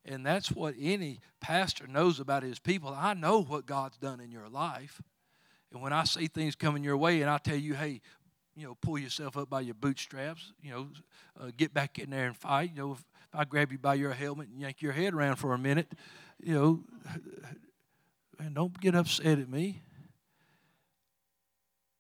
And 0.05 0.26
that's 0.26 0.51
what 0.51 0.74
any 0.80 1.20
pastor 1.40 1.86
knows 1.86 2.18
about 2.18 2.42
his 2.42 2.59
people. 2.59 2.97
I 2.99 3.14
know 3.14 3.44
what 3.44 3.64
God's 3.64 3.97
done 3.97 4.18
in 4.18 4.32
your 4.32 4.49
life. 4.49 5.01
And 5.72 5.80
when 5.80 5.92
I 5.92 6.03
see 6.03 6.26
things 6.26 6.57
coming 6.57 6.82
your 6.82 6.97
way 6.97 7.20
and 7.20 7.30
I 7.30 7.38
tell 7.38 7.55
you, 7.55 7.74
hey, 7.74 8.01
you 8.57 8.66
know, 8.66 8.76
pull 8.80 8.99
yourself 8.99 9.36
up 9.36 9.49
by 9.49 9.61
your 9.61 9.74
bootstraps, 9.74 10.53
you 10.61 10.72
know, 10.72 10.88
uh, 11.40 11.53
get 11.57 11.72
back 11.72 12.01
in 12.01 12.11
there 12.11 12.26
and 12.26 12.36
fight. 12.36 12.70
You 12.74 12.82
know, 12.82 12.97
I 13.37 13.45
grab 13.45 13.70
you 13.70 13.78
by 13.78 13.95
your 13.95 14.12
helmet 14.12 14.49
and 14.49 14.61
yank 14.61 14.80
your 14.80 14.93
head 14.93 15.12
around 15.12 15.37
for 15.37 15.53
a 15.53 15.59
minute, 15.59 15.93
you 16.43 16.55
know, 16.55 16.80
and 18.39 18.55
don't 18.55 18.78
get 18.80 18.95
upset 18.95 19.39
at 19.39 19.49
me. 19.49 19.82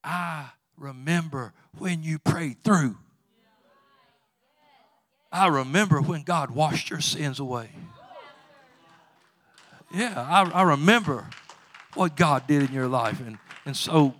I 0.02 0.50
remember 0.78 1.52
when 1.78 2.02
you 2.02 2.18
prayed 2.18 2.64
through. 2.64 2.96
I 5.30 5.48
remember 5.48 6.00
when 6.00 6.22
God 6.22 6.50
washed 6.50 6.88
your 6.88 7.00
sins 7.00 7.38
away. 7.38 7.68
Yeah, 9.92 10.14
I, 10.16 10.48
I 10.50 10.62
remember 10.62 11.28
what 11.94 12.16
God 12.16 12.46
did 12.46 12.62
in 12.62 12.72
your 12.72 12.88
life. 12.88 13.20
And, 13.20 13.38
and 13.66 13.76
so, 13.76 14.14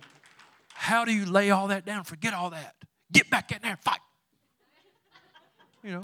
how 0.73 1.03
do 1.03 1.11
you 1.11 1.25
lay 1.25 1.49
all 1.49 1.69
that 1.69 1.85
down? 1.85 2.03
Forget 2.03 2.33
all 2.33 2.51
that. 2.51 2.75
Get 3.11 3.29
back 3.29 3.51
in 3.51 3.59
there 3.61 3.71
and 3.71 3.79
fight. 3.79 3.99
You 5.83 5.91
know? 5.93 6.01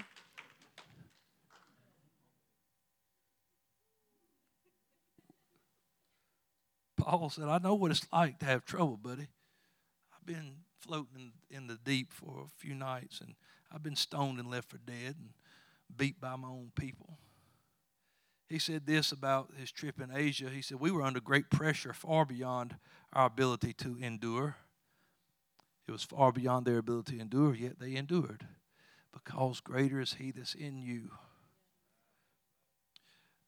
Paul 7.04 7.30
said, 7.30 7.50
I 7.50 7.58
know 7.58 7.76
what 7.76 7.92
it's 7.92 8.08
like 8.14 8.40
to 8.40 8.46
have 8.46 8.64
trouble, 8.64 8.96
buddy. 8.96 9.28
I've 10.16 10.26
been 10.26 10.56
floating 10.80 11.34
in, 11.50 11.68
the 11.68 11.78
deep 11.84 12.14
for 12.14 12.46
a 12.46 12.50
few 12.58 12.74
nights, 12.74 13.20
and 13.20 13.36
I've 13.72 13.84
been 13.84 13.98
stoned 13.98 14.40
and 14.40 14.50
left 14.50 14.70
for 14.70 14.78
dead 14.78 15.16
and 15.20 15.30
beat 15.96 16.22
by 16.22 16.38
my 16.38 16.48
own 16.48 16.72
people. 16.80 17.18
He 18.48 18.58
said 18.58 18.86
this 18.86 19.12
about 19.12 19.52
his 19.58 19.72
trip 19.72 20.00
in 20.00 20.16
Asia. 20.16 20.50
He 20.50 20.62
said, 20.62 20.80
We 20.80 20.92
were 20.92 21.02
under 21.02 21.20
great 21.20 21.50
pressure, 21.50 21.94
far 21.94 22.26
beyond 22.26 22.78
our 23.12 23.26
ability 23.26 23.74
to 23.74 23.98
endure. 24.00 24.56
It 25.88 25.92
was 25.92 26.04
far 26.04 26.32
beyond 26.32 26.66
their 26.66 26.78
ability 26.78 27.18
to 27.18 27.22
endure, 27.22 27.54
yet 27.54 27.80
they 27.80 27.96
endured, 27.96 28.48
because 29.12 29.60
greater 29.60 30.00
is 30.00 30.14
He 30.14 30.32
that's 30.32 30.56
in 30.56 30.78
you. 30.78 31.12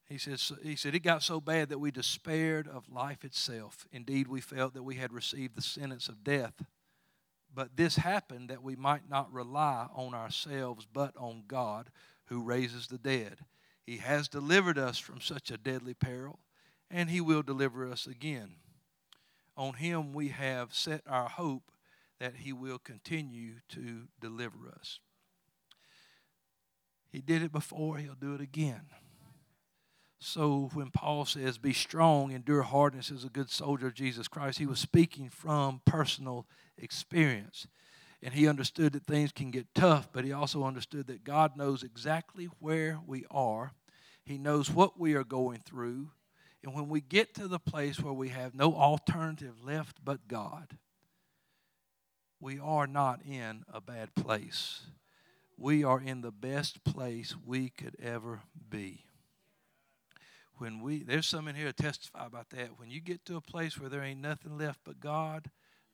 He 0.08 0.20
says, 0.20 0.52
he 0.62 0.76
said, 0.76 0.94
It 0.94 1.00
got 1.00 1.24
so 1.24 1.42
bad 1.42 1.70
that 1.70 1.80
we 1.80 1.90
despaired 1.92 2.68
of 2.68 2.92
life 2.92 3.26
itself. 3.26 3.88
Indeed, 3.92 4.28
we 4.28 4.40
felt 4.40 4.74
that 4.76 4.84
we 4.84 4.96
had 4.96 5.12
received 5.12 5.56
the 5.56 5.62
sentence 5.62 6.08
of 6.08 6.24
death. 6.24 6.64
But 7.54 7.76
this 7.76 7.96
happened 7.96 8.50
that 8.50 8.62
we 8.62 8.76
might 8.76 9.10
not 9.10 9.34
rely 9.34 9.88
on 9.96 10.14
ourselves, 10.14 10.86
but 10.92 11.16
on 11.18 11.44
God 11.48 11.90
who 12.26 12.42
raises 12.42 12.88
the 12.88 12.98
dead. 12.98 13.40
He 13.86 13.98
has 13.98 14.28
delivered 14.28 14.78
us 14.78 14.98
from 14.98 15.22
such 15.22 15.50
a 15.50 15.58
deadly 15.58 15.94
peril, 15.94 16.40
and 16.92 17.10
He 17.10 17.22
will 17.22 17.44
deliver 17.44 17.90
us 17.90 18.06
again. 18.06 18.56
On 19.58 19.74
Him 19.74 20.14
we 20.14 20.30
have 20.30 20.74
set 20.74 21.02
our 21.08 21.30
hope 21.30 21.72
that 22.20 22.36
He 22.38 22.54
will 22.54 22.78
continue 22.78 23.56
to 23.70 24.08
deliver 24.20 24.70
us. 24.78 25.00
He 27.12 27.22
did 27.22 27.42
it 27.42 27.52
before, 27.52 27.98
He'll 27.98 28.16
do 28.16 28.36
it 28.36 28.42
again. 28.42 28.88
So 30.26 30.72
when 30.74 30.90
Paul 30.90 31.26
says, 31.26 31.60
Be 31.60 31.72
strong, 31.72 32.32
endure 32.32 32.64
hardness 32.64 33.12
as 33.12 33.24
a 33.24 33.30
good 33.30 33.52
soldier 33.52 33.88
of 33.88 33.94
Jesus 33.94 34.28
Christ, 34.28 34.58
he 34.58 34.66
was 34.66 34.80
speaking 34.80 35.30
from 35.30 35.82
personal 35.86 36.48
experience. 36.80 37.68
And 38.24 38.34
he 38.34 38.48
understood 38.48 38.94
that 38.94 39.06
things 39.06 39.32
can 39.32 39.52
get 39.52 39.76
tough, 39.76 40.10
but 40.12 40.26
he 40.26 40.32
also 40.32 40.64
understood 40.64 41.06
that 41.08 41.24
God 41.24 41.56
knows 41.56 41.84
exactly 41.84 42.50
where 42.60 43.00
we 43.06 43.26
are. 43.30 43.74
He 44.24 44.40
knows 44.40 44.72
what 44.72 45.00
we 45.00 45.14
are 45.14 45.24
going 45.24 45.60
through. 45.60 46.10
And 46.64 46.74
when 46.74 46.90
we 46.90 47.02
get 47.02 47.36
to 47.36 47.48
the 47.48 47.60
place 47.60 48.00
where 48.00 48.12
we 48.12 48.30
have 48.30 48.56
no 48.56 48.74
alternative 48.74 49.64
left 49.64 50.04
but 50.04 50.28
God, 50.28 50.80
we 52.40 52.58
are 52.58 52.88
not 52.88 53.22
in 53.24 53.64
a 53.72 53.80
bad 53.80 54.16
place. 54.16 54.88
We 55.56 55.84
are 55.84 56.02
in 56.02 56.22
the 56.22 56.32
best 56.32 56.84
place 56.84 57.36
we 57.46 57.70
could 57.70 57.96
ever 58.02 58.42
be 58.68 59.06
when 60.58 60.82
we 60.82 61.04
there's 61.04 61.28
some 61.28 61.48
in 61.48 61.56
here 61.56 61.72
to 61.72 61.74
testify 61.74 62.26
about 62.26 62.50
that. 62.52 62.78
When 62.78 62.90
you 62.90 63.02
get 63.02 63.26
to 63.26 63.36
a 63.36 63.42
place 63.42 63.80
where 63.80 63.90
there 63.90 64.04
ain't 64.04 64.22
nothing 64.22 64.58
left 64.58 64.80
but 64.84 65.00
god 65.00 65.52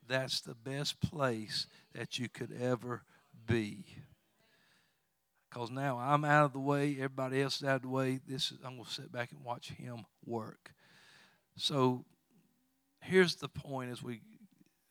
that's 0.08 0.42
the 0.42 0.56
best 0.56 1.00
place 1.00 1.68
that 1.94 2.20
you 2.20 2.28
could 2.28 2.52
ever 2.60 3.04
be. 3.46 3.86
Because 5.50 5.70
now 5.70 5.98
i'm 5.98 6.26
out 6.26 6.46
of 6.46 6.54
the 6.54 6.60
way 6.60 6.96
everybody 6.96 7.42
else 7.42 7.58
is 7.58 7.64
out 7.64 7.78
of 7.78 7.82
the 7.84 7.90
way. 7.90 8.20
This 8.28 8.52
is 8.52 8.58
i'm 8.66 8.76
going 8.76 8.86
to 8.86 8.92
sit 8.92 9.12
back 9.12 9.32
and 9.32 9.44
watch 9.44 9.70
him 9.70 10.06
work. 10.26 10.74
So 11.56 12.06
here's 13.02 13.36
the 13.36 13.50
point 13.50 13.92
as 13.92 14.02
we 14.02 14.22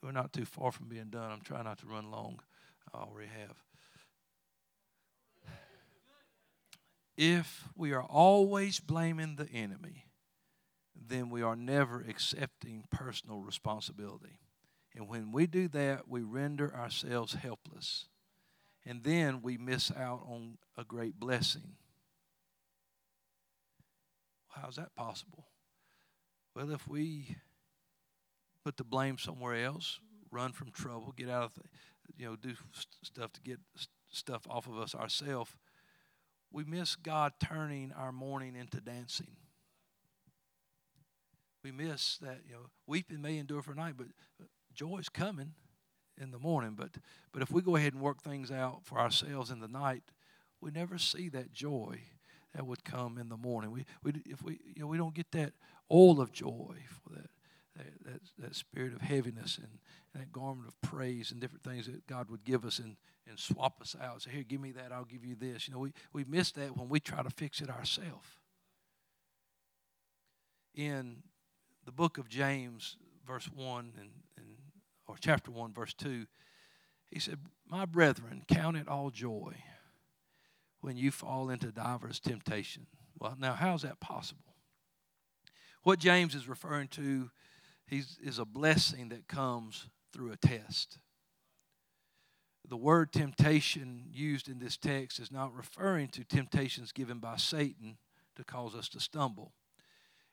we're 0.03 0.13
not 0.13 0.33
too 0.33 0.47
far 0.47 0.73
from 0.73 0.89
being 0.89 1.11
done. 1.11 1.31
I'm 1.31 1.43
trying 1.43 1.65
not 1.65 1.79
to 1.79 1.87
run 1.87 2.11
long. 2.11 2.41
I 2.95 2.99
already 2.99 3.29
have 3.39 3.57
If 7.23 7.69
we 7.77 7.93
are 7.93 8.03
always 8.03 8.81
blaming 8.81 9.37
the 9.37 9.47
enemy, 9.53 10.07
then 10.97 11.29
we 11.29 11.43
are 11.43 11.55
never 11.55 12.01
accepting 12.01 12.85
personal 12.91 13.43
responsibility. 13.43 14.39
And 14.97 15.07
when 15.07 15.31
we 15.31 15.47
do 15.47 15.69
that, 15.69 16.09
we 16.09 16.23
render 16.23 16.75
ourselves 16.75 17.35
helpless. 17.35 18.07
And 18.87 19.05
then 19.05 19.43
we 19.43 19.59
miss 19.59 19.93
out 19.95 20.23
on 20.27 20.57
a 20.79 20.85
great 20.85 21.21
blessing. 21.21 21.75
How's 24.49 24.77
that 24.77 24.95
possible? 24.95 25.45
Well, 26.57 26.71
if 26.71 26.89
we 26.89 27.37
put 28.65 28.79
the 28.79 28.85
blame 28.85 29.19
somewhere 29.19 29.63
else, 29.63 30.01
run 30.31 30.53
from 30.53 30.71
trouble, 30.71 31.13
get 31.15 31.29
out 31.29 31.43
of, 31.43 31.53
you 32.17 32.25
know, 32.25 32.37
do 32.37 32.55
stuff 33.03 33.31
to 33.35 33.43
get 33.43 33.59
stuff 34.11 34.47
off 34.49 34.67
of 34.67 34.79
us 34.79 34.95
ourselves, 34.95 35.51
we 36.53 36.65
miss 36.65 36.97
God 36.97 37.33
turning 37.43 37.93
our 37.93 38.13
mourning 38.13 38.57
into 38.57 38.81
dancing. 38.81 39.37
We 41.63 41.73
miss 41.73 42.19
that, 42.19 42.41
you 42.47 42.55
know, 42.55 42.71
weeping 42.87 43.21
may 43.21 43.39
endure 43.39 43.63
for 43.63 43.73
a 43.73 43.77
night, 43.77 43.95
but 43.97 44.07
joy's 44.75 45.09
coming 45.09 45.53
in 46.21 46.31
the 46.31 46.39
morning. 46.39 46.75
But 46.77 46.91
but 47.33 47.43
if 47.43 47.51
we 47.51 47.63
go 47.63 47.77
ahead 47.77 47.93
and 47.93 48.03
work 48.03 48.23
things 48.23 48.51
out 48.51 48.81
for 48.85 48.99
ourselves 48.99 49.51
in 49.51 49.61
the 49.61 49.69
night, 49.69 50.03
we 50.61 50.71
never 50.71 50.99
see 50.99 51.29
that 51.31 51.53
joy 51.53 52.01
that 52.55 52.67
would 52.67 52.85
come 52.85 53.19
in 53.19 53.29
the 53.29 53.37
morning. 53.37 53.71
We, 53.71 53.85
we 54.03 54.23
if 54.25 54.43
we 54.43 54.59
you 54.75 54.83
know 54.83 54.87
we 54.87 54.99
don't 54.99 55.15
get 55.15 55.31
that 55.33 55.53
oil 55.93 56.21
of 56.21 56.33
joy 56.33 56.77
for 56.89 57.15
that 57.15 57.31
that, 57.77 58.21
that, 58.39 58.55
spirit 58.55 58.93
of 58.95 59.01
heaviness 59.01 59.59
and, 59.59 59.79
and 60.13 60.23
that 60.23 60.33
garment 60.33 60.69
of 60.69 60.81
praise 60.83 61.31
and 61.31 61.41
different 61.41 61.63
things 61.63 61.87
that 61.87 62.07
God 62.07 62.31
would 62.31 62.45
give 62.45 62.65
us 62.65 62.79
and, 62.79 62.97
and 63.29 63.39
swap 63.39 63.81
us 63.81 63.97
out. 64.03 64.23
Say, 64.23 64.31
here, 64.33 64.43
give 64.43 64.61
me 64.61 64.73
that, 64.73 64.93
I'll 64.93 65.05
give 65.05 65.25
you 65.25 65.37
this. 65.37 65.69
You 65.69 65.75
know, 65.75 65.81
we, 65.81 65.93
we 66.13 66.25
miss 66.25 66.51
that 66.53 66.77
when 66.77 66.89
we 66.89 67.01
try 67.01 67.23
to 67.23 67.31
fix 67.31 67.61
it 67.61 67.71
ourselves. 67.71 68.27
In 70.75 71.23
the 71.85 71.93
book 71.93 72.19
of 72.19 72.29
James, 72.29 72.97
verse 73.27 73.49
1 73.55 73.93
and, 73.99 74.11
and 74.37 74.47
or 75.07 75.17
chapter 75.21 75.51
1, 75.51 75.73
verse 75.73 75.95
2, 75.95 76.27
he 77.11 77.19
said, 77.19 77.39
My 77.69 77.85
brethren, 77.85 78.45
count 78.47 78.77
it 78.77 78.89
all 78.89 79.11
joy 79.11 79.55
when 80.81 80.97
you 80.97 81.11
fall 81.11 81.51
into 81.51 81.73
divers 81.73 82.21
temptation. 82.21 82.87
Well, 83.19 83.37
now, 83.39 83.55
how's 83.55 83.83
that 83.83 84.01
possible? 84.01 84.55
What 85.83 85.99
James 85.99 86.35
is 86.35 86.49
referring 86.49 86.89
to 86.89 87.31
He's, 87.91 88.19
is 88.23 88.39
a 88.39 88.45
blessing 88.45 89.09
that 89.09 89.27
comes 89.27 89.89
through 90.13 90.31
a 90.31 90.37
test. 90.37 90.99
The 92.69 92.77
word 92.77 93.13
temptation 93.13 94.05
used 94.13 94.49
in 94.49 94.61
this 94.61 94.77
text 94.77 95.19
is 95.19 95.33
not 95.33 95.53
referring 95.53 96.07
to 96.11 96.23
temptations 96.23 96.93
given 96.93 97.19
by 97.19 97.37
Satan 97.37 97.99
to 98.37 98.45
cause 98.45 98.77
us 98.77 98.89
to 98.91 99.01
stumble. 99.01 99.53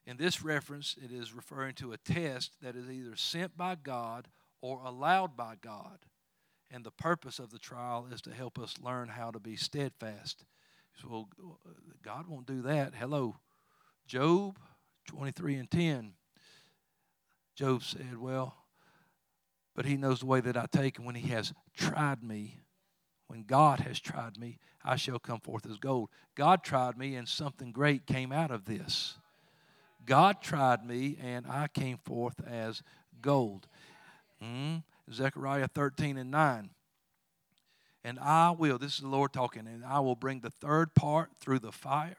In 0.06 0.18
this 0.18 0.44
reference, 0.44 0.96
it 1.04 1.12
is 1.12 1.34
referring 1.34 1.74
to 1.76 1.94
a 1.94 1.98
test 1.98 2.52
that 2.62 2.76
is 2.76 2.92
either 2.92 3.16
sent 3.16 3.58
by 3.58 3.76
God 3.76 4.28
or 4.62 4.82
allowed 4.86 5.36
by 5.36 5.56
God. 5.60 5.98
And 6.70 6.84
the 6.84 6.92
purpose 6.92 7.40
of 7.40 7.50
the 7.50 7.60
trial 7.60 8.08
is 8.12 8.22
to 8.22 8.34
help 8.34 8.60
us 8.60 8.76
learn 8.80 9.10
how 9.10 9.32
to 9.32 9.40
be 9.40 9.56
steadfast. 9.56 10.46
So, 11.02 11.08
well, 11.10 11.30
God 12.04 12.28
won't 12.28 12.46
do 12.46 12.62
that. 12.62 12.94
Hello. 12.94 13.38
Job 14.06 14.60
23 15.08 15.56
and 15.56 15.72
10 15.72 16.14
Job 17.58 17.84
said, 17.84 18.20
Well, 18.20 18.56
but 19.76 19.86
he 19.86 19.98
knows 19.98 20.20
the 20.20 20.28
way 20.28 20.42
that 20.42 20.56
I 20.56 20.68
take, 20.72 20.98
and 20.98 21.06
when 21.08 21.16
he 21.16 21.30
has 21.30 21.54
tried 21.76 22.24
me, 22.24 22.60
when 23.28 23.44
God 23.44 23.80
has 23.80 24.00
tried 24.00 24.38
me, 24.38 24.60
I 24.86 24.96
shall 24.96 25.18
come 25.18 25.40
forth 25.40 25.66
as 25.70 25.78
gold. 25.78 26.10
God 26.36 26.64
tried 26.64 26.98
me, 26.98 27.16
and 27.16 27.28
something 27.28 27.72
great 27.72 28.06
came 28.06 28.32
out 28.32 28.52
of 28.52 28.66
this. 28.66 29.16
God 30.06 30.42
tried 30.42 30.86
me, 30.86 31.18
and 31.22 31.48
I 31.48 31.68
came 31.68 31.98
forth 31.98 32.40
as 32.48 32.84
gold. 33.22 33.68
Mm, 34.42 34.84
Zechariah 35.12 35.68
13 35.68 36.18
and 36.18 36.30
9. 36.30 36.70
And 38.04 38.20
I 38.20 38.52
will, 38.52 38.78
this 38.78 38.94
is 38.94 39.02
the 39.02 39.08
Lord 39.08 39.34
talking, 39.34 39.66
and 39.68 39.84
I 39.84 40.00
will 40.00 40.16
bring 40.16 40.42
the 40.42 40.52
third 40.52 40.94
part 40.94 41.32
through 41.40 41.60
the 41.60 41.72
fire, 41.72 42.18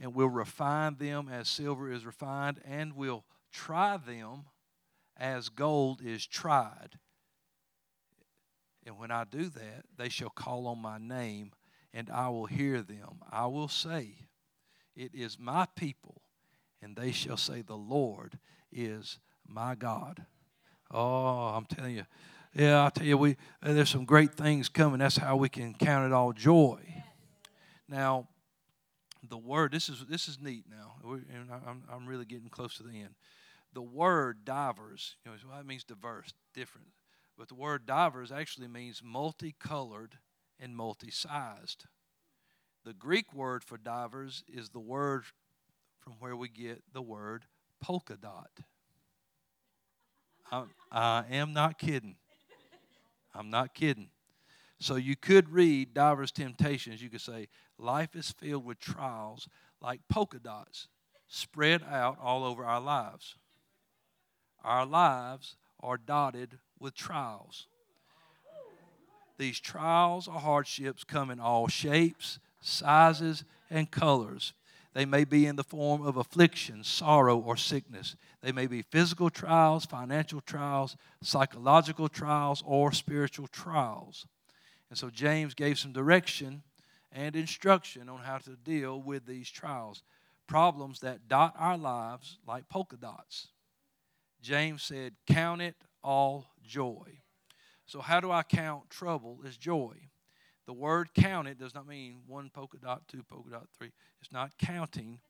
and 0.00 0.12
will 0.12 0.28
refine 0.28 0.96
them 0.96 1.28
as 1.28 1.48
silver 1.48 1.90
is 1.90 2.04
refined, 2.04 2.60
and 2.66 2.94
will 2.94 3.24
try 3.52 3.96
them 3.96 4.44
as 5.18 5.48
gold 5.48 6.00
is 6.04 6.26
tried. 6.26 6.98
And 8.86 8.98
when 8.98 9.10
I 9.10 9.24
do 9.24 9.48
that, 9.48 9.84
they 9.96 10.08
shall 10.08 10.30
call 10.30 10.66
on 10.68 10.78
my 10.78 10.98
name, 10.98 11.52
and 11.92 12.08
I 12.10 12.28
will 12.28 12.46
hear 12.46 12.82
them. 12.82 13.22
I 13.30 13.46
will 13.46 13.68
say, 13.68 14.28
It 14.94 15.10
is 15.12 15.38
my 15.38 15.66
people, 15.76 16.22
and 16.80 16.94
they 16.94 17.10
shall 17.10 17.36
say, 17.36 17.62
The 17.62 17.76
Lord 17.76 18.38
is 18.70 19.18
my 19.46 19.74
God. 19.74 20.24
Oh, 20.90 21.48
I'm 21.48 21.64
telling 21.64 21.96
you. 21.96 22.06
Yeah, 22.54 22.86
I 22.86 22.90
tell 22.90 23.06
you, 23.06 23.18
we 23.18 23.36
uh, 23.62 23.74
there's 23.74 23.90
some 23.90 24.04
great 24.04 24.32
things 24.32 24.68
coming. 24.68 25.00
That's 25.00 25.16
how 25.16 25.36
we 25.36 25.48
can 25.48 25.74
count 25.74 26.06
it 26.06 26.12
all 26.12 26.32
joy. 26.32 26.78
Now, 27.88 28.28
the 29.28 29.36
word. 29.36 29.72
This 29.72 29.88
is 29.88 30.04
this 30.08 30.28
is 30.28 30.40
neat. 30.40 30.64
Now, 30.70 30.94
and 31.04 31.50
I'm 31.50 31.82
I'm 31.92 32.06
really 32.06 32.24
getting 32.24 32.48
close 32.48 32.76
to 32.76 32.82
the 32.82 32.92
end 32.92 33.14
the 33.76 33.82
word 33.82 34.46
divers, 34.46 35.16
you 35.22 35.30
know, 35.30 35.36
well, 35.46 35.58
that 35.58 35.66
means 35.66 35.84
diverse, 35.84 36.32
different. 36.54 36.86
But 37.36 37.48
the 37.48 37.54
word 37.54 37.84
divers 37.84 38.32
actually 38.32 38.68
means 38.68 39.02
multicolored 39.04 40.16
and 40.58 40.74
multi 40.74 41.10
sized. 41.10 41.84
The 42.86 42.94
Greek 42.94 43.34
word 43.34 43.62
for 43.62 43.76
divers 43.76 44.42
is 44.48 44.70
the 44.70 44.80
word 44.80 45.24
from 46.00 46.14
where 46.20 46.34
we 46.34 46.48
get 46.48 46.84
the 46.94 47.02
word 47.02 47.44
polka 47.78 48.16
dot. 48.16 48.48
I, 50.50 50.62
I 50.90 51.24
am 51.32 51.52
not 51.52 51.78
kidding. 51.78 52.16
I'm 53.34 53.50
not 53.50 53.74
kidding. 53.74 54.08
So 54.80 54.96
you 54.96 55.16
could 55.16 55.50
read 55.50 55.92
Divers 55.92 56.32
Temptations. 56.32 57.02
You 57.02 57.10
could 57.10 57.20
say, 57.20 57.48
Life 57.78 58.16
is 58.16 58.30
filled 58.38 58.64
with 58.64 58.78
trials 58.78 59.48
like 59.82 60.00
polka 60.08 60.38
dots 60.38 60.88
spread 61.28 61.82
out 61.82 62.16
all 62.18 62.42
over 62.42 62.64
our 62.64 62.80
lives. 62.80 63.36
Our 64.66 64.84
lives 64.84 65.54
are 65.80 65.96
dotted 65.96 66.58
with 66.80 66.96
trials. 66.96 67.68
These 69.38 69.60
trials 69.60 70.26
or 70.26 70.40
hardships 70.40 71.04
come 71.04 71.30
in 71.30 71.38
all 71.38 71.68
shapes, 71.68 72.40
sizes, 72.60 73.44
and 73.70 73.88
colors. 73.88 74.54
They 74.92 75.04
may 75.04 75.22
be 75.24 75.46
in 75.46 75.54
the 75.54 75.62
form 75.62 76.02
of 76.02 76.16
affliction, 76.16 76.82
sorrow, 76.82 77.38
or 77.38 77.56
sickness. 77.56 78.16
They 78.42 78.50
may 78.50 78.66
be 78.66 78.82
physical 78.82 79.30
trials, 79.30 79.86
financial 79.86 80.40
trials, 80.40 80.96
psychological 81.22 82.08
trials, 82.08 82.64
or 82.66 82.90
spiritual 82.90 83.46
trials. 83.46 84.26
And 84.90 84.98
so 84.98 85.10
James 85.10 85.54
gave 85.54 85.78
some 85.78 85.92
direction 85.92 86.62
and 87.12 87.36
instruction 87.36 88.08
on 88.08 88.18
how 88.18 88.38
to 88.38 88.56
deal 88.64 89.00
with 89.00 89.26
these 89.26 89.48
trials, 89.48 90.02
problems 90.48 90.98
that 91.00 91.28
dot 91.28 91.54
our 91.56 91.78
lives 91.78 92.38
like 92.48 92.68
polka 92.68 92.96
dots. 92.96 93.48
James 94.40 94.82
said, 94.82 95.14
Count 95.26 95.62
it 95.62 95.76
all 96.02 96.46
joy. 96.64 97.20
So, 97.86 98.00
how 98.00 98.20
do 98.20 98.30
I 98.30 98.42
count 98.42 98.90
trouble 98.90 99.40
as 99.46 99.56
joy? 99.56 99.94
The 100.66 100.72
word 100.72 101.14
count 101.14 101.46
it 101.46 101.58
does 101.58 101.74
not 101.74 101.86
mean 101.86 102.22
one 102.26 102.50
polka 102.50 102.78
dot, 102.78 103.02
two 103.06 103.22
polka 103.22 103.50
dot, 103.50 103.68
three. 103.76 103.92
It's 104.20 104.32
not 104.32 104.58
counting. 104.58 105.20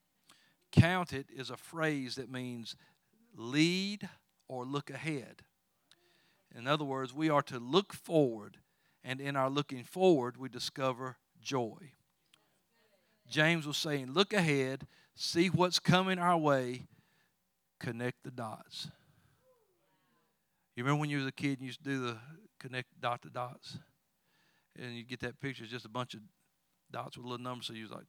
Count 0.72 1.12
it 1.12 1.26
is 1.34 1.50
a 1.50 1.56
phrase 1.56 2.14
that 2.16 2.30
means 2.30 2.74
lead 3.36 4.08
or 4.48 4.64
look 4.64 4.88
ahead. 4.88 5.42
In 6.56 6.66
other 6.66 6.84
words, 6.84 7.12
we 7.12 7.28
are 7.28 7.42
to 7.42 7.58
look 7.58 7.92
forward, 7.92 8.58
and 9.04 9.20
in 9.20 9.36
our 9.36 9.50
looking 9.50 9.84
forward, 9.84 10.38
we 10.38 10.48
discover 10.48 11.18
joy. 11.42 11.92
James 13.28 13.66
was 13.66 13.76
saying, 13.76 14.12
Look 14.12 14.32
ahead, 14.32 14.86
see 15.14 15.48
what's 15.48 15.78
coming 15.78 16.18
our 16.18 16.38
way, 16.38 16.86
connect 17.78 18.24
the 18.24 18.30
dots. 18.30 18.88
You 20.74 20.84
remember 20.84 21.00
when 21.00 21.10
you 21.10 21.18
was 21.18 21.26
a 21.26 21.32
kid 21.32 21.52
and 21.52 21.60
you 21.60 21.66
used 21.66 21.82
to 21.84 21.90
do 21.90 22.00
the 22.00 22.16
connect 22.58 22.88
dot 23.00 23.22
to 23.22 23.30
dots? 23.30 23.78
and 24.78 24.94
you 24.96 25.04
get 25.04 25.20
that 25.20 25.40
picture, 25.40 25.64
it's 25.64 25.72
just 25.72 25.84
a 25.84 25.90
bunch 25.90 26.14
of 26.14 26.20
dots 26.90 27.16
with 27.16 27.26
little 27.26 27.42
numbers. 27.42 27.66
So 27.66 27.72
you 27.72 27.82
was 27.82 27.92
like, 27.92 28.06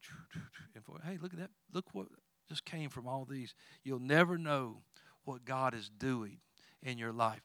hey, 1.03 1.18
look 1.22 1.34
at 1.34 1.39
that. 1.39 1.49
Look 1.74 1.93
what 1.93 2.07
just 2.49 2.65
came 2.65 2.89
from 2.89 3.07
all 3.07 3.26
these. 3.26 3.53
You'll 3.84 3.99
never 3.99 4.38
know 4.38 4.82
what 5.26 5.45
God 5.45 5.74
is 5.74 5.89
doing 5.89 6.39
in 6.82 6.97
your 6.97 7.11
life. 7.11 7.41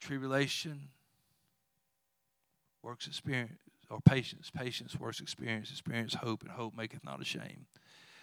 Tribulation 0.00 0.88
works 2.82 3.06
experience, 3.06 3.58
or 3.90 4.00
patience. 4.00 4.50
Patience 4.50 4.98
works 4.98 5.20
experience. 5.20 5.70
Experience 5.70 6.14
hope, 6.14 6.42
and 6.42 6.50
hope 6.50 6.76
maketh 6.76 7.04
not 7.04 7.20
ashamed. 7.20 7.66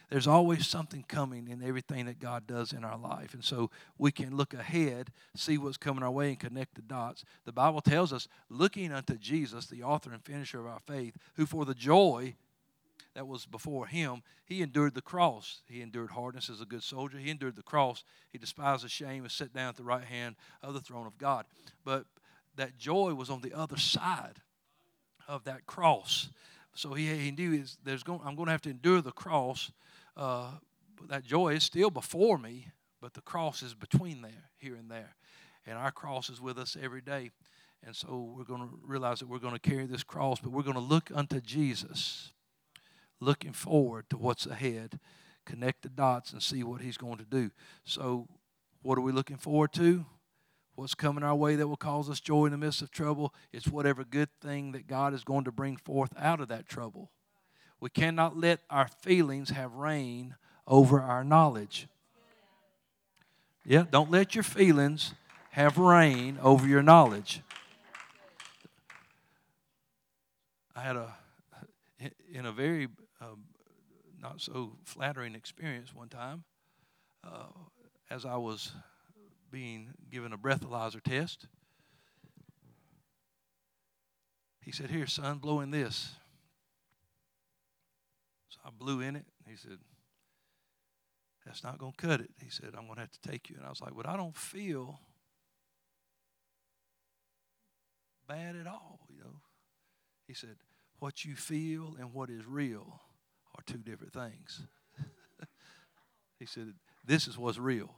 There's 0.09 0.27
always 0.27 0.67
something 0.67 1.03
coming 1.07 1.47
in 1.47 1.63
everything 1.63 2.05
that 2.05 2.19
God 2.19 2.45
does 2.45 2.71
in 2.71 2.83
our 2.83 2.97
life. 2.97 3.33
And 3.33 3.43
so 3.43 3.71
we 3.97 4.11
can 4.11 4.35
look 4.35 4.53
ahead, 4.53 5.09
see 5.35 5.57
what's 5.57 5.77
coming 5.77 6.03
our 6.03 6.11
way, 6.11 6.29
and 6.29 6.39
connect 6.39 6.75
the 6.75 6.81
dots. 6.81 7.25
The 7.45 7.51
Bible 7.51 7.81
tells 7.81 8.13
us, 8.13 8.27
looking 8.49 8.91
unto 8.91 9.17
Jesus, 9.17 9.65
the 9.65 9.83
author 9.83 10.11
and 10.11 10.23
finisher 10.23 10.59
of 10.59 10.67
our 10.67 10.81
faith, 10.85 11.17
who 11.35 11.45
for 11.45 11.65
the 11.65 11.73
joy 11.73 12.35
that 13.15 13.27
was 13.27 13.45
before 13.45 13.87
him, 13.87 14.23
he 14.45 14.61
endured 14.61 14.93
the 14.93 15.01
cross. 15.01 15.61
He 15.67 15.81
endured 15.81 16.11
hardness 16.11 16.49
as 16.49 16.61
a 16.61 16.65
good 16.65 16.83
soldier. 16.83 17.17
He 17.17 17.29
endured 17.29 17.55
the 17.55 17.63
cross. 17.63 18.03
He 18.31 18.37
despised 18.37 18.83
the 18.83 18.89
shame 18.89 19.23
and 19.23 19.31
sat 19.31 19.53
down 19.53 19.69
at 19.69 19.77
the 19.77 19.83
right 19.83 20.03
hand 20.03 20.35
of 20.61 20.73
the 20.73 20.81
throne 20.81 21.07
of 21.07 21.17
God. 21.17 21.45
But 21.83 22.05
that 22.55 22.77
joy 22.77 23.13
was 23.13 23.29
on 23.29 23.41
the 23.41 23.53
other 23.53 23.77
side 23.77 24.41
of 25.27 25.43
that 25.45 25.65
cross. 25.65 26.29
So 26.75 26.93
he, 26.93 27.07
he 27.15 27.31
knew 27.31 27.63
there's 27.83 28.03
going, 28.03 28.21
I'm 28.25 28.35
going 28.35 28.47
to 28.47 28.51
have 28.51 28.61
to 28.61 28.69
endure 28.69 29.01
the 29.01 29.11
cross 29.11 29.71
uh, 30.17 30.51
that 31.09 31.23
joy 31.23 31.53
is 31.53 31.63
still 31.63 31.89
before 31.89 32.37
me, 32.37 32.67
but 33.01 33.13
the 33.13 33.21
cross 33.21 33.61
is 33.61 33.73
between 33.73 34.21
there, 34.21 34.49
here 34.57 34.75
and 34.75 34.89
there. 34.89 35.15
And 35.65 35.77
our 35.77 35.91
cross 35.91 36.29
is 36.29 36.41
with 36.41 36.57
us 36.57 36.75
every 36.81 37.01
day. 37.01 37.31
And 37.85 37.95
so 37.95 38.33
we're 38.35 38.45
going 38.45 38.61
to 38.61 38.79
realize 38.85 39.19
that 39.19 39.27
we're 39.27 39.39
going 39.39 39.53
to 39.53 39.59
carry 39.59 39.85
this 39.85 40.03
cross, 40.03 40.39
but 40.39 40.51
we're 40.51 40.63
going 40.63 40.75
to 40.75 40.79
look 40.79 41.11
unto 41.13 41.41
Jesus, 41.41 42.31
looking 43.19 43.51
forward 43.51 44.09
to 44.09 44.17
what's 44.17 44.45
ahead, 44.45 44.99
connect 45.45 45.83
the 45.83 45.89
dots 45.89 46.31
and 46.31 46.41
see 46.41 46.63
what 46.63 46.81
he's 46.81 46.97
going 46.97 47.17
to 47.17 47.25
do. 47.25 47.51
So, 47.83 48.27
what 48.81 48.97
are 48.97 49.01
we 49.01 49.11
looking 49.11 49.37
forward 49.37 49.73
to? 49.73 50.05
What's 50.75 50.95
coming 50.95 51.23
our 51.23 51.35
way 51.35 51.55
that 51.55 51.67
will 51.67 51.77
cause 51.77 52.09
us 52.09 52.19
joy 52.19 52.45
in 52.45 52.51
the 52.51 52.57
midst 52.57 52.81
of 52.81 52.89
trouble? 52.89 53.33
It's 53.51 53.67
whatever 53.67 54.03
good 54.03 54.29
thing 54.41 54.71
that 54.71 54.87
God 54.87 55.13
is 55.13 55.23
going 55.23 55.43
to 55.43 55.51
bring 55.51 55.77
forth 55.77 56.11
out 56.17 56.39
of 56.39 56.47
that 56.47 56.67
trouble. 56.67 57.11
We 57.79 57.89
cannot 57.89 58.37
let 58.37 58.61
our 58.69 58.87
feelings 58.87 59.51
have 59.51 59.73
reign 59.75 60.35
over 60.65 60.99
our 60.99 61.23
knowledge. 61.23 61.87
Yeah, 63.65 63.85
don't 63.89 64.09
let 64.09 64.35
your 64.35 64.43
feelings 64.43 65.13
have 65.51 65.77
reign 65.77 66.39
over 66.41 66.67
your 66.67 66.81
knowledge. 66.81 67.41
I 70.75 70.81
had 70.81 70.95
a, 70.95 71.13
in 72.33 72.47
a 72.47 72.51
very 72.51 72.87
um, 73.21 73.43
not 74.19 74.41
so 74.41 74.71
flattering 74.85 75.35
experience 75.35 75.93
one 75.93 76.09
time, 76.09 76.43
uh, 77.23 77.45
as 78.09 78.25
I 78.25 78.37
was 78.37 78.71
being 79.53 79.93
given 80.11 80.33
a 80.33 80.37
breathalyzer 80.37 81.01
test. 81.01 81.45
He 84.61 84.71
said, 84.71 84.89
Here, 84.89 85.05
son, 85.05 85.37
blow 85.37 85.59
in 85.59 85.69
this. 85.69 86.09
So 88.49 88.59
I 88.65 88.69
blew 88.77 88.99
in 89.01 89.15
it. 89.15 89.25
He 89.47 89.55
said, 89.55 89.77
That's 91.45 91.63
not 91.63 91.77
going 91.77 91.93
to 91.95 92.07
cut 92.07 92.19
it. 92.19 92.31
He 92.43 92.49
said, 92.49 92.69
I'm 92.75 92.85
going 92.85 92.95
to 92.95 93.01
have 93.01 93.11
to 93.11 93.29
take 93.29 93.49
you. 93.51 93.55
And 93.57 93.65
I 93.65 93.69
was 93.69 93.79
like, 93.79 93.95
But 93.95 94.09
I 94.09 94.17
don't 94.17 94.35
feel 94.35 94.99
bad 98.27 98.55
at 98.55 98.65
all, 98.65 99.01
you 99.07 99.19
know. 99.19 99.35
He 100.27 100.33
said, 100.33 100.55
What 100.97 101.23
you 101.23 101.35
feel 101.35 101.95
and 101.99 102.11
what 102.11 102.31
is 102.31 102.47
real 102.47 103.01
are 103.55 103.63
two 103.67 103.77
different 103.77 104.13
things. 104.13 104.61
he 106.39 106.47
said, 106.47 106.73
This 107.05 107.27
is 107.27 107.37
what's 107.37 107.59
real. 107.59 107.93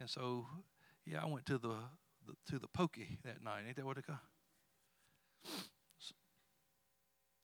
And 0.00 0.08
so, 0.08 0.46
yeah, 1.04 1.22
I 1.22 1.26
went 1.26 1.46
to 1.46 1.58
the, 1.58 1.74
the 2.26 2.34
to 2.50 2.58
the 2.58 2.68
pokey 2.68 3.18
that 3.24 3.42
night. 3.42 3.62
Ain't 3.66 3.76
that 3.76 3.84
what 3.84 3.98
it 3.98 4.06
called? 4.06 4.18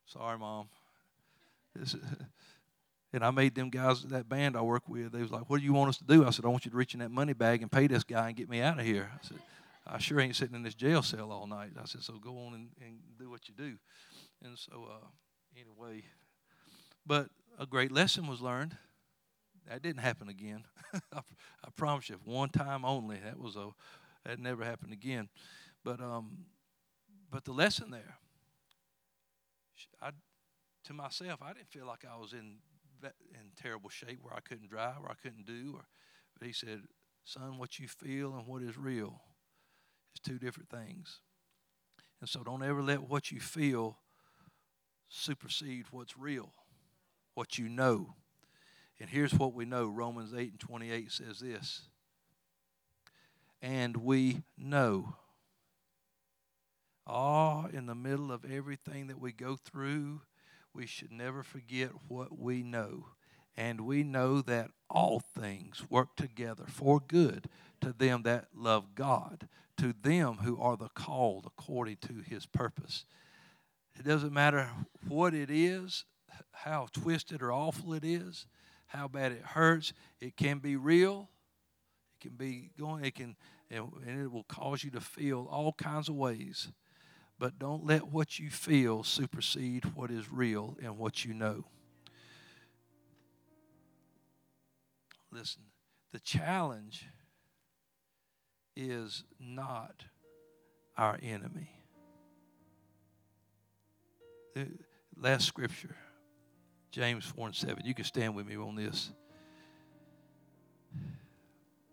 Sorry, 0.07 0.39
Mom. 0.39 0.69
and 3.13 3.25
I 3.25 3.31
made 3.31 3.55
them 3.55 3.71
guys, 3.71 4.03
that 4.05 4.29
band 4.29 4.57
I 4.57 4.63
work 4.63 4.89
with, 4.89 5.13
they 5.13 5.23
was 5.23 5.31
like, 5.31 5.51
what 5.51 5.59
do 5.59 5.65
you 5.65 5.73
want 5.73 5.89
us 5.89 5.97
to 5.99 6.05
do? 6.05 6.25
I 6.25 6.31
said, 6.31 6.45
I 6.45 6.49
want 6.49 6.65
you 6.65 6.71
to 6.71 6.77
reach 6.77 6.95
in 6.95 7.01
that 7.01 7.11
money 7.11 7.33
bag 7.33 7.63
and 7.63 7.71
pay 7.71 7.87
this 7.89 8.05
guy 8.05 8.29
and 8.29 8.37
get 8.37 8.49
me 8.49 8.61
out 8.61 8.79
of 8.79 8.85
here. 8.85 9.11
I 9.13 9.27
said, 9.27 9.39
I 9.87 9.99
sure 9.99 10.21
ain't 10.21 10.37
sitting 10.37 10.55
in 10.55 10.63
this 10.63 10.75
jail 10.75 11.03
cell 11.03 11.33
all 11.33 11.47
night. 11.47 11.71
I 11.81 11.87
said, 11.87 12.03
so 12.03 12.15
go 12.15 12.39
on 12.47 12.55
and, 12.55 12.69
and 12.81 12.99
do 13.19 13.29
what 13.29 13.49
you 13.49 13.55
do. 13.57 13.77
And 14.43 14.59
so, 14.59 14.89
uh, 14.91 15.07
anyway, 15.57 16.05
but 17.07 17.29
a 17.59 17.67
great 17.67 17.93
lesson 17.93 18.27
was 18.27 18.41
learned. 18.41 18.77
That 19.69 19.83
didn't 19.83 20.01
happen 20.01 20.29
again. 20.29 20.65
I, 21.13 21.21
promise 21.77 22.11
you, 22.11 22.17
one 22.25 22.51
time 22.51 22.85
only. 22.85 23.19
That 23.25 23.39
was 23.39 23.57
a, 23.57 23.71
that 24.25 24.39
never 24.39 24.65
happened 24.65 24.93
again. 24.93 25.29
But 25.83 26.01
um, 26.01 26.47
but 27.31 27.45
the 27.45 27.53
lesson 27.53 27.91
there, 27.91 28.17
I 30.01 30.11
to 30.85 30.93
myself, 30.93 31.41
I 31.43 31.53
didn't 31.53 31.71
feel 31.71 31.87
like 31.87 32.05
I 32.05 32.19
was 32.19 32.33
in 32.33 32.57
in 33.03 33.51
terrible 33.61 33.91
shape 33.91 34.19
where 34.23 34.35
I 34.35 34.41
couldn't 34.41 34.71
drive 34.71 34.97
or 35.03 35.11
I 35.11 35.15
couldn't 35.23 35.47
do. 35.47 35.75
Or, 35.77 35.85
but 36.39 36.47
he 36.47 36.53
said, 36.53 36.83
"Son, 37.25 37.59
what 37.59 37.79
you 37.79 37.89
feel 37.89 38.35
and 38.35 38.47
what 38.47 38.63
is 38.63 38.77
real 38.77 39.21
is 40.15 40.21
two 40.21 40.39
different 40.39 40.69
things." 40.69 41.21
And 42.21 42.29
so, 42.29 42.43
don't 42.43 42.63
ever 42.63 42.83
let 42.83 43.09
what 43.09 43.31
you 43.31 43.41
feel 43.41 43.99
supersede 45.09 45.87
what's 45.91 46.19
real, 46.19 46.53
what 47.35 47.59
you 47.59 47.69
know. 47.69 48.15
And 49.01 49.11
here's 49.11 49.35
what 49.35 49.55
we 49.55 49.65
know 49.65 49.87
Romans 49.87 50.33
8 50.35 50.53
and 50.53 50.61
28 50.61 51.11
says 51.11 51.41
this. 51.41 51.83
And 53.61 53.97
we 53.99 54.43
know. 54.57 55.17
Ah, 57.07 57.67
in 57.67 57.87
the 57.87 57.95
middle 57.95 58.33
of 58.33 58.45
everything 58.45 59.09
that 59.09 59.21
we 59.21 59.33
go 59.33 59.57
through, 59.57 60.23
we 60.73 60.87
should 60.87 61.13
never 61.13 61.43
forget 61.43 61.91
what 62.09 62.39
we 62.39 62.63
know. 62.63 63.07
And 63.57 63.83
we 63.83 64.03
know 64.03 64.41
that 64.43 64.71
all 64.91 65.21
things 65.21 65.85
work 65.89 66.17
together 66.17 66.65
for 66.67 67.01
good 67.01 67.49
to 67.81 67.93
them 67.93 68.23
that 68.23 68.49
love 68.55 68.95
God, 68.95 69.49
to 69.77 69.95
them 70.03 70.39
who 70.43 70.61
are 70.61 70.77
the 70.77 70.89
called 70.89 71.45
according 71.47 71.99
to 72.03 72.23
his 72.27 72.47
purpose. 72.47 73.05
It 73.97 74.05
doesn't 74.05 74.33
matter 74.33 74.71
what 75.07 75.35
it 75.35 75.51
is, 75.51 76.05
how 76.53 76.89
twisted 76.93 77.43
or 77.43 77.53
awful 77.53 77.93
it 77.93 78.05
is, 78.05 78.47
how 78.87 79.09
bad 79.09 79.33
it 79.33 79.43
hurts. 79.43 79.93
It 80.21 80.37
can 80.37 80.59
be 80.59 80.77
real. 80.77 81.29
It 82.15 82.29
can 82.29 82.37
be 82.37 82.71
going, 82.79 83.05
it 83.05 83.15
can, 83.15 83.37
and 83.71 84.21
it 84.21 84.31
will 84.31 84.45
cause 84.45 84.85
you 84.85 84.91
to 84.93 85.01
feel 85.01 85.49
all 85.51 85.73
kinds 85.73 86.09
of 86.09 86.15
ways. 86.15 86.71
but 87.39 87.59
don't 87.59 87.85
let 87.85 88.09
what 88.09 88.39
you 88.39 88.49
feel 88.51 89.03
supersede 89.03 89.85
what 89.95 90.11
is 90.11 90.31
real 90.31 90.77
and 90.83 90.97
what 90.99 91.25
you 91.25 91.35
know. 91.35 91.65
Listen, 95.31 95.63
the 96.13 96.21
challenge 96.21 97.07
is 98.77 99.25
not 99.41 100.05
our 100.97 101.19
enemy. 101.23 101.71
Last 105.17 105.47
scripture, 105.47 105.97
James 106.95 107.25
4 107.25 107.47
and 107.49 107.57
7. 107.57 107.85
You 107.85 107.93
can 107.93 108.05
stand 108.05 108.37
with 108.37 108.47
me 108.47 108.57
on 108.57 108.77
this. 108.77 109.11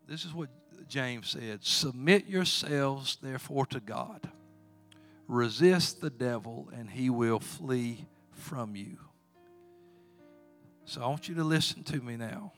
This 0.08 0.26
is 0.26 0.32
what 0.32 0.49
James 0.88 1.30
said 1.30 1.64
Submit 1.64 2.28
yourselves, 2.28 3.18
therefore, 3.20 3.66
to 3.68 3.80
God. 3.80 4.30
Resist 5.28 6.02
the 6.02 6.12
devil, 6.12 6.70
and 6.72 6.88
he 6.88 7.10
will 7.10 7.39
flee 7.39 8.06
from 8.32 8.76
you. 8.76 8.99
So 10.86 11.02
I 11.02 11.08
want 11.08 11.28
you 11.28 11.34
to 11.34 11.43
listen 11.43 11.84
to 11.86 11.99
me 11.99 12.16
now. 12.16 12.54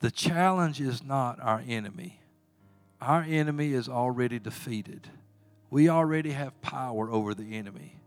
The 0.00 0.10
challenge 0.10 0.80
is 0.80 1.04
not 1.04 1.38
our 1.40 1.62
enemy, 1.68 2.18
our 3.00 3.22
enemy 3.22 3.74
is 3.74 3.88
already 3.88 4.40
defeated. 4.40 5.08
We 5.70 5.88
already 5.88 6.32
have 6.32 6.60
power 6.62 7.12
over 7.12 7.32
the 7.32 7.54
enemy. 7.54 8.00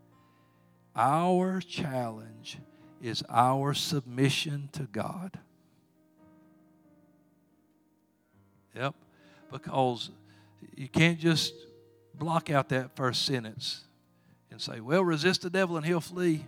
Our 0.95 1.61
challenge 1.61 2.57
is 3.01 3.23
our 3.29 3.73
submission 3.73 4.69
to 4.73 4.83
God. 4.83 5.39
Yep. 8.75 8.95
Because 9.51 10.11
you 10.75 10.87
can't 10.87 11.19
just 11.19 11.53
block 12.13 12.49
out 12.49 12.69
that 12.69 12.95
first 12.95 13.25
sentence 13.25 13.81
and 14.51 14.61
say, 14.61 14.79
well, 14.79 15.03
resist 15.03 15.41
the 15.41 15.49
devil 15.49 15.77
and 15.77 15.85
he'll 15.85 16.01
flee. 16.01 16.45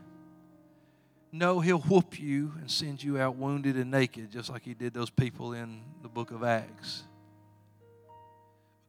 No, 1.31 1.61
he'll 1.61 1.79
whoop 1.79 2.19
you 2.19 2.53
and 2.59 2.69
send 2.69 3.01
you 3.01 3.17
out 3.17 3.37
wounded 3.37 3.77
and 3.77 3.89
naked, 3.89 4.31
just 4.31 4.49
like 4.49 4.63
he 4.63 4.73
did 4.73 4.93
those 4.93 5.09
people 5.09 5.53
in 5.53 5.81
the 6.01 6.09
book 6.09 6.31
of 6.31 6.43
Acts. 6.43 7.03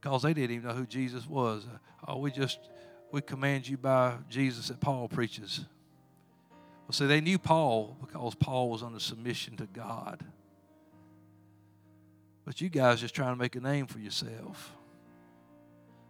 Because 0.01 0.23
they 0.23 0.35
didn't 0.35 0.57
even 0.57 0.69
know 0.69 0.75
who 0.75 0.87
Jesus 0.87 1.29
was. 1.29 1.65
Oh, 2.07 2.19
we 2.19 2.33
just, 2.33 2.59
we 3.13 3.21
command 3.21 3.69
you 3.69 3.77
by 3.77 4.15
Jesus 4.29 4.69
that 4.69 4.81
Paul 4.81 5.09
preaches. 5.09 5.65
Well, 6.87 6.93
see, 6.93 7.07
they 7.07 7.21
knew 7.21 7.39
Paul 7.39 7.97
because 8.01 8.35
Paul 8.35 8.71
was 8.71 8.83
under 8.83 9.01
submission 9.01 9.57
to 9.57 9.67
God. 9.67 10.25
But 12.45 12.61
you 12.61 12.69
guys 12.69 13.01
just 13.01 13.15
trying 13.15 13.33
to 13.33 13.39
make 13.39 13.57
a 13.57 13.61
name 13.61 13.87
for 13.87 13.99
yourself. 13.99 14.75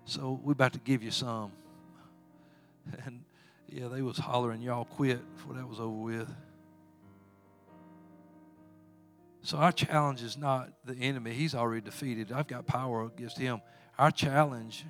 So 0.05 0.41
we're 0.43 0.53
about 0.53 0.73
to 0.73 0.81
give 0.81 1.03
you 1.03 1.11
some. 1.11 1.53
And 3.07 3.23
yeah, 3.69 3.87
they 3.87 4.03
was 4.03 4.19
hollering, 4.19 4.61
y'all 4.61 4.85
quit 4.85 5.21
before 5.37 5.55
that 5.55 5.69
was 5.69 5.79
over 5.79 5.97
with. 5.97 6.29
So 9.43 9.57
our 9.59 9.73
challenge 9.73 10.23
is 10.23 10.37
not 10.37 10.71
the 10.85 10.95
enemy. 10.95 11.33
He's 11.33 11.55
already 11.55 11.81
defeated. 11.81 12.33
I've 12.33 12.47
got 12.47 12.67
power 12.67 13.05
against 13.05 13.39
him. 13.39 13.61
Our 13.99 14.11
challenge, 14.11 14.85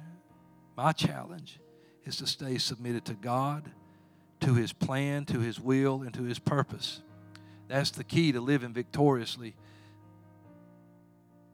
my 0.77 0.93
challenge, 0.93 1.59
is 2.05 2.17
to 2.17 2.27
stay 2.27 2.59
submitted 2.59 3.05
to 3.07 3.15
God, 3.15 3.71
to 4.43 4.55
his 4.55 4.73
plan, 4.73 5.25
to 5.27 5.41
his 5.41 5.59
will, 5.59 6.03
and 6.03 6.13
to 6.15 6.23
his 6.25 6.39
purpose. 6.39 7.01
That's 7.69 7.91
the 7.91 8.05
key 8.05 8.33
to 8.33 8.41
living 8.41 8.73
victoriously 8.73 9.55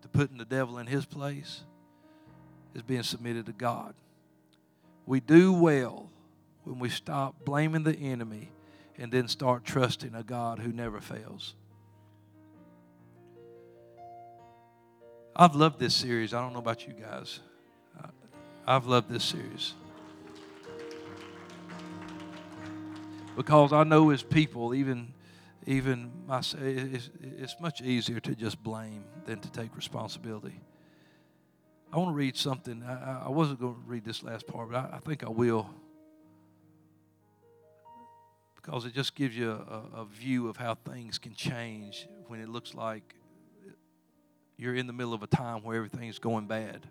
to 0.02 0.08
putting 0.08 0.38
the 0.38 0.44
devil 0.44 0.78
in 0.78 0.86
his 0.86 1.04
place 1.04 1.62
is 2.74 2.82
being 2.82 3.02
submitted 3.02 3.46
to 3.46 3.52
God. 3.52 3.94
We 5.06 5.20
do 5.20 5.52
well 5.52 6.10
when 6.64 6.78
we 6.78 6.88
stop 6.88 7.44
blaming 7.44 7.84
the 7.84 7.96
enemy 7.96 8.50
and 8.98 9.12
then 9.12 9.28
start 9.28 9.64
trusting 9.64 10.14
a 10.14 10.22
God 10.22 10.58
who 10.58 10.72
never 10.72 11.00
fails. 11.00 11.54
I've 15.36 15.54
loved 15.54 15.78
this 15.78 15.94
series. 15.94 16.34
I 16.34 16.40
don't 16.40 16.52
know 16.52 16.58
about 16.58 16.86
you 16.86 16.94
guys. 16.94 17.40
I've 18.66 18.86
loved 18.86 19.08
this 19.08 19.24
series. 19.24 19.74
Because 23.38 23.72
I 23.72 23.84
know 23.84 24.10
as 24.10 24.24
people, 24.24 24.74
even 24.74 25.14
even 25.64 26.10
myself, 26.26 26.60
it's, 26.60 27.08
it's 27.22 27.54
much 27.60 27.80
easier 27.80 28.18
to 28.18 28.34
just 28.34 28.60
blame 28.64 29.04
than 29.26 29.38
to 29.38 29.52
take 29.52 29.76
responsibility. 29.76 30.60
I 31.92 31.98
want 31.98 32.10
to 32.10 32.14
read 32.14 32.36
something. 32.36 32.82
I, 32.82 33.26
I 33.26 33.28
wasn't 33.28 33.60
going 33.60 33.74
to 33.74 33.80
read 33.86 34.04
this 34.04 34.24
last 34.24 34.48
part, 34.48 34.72
but 34.72 34.76
I, 34.76 34.96
I 34.96 34.98
think 34.98 35.22
I 35.22 35.28
will 35.28 35.70
because 38.56 38.84
it 38.84 38.92
just 38.92 39.14
gives 39.14 39.36
you 39.36 39.52
a, 39.52 40.00
a, 40.00 40.04
view 40.04 40.48
of 40.48 40.56
how 40.56 40.74
things 40.74 41.16
can 41.16 41.32
change 41.32 42.08
when 42.26 42.40
it 42.40 42.48
looks 42.48 42.74
like 42.74 43.14
you're 44.56 44.74
in 44.74 44.88
the 44.88 44.92
middle 44.92 45.14
of 45.14 45.22
a 45.22 45.28
time 45.28 45.62
where 45.62 45.76
everything's 45.76 46.18
going 46.18 46.48
bad. 46.48 46.88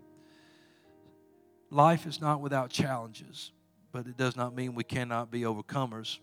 Life 1.71 2.07
is 2.07 2.21
not 2.21 2.39
without 2.39 2.69
challenges, 2.69 3.51
but 3.91 4.07
it 4.07 4.15
does 4.15 4.37
not 4.37 4.55
mean 4.55 4.75
we 4.75 4.85
cannot 4.85 5.29
be 5.29 5.41
overcomers 5.41 6.19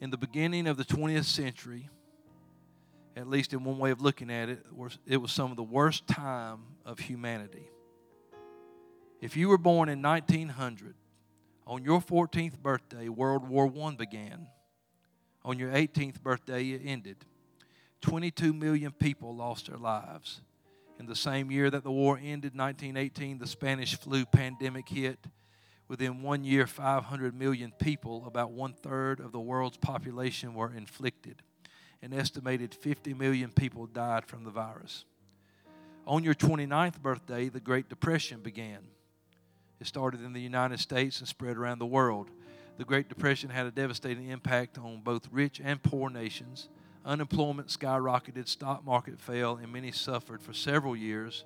in 0.00 0.10
the 0.10 0.16
beginning 0.16 0.66
of 0.66 0.76
the 0.76 0.84
20th 0.84 1.24
century, 1.24 1.88
at 3.16 3.28
least 3.28 3.52
in 3.52 3.64
one 3.64 3.78
way 3.78 3.90
of 3.90 4.00
looking 4.00 4.30
at 4.30 4.48
it, 4.48 4.64
it 5.06 5.16
was 5.16 5.32
some 5.32 5.50
of 5.50 5.56
the 5.56 5.62
worst 5.62 6.06
time 6.06 6.60
of 6.86 7.00
humanity. 7.00 7.68
If 9.20 9.36
you 9.36 9.48
were 9.48 9.58
born 9.58 9.88
in 9.88 10.00
1900, 10.00 10.94
on 11.66 11.84
your 11.84 12.00
14th 12.00 12.58
birthday, 12.60 13.08
World 13.08 13.48
War 13.48 13.70
I 13.84 13.94
began. 13.94 14.46
On 15.44 15.58
your 15.58 15.72
18th 15.72 16.22
birthday, 16.22 16.70
it 16.70 16.82
ended. 16.84 17.16
22 18.00 18.52
million 18.52 18.92
people 18.92 19.34
lost 19.34 19.66
their 19.66 19.76
lives. 19.76 20.40
In 21.00 21.06
the 21.06 21.16
same 21.16 21.50
year 21.50 21.70
that 21.70 21.82
the 21.82 21.90
war 21.90 22.16
ended, 22.16 22.56
1918, 22.56 23.38
the 23.38 23.46
Spanish 23.46 23.96
flu 23.96 24.24
pandemic 24.24 24.88
hit 24.88 25.18
Within 25.88 26.22
one 26.22 26.44
year, 26.44 26.66
500 26.66 27.34
million 27.34 27.72
people, 27.78 28.24
about 28.26 28.52
one 28.52 28.74
third 28.74 29.20
of 29.20 29.32
the 29.32 29.40
world's 29.40 29.78
population, 29.78 30.52
were 30.52 30.72
inflicted. 30.72 31.42
An 32.02 32.12
estimated 32.12 32.74
50 32.74 33.14
million 33.14 33.50
people 33.50 33.86
died 33.86 34.26
from 34.26 34.44
the 34.44 34.50
virus. 34.50 35.06
On 36.06 36.22
your 36.22 36.34
29th 36.34 37.00
birthday, 37.00 37.48
the 37.48 37.60
Great 37.60 37.88
Depression 37.88 38.40
began. 38.40 38.78
It 39.80 39.86
started 39.86 40.22
in 40.22 40.34
the 40.34 40.40
United 40.40 40.78
States 40.78 41.20
and 41.20 41.28
spread 41.28 41.56
around 41.56 41.78
the 41.78 41.86
world. 41.86 42.30
The 42.76 42.84
Great 42.84 43.08
Depression 43.08 43.50
had 43.50 43.66
a 43.66 43.70
devastating 43.70 44.28
impact 44.28 44.78
on 44.78 45.00
both 45.02 45.28
rich 45.32 45.60
and 45.62 45.82
poor 45.82 46.10
nations. 46.10 46.68
Unemployment 47.04 47.68
skyrocketed, 47.68 48.46
stock 48.46 48.84
market 48.84 49.18
fell, 49.18 49.56
and 49.56 49.72
many 49.72 49.90
suffered 49.90 50.42
for 50.42 50.52
several 50.52 50.94
years 50.94 51.44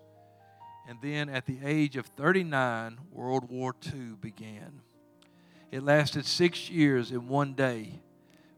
and 0.89 0.99
then 1.01 1.29
at 1.29 1.47
the 1.47 1.59
age 1.65 1.97
of 1.97 2.07
39, 2.07 2.99
World 3.13 3.49
War 3.49 3.75
II 3.87 4.17
began. 4.21 4.81
It 5.71 5.83
lasted 5.83 6.27
six 6.27 6.69
years 6.69 7.11
in 7.11 7.29
one 7.29 7.55
day. 7.55 8.01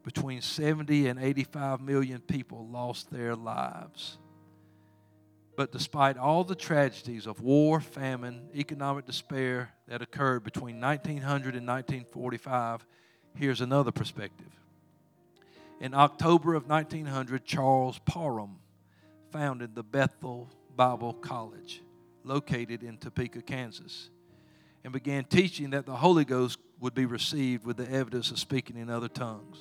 Between 0.03 0.43
70 0.43 1.09
and 1.09 1.19
85 1.19 1.81
million 1.81 2.21
people 2.21 2.67
lost 2.67 3.11
their 3.11 3.35
lives. 3.35 4.19
But 5.57 5.73
despite 5.73 6.19
all 6.19 6.45
the 6.45 6.57
tragedies 6.57 7.27
of 7.27 7.41
war, 7.41 7.81
famine, 7.81 8.49
economic 8.55 9.07
despair 9.07 9.71
that 9.87 10.03
occurred 10.03 10.45
between 10.45 10.81
1900 10.81 11.55
and 11.55 11.67
1945, 11.67 12.85
here's 13.37 13.61
another 13.61 13.93
perspective. 13.93 14.51
In 15.81 15.95
October 15.95 16.55
of 16.55 16.69
1900, 16.69 17.45
Charles 17.45 17.99
Parham 18.01 18.57
founded 19.31 19.75
the 19.75 19.83
Bethel 19.83 20.51
Bible 20.77 21.13
College 21.15 21.84
located 22.25 22.83
in 22.83 22.97
Topeka, 22.97 23.43
Kansas, 23.43 24.11
and 24.83 24.93
began 24.93 25.25
teaching 25.25 25.71
that 25.71 25.87
the 25.87 25.97
Holy 25.97 26.25
Ghost 26.25 26.59
would 26.81 26.95
be 26.95 27.07
received 27.07 27.65
with 27.65 27.77
the 27.77 27.91
evidence 27.91 28.31
of 28.31 28.39
speaking 28.39 28.77
in 28.77 28.91
other 28.91 29.09
tongues. 29.09 29.59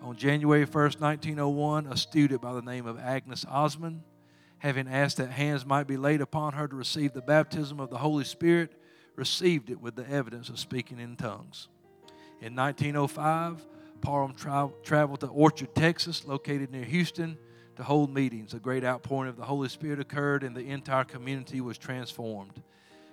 On 0.00 0.16
January 0.16 0.64
1st, 0.64 1.00
1901, 1.00 1.86
a 1.86 1.96
student 1.96 2.40
by 2.40 2.52
the 2.52 2.62
name 2.62 2.86
of 2.86 2.98
Agnes 2.98 3.44
Ozman, 3.44 4.00
having 4.58 4.88
asked 4.88 5.16
that 5.16 5.30
hands 5.30 5.66
might 5.66 5.86
be 5.86 5.96
laid 5.96 6.20
upon 6.20 6.52
her 6.52 6.68
to 6.68 6.76
receive 6.76 7.12
the 7.12 7.22
baptism 7.22 7.80
of 7.80 7.90
the 7.90 7.98
Holy 7.98 8.24
Spirit, 8.24 8.72
received 9.16 9.70
it 9.70 9.80
with 9.80 9.96
the 9.96 10.08
evidence 10.08 10.48
of 10.48 10.58
speaking 10.58 11.00
in 11.00 11.16
tongues. 11.16 11.68
In 12.40 12.54
1905, 12.54 13.66
Parham 14.00 14.34
tra- 14.34 14.70
traveled 14.84 15.20
to 15.20 15.26
Orchard, 15.26 15.74
Texas, 15.74 16.24
located 16.24 16.70
near 16.70 16.84
Houston, 16.84 17.36
to 17.78 17.84
hold 17.84 18.12
meetings. 18.12 18.54
A 18.54 18.58
great 18.58 18.84
outpouring 18.84 19.30
of 19.30 19.36
the 19.36 19.44
Holy 19.44 19.68
Spirit 19.68 20.00
occurred, 20.00 20.42
and 20.42 20.54
the 20.54 20.66
entire 20.66 21.04
community 21.04 21.60
was 21.60 21.78
transformed. 21.78 22.60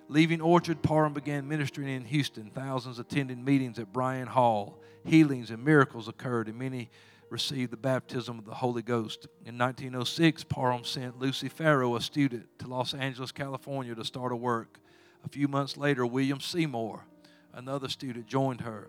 Leaving 0.10 0.42
Orchard, 0.42 0.82
Parham 0.82 1.14
began 1.14 1.48
ministering 1.48 1.88
in 1.88 2.04
Houston. 2.06 2.50
Thousands 2.50 2.98
attended 2.98 3.38
meetings 3.38 3.78
at 3.78 3.94
Bryan 3.94 4.28
Hall. 4.28 4.80
Healings 5.06 5.52
and 5.52 5.64
miracles 5.64 6.08
occurred, 6.08 6.48
and 6.48 6.58
many 6.58 6.90
received 7.30 7.72
the 7.72 7.78
baptism 7.78 8.40
of 8.40 8.46
the 8.46 8.56
Holy 8.56 8.82
Ghost. 8.82 9.28
In 9.46 9.56
1906, 9.56 10.44
Parham 10.46 10.84
sent 10.84 11.20
Lucy 11.20 11.48
Farrow, 11.48 11.96
a 11.96 12.02
student, 12.02 12.48
to 12.58 12.68
Los 12.68 12.96
Angeles, 12.96 13.32
California 13.32 13.94
to 13.94 14.04
start 14.04 14.32
a 14.32 14.36
work. 14.36 14.80
A 15.24 15.30
few 15.30 15.48
months 15.48 15.78
later, 15.78 16.08
William 16.08 16.40
Seymour, 16.40 17.06
another 17.54 17.88
student, 17.88 18.26
joined 18.26 18.62
her. 18.62 18.88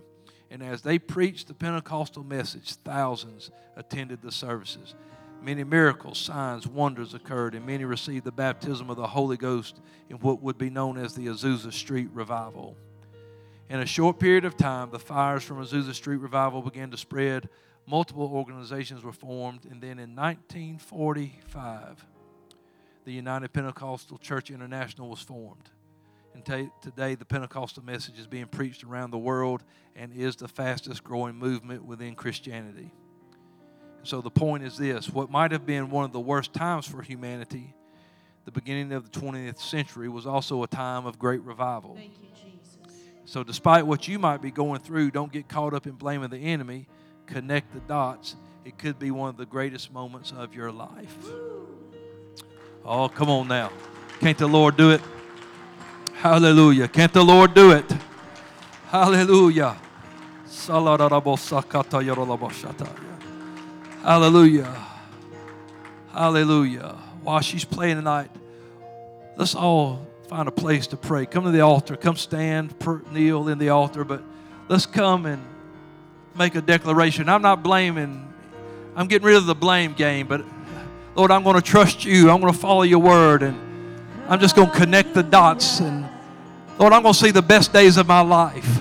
And 0.51 0.63
as 0.63 0.81
they 0.81 0.99
preached 0.99 1.49
the 1.49 1.55
Pentecostal 1.55 2.25
message, 2.25 2.77
thousands 2.77 3.51
attended 3.77 4.23
the 4.23 4.33
services. 4.33 4.95
Many 5.43 5.65
miracles, 5.65 6.19
signs, 6.19 6.67
wonders 6.67 7.15
occurred, 7.15 7.55
and 7.55 7.65
many 7.65 7.85
received 7.85 8.25
the 8.25 8.33
baptism 8.33 8.91
of 8.91 8.97
the 8.97 9.07
Holy 9.07 9.37
Ghost 9.37 9.81
in 10.09 10.17
what 10.17 10.43
would 10.43 10.59
be 10.59 10.71
known 10.71 10.99
as 10.99 11.15
the 11.15 11.27
Azusa 11.27 11.73
Street 11.73 12.09
Revival. 12.13 12.77
In 13.69 13.81
a 13.81 13.87
short 13.87 14.19
period 14.19 14.45
of 14.45 14.57
time, 14.57 14.91
the 14.91 14.99
fires 14.99 15.43
from 15.43 15.59
Azusa 15.59 15.95
Street 15.95 16.19
Revival 16.19 16.63
began 16.63 16.91
to 16.91 16.97
spread. 16.97 17.49
Multiple 17.87 18.31
organizations 18.33 19.05
were 19.05 19.13
formed, 19.13 19.65
and 19.71 19.81
then 19.81 19.99
in 19.99 20.15
1945, 20.15 22.05
the 23.05 23.13
United 23.13 23.53
Pentecostal 23.53 24.19
Church 24.19 24.51
International 24.51 25.09
was 25.09 25.21
formed. 25.21 25.71
And 26.35 26.45
t- 26.45 26.71
today, 26.83 27.15
the 27.15 27.25
Pentecostal 27.25 27.85
message 27.85 28.19
is 28.19 28.27
being 28.27 28.47
preached 28.47 28.85
around 28.85 29.11
the 29.11 29.19
world 29.19 29.63
and 29.95 30.13
is 30.13 30.37
the 30.37 30.49
fastest 30.49 31.03
growing 31.03 31.37
movement 31.37 31.85
within 31.85 32.15
Christianity. 32.15 32.93
So, 34.07 34.21
the 34.21 34.31
point 34.31 34.63
is 34.63 34.79
this 34.79 35.11
what 35.11 35.33
might 35.33 35.51
have 35.51 35.67
been 35.67 35.91
one 35.91 36.05
of 36.05 36.13
the 36.13 36.21
worst 36.21 36.55
times 36.55 36.87
for 36.87 37.03
humanity, 37.03 37.75
the 38.45 38.53
beginning 38.53 38.93
of 38.93 39.11
the 39.11 39.21
20th 39.21 39.59
century, 39.59 40.09
was 40.09 40.29
also 40.29 40.63
a 40.63 40.69
time 40.69 41.07
of 41.07 41.19
great 41.19 41.43
revival. 41.43 41.97
Thank 41.97 42.13
you, 42.23 42.29
Jesus. 42.29 42.79
So, 43.25 43.43
despite 43.43 43.85
what 43.85 44.07
you 44.07 44.21
might 44.21 44.41
be 44.41 44.53
going 44.53 44.81
through, 44.81 45.11
don't 45.11 45.33
get 45.33 45.49
caught 45.49 45.75
up 45.75 45.89
in 45.89 45.95
blaming 45.95 46.31
the 46.31 46.39
enemy. 46.39 46.87
Connect 47.27 47.75
the 47.75 47.81
dots. 47.81 48.37
It 48.65 48.79
could 48.79 48.97
be 49.01 49.11
one 49.11 49.29
of 49.29 49.39
the 49.39 49.47
greatest 49.47 49.93
moments 49.93 50.31
of 50.31 50.55
your 50.55 50.71
life. 50.71 51.17
Oh, 52.85 53.09
come 53.09 53.29
on 53.29 53.49
now. 53.49 53.73
Can't 54.21 54.39
the 54.39 54.47
Lord 54.47 54.77
do 54.77 54.93
it? 54.93 55.01
Hallelujah. 56.15 56.87
Can't 56.87 57.13
the 57.13 57.25
Lord 57.25 57.55
do 57.55 57.73
it? 57.73 57.85
Hallelujah. 58.87 59.77
Hallelujah. 64.07 64.73
Hallelujah. 66.13 66.97
While 67.25 67.41
she's 67.41 67.65
playing 67.65 67.97
tonight, 67.97 68.31
let's 69.37 69.57
all 69.57 70.07
find 70.29 70.47
a 70.47 70.53
place 70.53 70.87
to 70.89 70.97
pray. 70.97 71.27
Come 71.27 71.43
to 71.43 71.51
the 71.51 71.63
altar. 71.63 71.97
Come 71.97 72.15
stand, 72.15 72.79
per, 72.79 73.03
kneel 73.11 73.49
in 73.49 73.59
the 73.59 73.71
altar, 73.71 74.05
but 74.05 74.23
let's 74.69 74.87
come 74.87 75.27
and 75.27 75.43
make 76.39 76.55
a 76.55 76.61
declaration. 76.61 77.29
I'm 77.29 77.43
not 77.43 77.65
blaming, 77.65 78.33
I'm 78.95 79.09
getting 79.09 79.27
rid 79.27 79.39
of 79.39 79.47
the 79.47 79.57
blame 79.57 79.93
game, 79.93 80.29
but 80.29 80.45
Lord, 81.17 81.33
I'm 81.33 81.43
going 81.43 81.57
to 81.57 81.61
trust 81.61 82.05
you. 82.05 82.31
I'm 82.31 82.41
going 82.41 82.53
to 82.53 82.59
follow 82.59 82.83
your 82.83 83.01
word, 83.01 83.43
and 83.43 83.59
I'm 84.29 84.39
just 84.39 84.55
going 84.55 84.71
to 84.71 84.77
connect 84.77 85.15
the 85.15 85.25
dots. 85.25 85.81
And 85.81 86.09
Lord, 86.79 86.93
I'm 86.93 87.03
going 87.03 87.13
to 87.13 87.19
see 87.19 87.33
the 87.33 87.43
best 87.43 87.73
days 87.73 87.97
of 87.97 88.07
my 88.07 88.21
life. 88.21 88.81